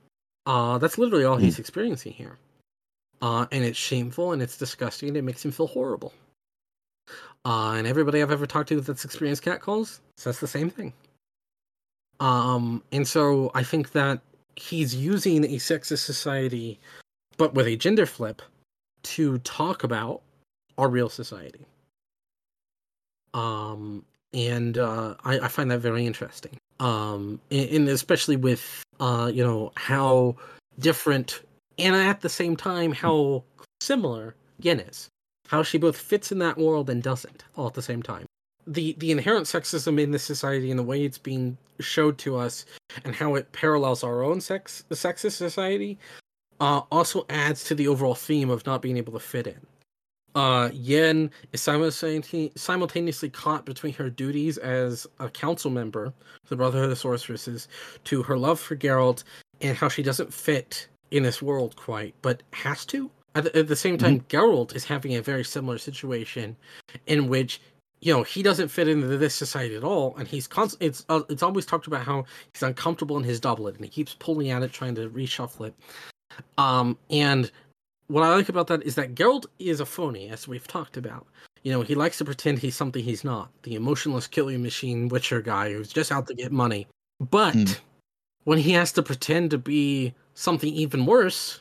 Uh, 0.46 0.78
that's 0.78 0.96
literally 0.96 1.26
all 1.26 1.36
he's 1.36 1.58
experiencing 1.58 2.12
here. 2.12 2.38
Uh, 3.20 3.44
and 3.52 3.64
it's 3.64 3.76
shameful 3.76 4.32
and 4.32 4.40
it's 4.40 4.56
disgusting. 4.56 5.08
And 5.08 5.18
it 5.18 5.24
makes 5.24 5.44
him 5.44 5.50
feel 5.50 5.66
horrible. 5.66 6.14
Uh, 7.44 7.72
and 7.72 7.86
everybody 7.86 8.22
I've 8.22 8.30
ever 8.30 8.46
talked 8.46 8.70
to 8.70 8.80
that's 8.80 9.04
experienced 9.04 9.42
catcalls 9.42 10.00
says 10.16 10.40
the 10.40 10.48
same 10.48 10.70
thing. 10.70 10.94
Um, 12.18 12.82
and 12.90 13.06
so 13.06 13.50
I 13.54 13.62
think 13.62 13.92
that 13.92 14.20
he's 14.56 14.94
using 14.94 15.44
a 15.44 15.56
sexist 15.56 15.98
society, 15.98 16.80
but 17.36 17.52
with 17.52 17.66
a 17.66 17.76
gender 17.76 18.06
flip, 18.06 18.40
to 19.02 19.36
talk 19.40 19.84
about 19.84 20.22
our 20.78 20.88
real 20.88 21.10
society 21.10 21.66
um 23.34 24.04
and 24.34 24.78
uh 24.78 25.14
I, 25.24 25.40
I 25.40 25.48
find 25.48 25.70
that 25.70 25.80
very 25.80 26.06
interesting. 26.06 26.56
Um 26.80 27.40
and, 27.50 27.70
and 27.70 27.88
especially 27.88 28.36
with 28.36 28.82
uh 29.00 29.30
you 29.32 29.44
know 29.44 29.72
how 29.76 30.36
different 30.78 31.42
and 31.78 31.94
at 31.94 32.20
the 32.20 32.28
same 32.28 32.56
time 32.56 32.92
how 32.92 33.44
similar 33.80 34.34
yen 34.60 34.80
is. 34.80 35.08
How 35.48 35.62
she 35.62 35.78
both 35.78 35.96
fits 35.96 36.30
in 36.30 36.38
that 36.40 36.58
world 36.58 36.90
and 36.90 37.02
doesn't 37.02 37.44
all 37.56 37.66
at 37.66 37.74
the 37.74 37.82
same 37.82 38.02
time. 38.02 38.26
The 38.66 38.94
the 38.98 39.10
inherent 39.10 39.46
sexism 39.46 40.00
in 40.00 40.10
this 40.10 40.24
society 40.24 40.70
and 40.70 40.78
the 40.78 40.84
way 40.84 41.04
it's 41.04 41.18
being 41.18 41.56
showed 41.80 42.18
to 42.18 42.36
us 42.36 42.64
and 43.04 43.14
how 43.14 43.34
it 43.34 43.52
parallels 43.52 44.02
our 44.02 44.22
own 44.22 44.40
sex 44.40 44.84
the 44.88 44.94
sexist 44.94 45.32
society 45.32 45.98
uh 46.60 46.82
also 46.90 47.24
adds 47.30 47.64
to 47.64 47.74
the 47.74 47.88
overall 47.88 48.14
theme 48.14 48.50
of 48.50 48.64
not 48.66 48.82
being 48.82 48.96
able 48.96 49.12
to 49.12 49.20
fit 49.20 49.46
in 49.46 49.60
uh, 50.38 50.70
Yen 50.72 51.32
is 51.52 51.60
simultaneously, 51.60 52.52
simultaneously 52.54 53.28
caught 53.28 53.66
between 53.66 53.92
her 53.94 54.08
duties 54.08 54.56
as 54.58 55.04
a 55.18 55.28
council 55.28 55.68
member 55.68 56.12
the 56.48 56.54
Brotherhood 56.54 56.84
of 56.84 56.90
the 56.90 56.96
Sorceresses 56.96 57.66
to 58.04 58.22
her 58.22 58.38
love 58.38 58.60
for 58.60 58.76
Geralt 58.76 59.24
and 59.60 59.76
how 59.76 59.88
she 59.88 60.00
doesn't 60.00 60.32
fit 60.32 60.86
in 61.10 61.24
this 61.24 61.42
world 61.42 61.74
quite, 61.74 62.14
but 62.22 62.44
has 62.52 62.86
to. 62.86 63.10
At 63.34 63.44
the, 63.44 63.58
at 63.58 63.66
the 63.66 63.74
same 63.74 63.98
time, 63.98 64.20
Geralt 64.28 64.76
is 64.76 64.84
having 64.84 65.16
a 65.16 65.22
very 65.22 65.44
similar 65.44 65.76
situation 65.76 66.56
in 67.08 67.26
which 67.26 67.60
you 68.00 68.14
know 68.14 68.22
he 68.22 68.44
doesn't 68.44 68.68
fit 68.68 68.86
into 68.86 69.08
this 69.08 69.34
society 69.34 69.74
at 69.74 69.82
all, 69.82 70.14
and 70.18 70.28
he's 70.28 70.46
const- 70.46 70.76
it's 70.78 71.04
uh, 71.08 71.22
it's 71.28 71.42
always 71.42 71.66
talked 71.66 71.88
about 71.88 72.04
how 72.04 72.24
he's 72.54 72.62
uncomfortable 72.62 73.16
in 73.16 73.24
his 73.24 73.40
doublet 73.40 73.74
and 73.74 73.84
he 73.84 73.90
keeps 73.90 74.14
pulling 74.14 74.50
at 74.50 74.62
it, 74.62 74.72
trying 74.72 74.94
to 74.94 75.10
reshuffle 75.10 75.66
it. 75.66 75.74
Um, 76.58 76.96
and 77.10 77.50
what 78.08 78.24
I 78.24 78.34
like 78.34 78.48
about 78.48 78.66
that 78.68 78.82
is 78.82 78.94
that 78.96 79.14
Geralt 79.14 79.46
is 79.58 79.80
a 79.80 79.86
phony, 79.86 80.28
as 80.28 80.48
we've 80.48 80.66
talked 80.66 80.96
about. 80.96 81.26
You 81.62 81.72
know, 81.72 81.82
he 81.82 81.94
likes 81.94 82.18
to 82.18 82.24
pretend 82.24 82.58
he's 82.58 82.76
something 82.76 83.04
he's 83.04 83.24
not. 83.24 83.50
The 83.62 83.74
emotionless 83.74 84.26
killing 84.26 84.62
machine 84.62 85.08
Witcher 85.08 85.42
guy 85.42 85.72
who's 85.72 85.92
just 85.92 86.10
out 86.12 86.26
to 86.28 86.34
get 86.34 86.52
money. 86.52 86.86
But 87.20 87.54
Hmm. 87.54 87.64
when 88.44 88.58
he 88.58 88.72
has 88.72 88.92
to 88.92 89.02
pretend 89.02 89.50
to 89.50 89.58
be 89.58 90.14
something 90.34 90.72
even 90.72 91.04
worse, 91.04 91.60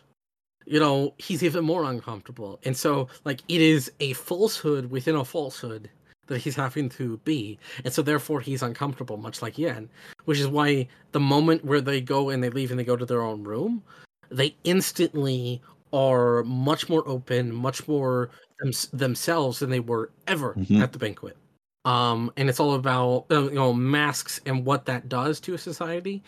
you 0.65 0.79
know, 0.79 1.13
he's 1.17 1.43
even 1.43 1.63
more 1.65 1.83
uncomfortable. 1.83 2.59
And 2.63 2.75
so, 2.77 3.07
like, 3.25 3.41
it 3.47 3.61
is 3.61 3.91
a 3.99 4.13
falsehood 4.13 4.91
within 4.91 5.15
a 5.15 5.25
falsehood 5.25 5.89
that 6.27 6.39
he's 6.39 6.55
having 6.55 6.89
to 6.89 7.17
be. 7.23 7.57
And 7.83 7.93
so, 7.93 8.01
therefore, 8.01 8.41
he's 8.41 8.61
uncomfortable, 8.61 9.17
much 9.17 9.41
like 9.41 9.57
Yen. 9.57 9.89
Which 10.25 10.39
is 10.39 10.47
why 10.47 10.87
the 11.13 11.19
moment 11.19 11.65
where 11.65 11.81
they 11.81 12.01
go 12.01 12.29
and 12.29 12.43
they 12.43 12.49
leave 12.49 12.69
and 12.69 12.79
they 12.79 12.83
go 12.83 12.97
to 12.97 13.05
their 13.05 13.21
own 13.23 13.43
room, 13.43 13.81
they 14.29 14.55
instantly 14.65 15.61
are 15.93 16.43
much 16.43 16.89
more 16.89 17.07
open, 17.07 17.53
much 17.53 17.87
more 17.87 18.29
them- 18.59 18.71
themselves 18.93 19.59
than 19.59 19.69
they 19.69 19.79
were 19.79 20.11
ever 20.27 20.53
Mhm. 20.55 20.81
at 20.81 20.91
the 20.93 20.99
banquet. 20.99 21.37
Um, 21.85 22.31
and 22.37 22.49
it's 22.49 22.59
all 22.59 22.73
about 22.73 23.25
uh, 23.31 23.43
you 23.43 23.55
know 23.55 23.73
masks 23.73 24.41
and 24.45 24.65
what 24.65 24.85
that 24.85 25.07
does 25.07 25.39
to 25.41 25.53
a 25.53 25.57
society, 25.57 26.21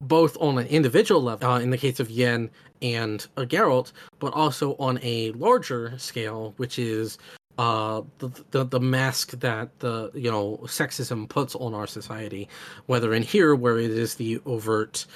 both 0.00 0.36
on 0.40 0.58
an 0.58 0.66
individual 0.66 1.22
level, 1.22 1.48
uh, 1.50 1.60
in 1.60 1.70
the 1.70 1.78
case 1.78 2.00
of 2.00 2.10
Yen 2.10 2.50
and 2.82 3.26
uh, 3.36 3.42
Geralt, 3.42 3.92
but 4.18 4.32
also 4.32 4.74
on 4.78 4.98
a 5.02 5.30
larger 5.32 5.96
scale, 5.98 6.54
which 6.56 6.78
is 6.78 7.18
uh 7.56 8.02
the, 8.18 8.28
the 8.50 8.64
the 8.64 8.80
mask 8.80 9.30
that 9.38 9.78
the 9.78 10.10
you 10.12 10.28
know 10.28 10.58
sexism 10.64 11.28
puts 11.28 11.54
on 11.54 11.72
our 11.72 11.86
society 11.86 12.48
whether 12.86 13.14
in 13.14 13.22
here 13.22 13.54
where 13.54 13.78
it 13.78 13.92
is 13.92 14.16
the 14.16 14.40
overt 14.44 15.06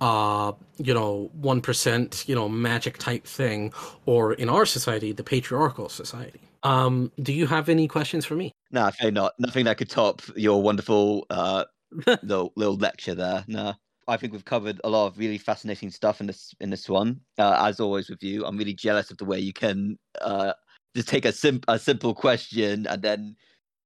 uh 0.00 0.52
you 0.78 0.92
know 0.92 1.30
1% 1.40 2.28
you 2.28 2.34
know 2.34 2.48
magic 2.48 2.98
type 2.98 3.24
thing 3.26 3.72
or 4.06 4.34
in 4.34 4.48
our 4.48 4.66
society 4.66 5.12
the 5.12 5.22
patriarchal 5.22 5.88
society 5.88 6.40
um 6.62 7.12
do 7.22 7.32
you 7.32 7.46
have 7.46 7.68
any 7.68 7.86
questions 7.86 8.24
for 8.24 8.34
me 8.34 8.52
No, 8.70 8.90
I 9.00 9.10
not. 9.10 9.32
Nothing 9.38 9.66
that 9.66 9.78
could 9.78 9.90
top 9.90 10.22
your 10.34 10.60
wonderful 10.60 11.26
uh, 11.30 11.64
little, 12.22 12.52
little 12.56 12.76
lecture 12.76 13.14
there. 13.14 13.44
No, 13.46 13.74
I 14.08 14.16
think 14.16 14.32
we've 14.32 14.44
covered 14.44 14.80
a 14.84 14.88
lot 14.88 15.06
of 15.06 15.18
really 15.18 15.38
fascinating 15.38 15.90
stuff 15.90 16.20
in 16.20 16.26
this 16.26 16.54
in 16.60 16.70
this 16.70 16.88
one. 16.88 17.20
Uh, 17.38 17.56
as 17.60 17.80
always 17.80 18.10
with 18.10 18.22
you, 18.22 18.44
I'm 18.44 18.56
really 18.56 18.74
jealous 18.74 19.10
of 19.10 19.18
the 19.18 19.24
way 19.24 19.38
you 19.38 19.52
can 19.52 19.98
uh, 20.20 20.52
just 20.94 21.08
take 21.08 21.24
a 21.24 21.32
sim- 21.32 21.62
a 21.68 21.78
simple 21.78 22.14
question 22.14 22.86
and 22.86 23.02
then 23.02 23.36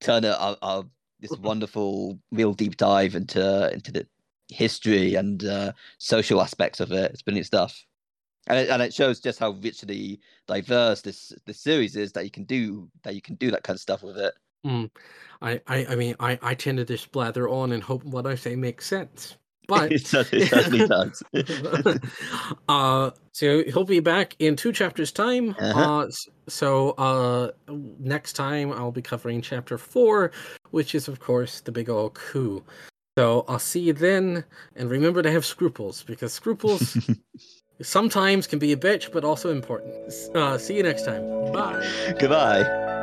turn 0.01 0.25
it 0.25 0.29
a, 0.29 0.57
a 0.63 0.85
this 1.21 1.31
wonderful, 1.41 2.19
real 2.33 2.55
deep 2.55 2.77
dive 2.77 3.15
into 3.15 3.73
into 3.73 3.93
the 3.93 4.07
history 4.49 5.15
and 5.15 5.45
uh, 5.45 5.73
social 5.99 6.41
aspects 6.41 6.81
of 6.81 6.93
it. 6.93 7.13
It's 7.13 7.23
brilliant 7.23 7.47
stuff. 7.47 7.85
And 8.47 8.59
it, 8.59 8.71
and 8.71 8.81
it 8.83 8.95
shows 8.95 9.21
just 9.21 9.39
how 9.39 9.51
richly 9.51 10.21
diverse 10.47 11.03
this 11.03 11.33
this 11.45 11.61
series 11.61 11.97
is 11.97 12.13
that 12.13 12.25
you 12.25 12.31
can 12.31 12.45
do 12.45 12.89
that 13.03 13.15
you 13.15 13.21
can 13.21 13.35
do 13.35 13.51
that 13.51 13.63
kind 13.63 13.77
of 13.77 13.81
stuff 13.81 14.03
with 14.03 14.17
it. 14.17 14.33
Mm. 14.67 14.91
I, 15.43 15.61
I 15.67 15.87
I 15.91 15.95
mean 15.97 16.17
I 16.19 16.39
I 16.43 16.55
tend 16.55 16.79
to 16.79 16.85
just 16.85 17.13
blather 17.13 17.49
on 17.49 17.73
and 17.73 17.83
hope 17.83 18.05
what 18.05 18.27
I 18.27 18.35
say 18.37 18.57
makes 18.57 18.87
sense 18.87 19.37
but 19.69 19.93
it, 19.97 20.07
cer- 20.07 20.25
it 20.33 20.49
certainly 20.49 20.89
does. 20.89 21.23
uh 22.69 23.11
so 23.33 23.63
he'll 23.65 23.85
be 23.85 24.01
back 24.01 24.35
in 24.39 24.57
two 24.57 24.73
chapters 24.73 25.13
time 25.13 25.55
Uh-huh. 25.59 26.01
uh 26.01 26.07
so 26.49 26.91
uh 26.93 27.51
next 27.69 28.33
time 28.33 28.73
i'll 28.73 28.91
be 28.93 29.03
covering 29.03 29.43
chapter 29.43 29.77
four 29.79 30.33
which 30.71 30.95
is 30.95 31.07
of 31.09 31.21
course 31.21 31.61
the 31.61 31.73
big 31.73 31.89
old 31.91 32.15
coup 32.15 32.65
so 33.19 33.45
i'll 33.49 33.59
see 33.59 33.81
you 33.81 33.93
then 33.93 34.45
and 34.77 34.89
remember 34.89 35.23
to 35.23 35.31
have 35.31 35.45
scruples 35.45 36.05
because 36.05 36.33
scruples 36.33 36.97
sometimes 37.83 38.47
can 38.47 38.61
be 38.61 38.73
a 38.73 38.77
bitch 38.77 39.13
but 39.13 39.25
also 39.25 39.51
important. 39.51 40.13
Uh 40.35 40.59
see 40.59 40.77
you 40.77 40.83
next 40.83 41.05
time. 41.05 41.53
Bye. 41.53 42.15
Goodbye. 42.19 42.98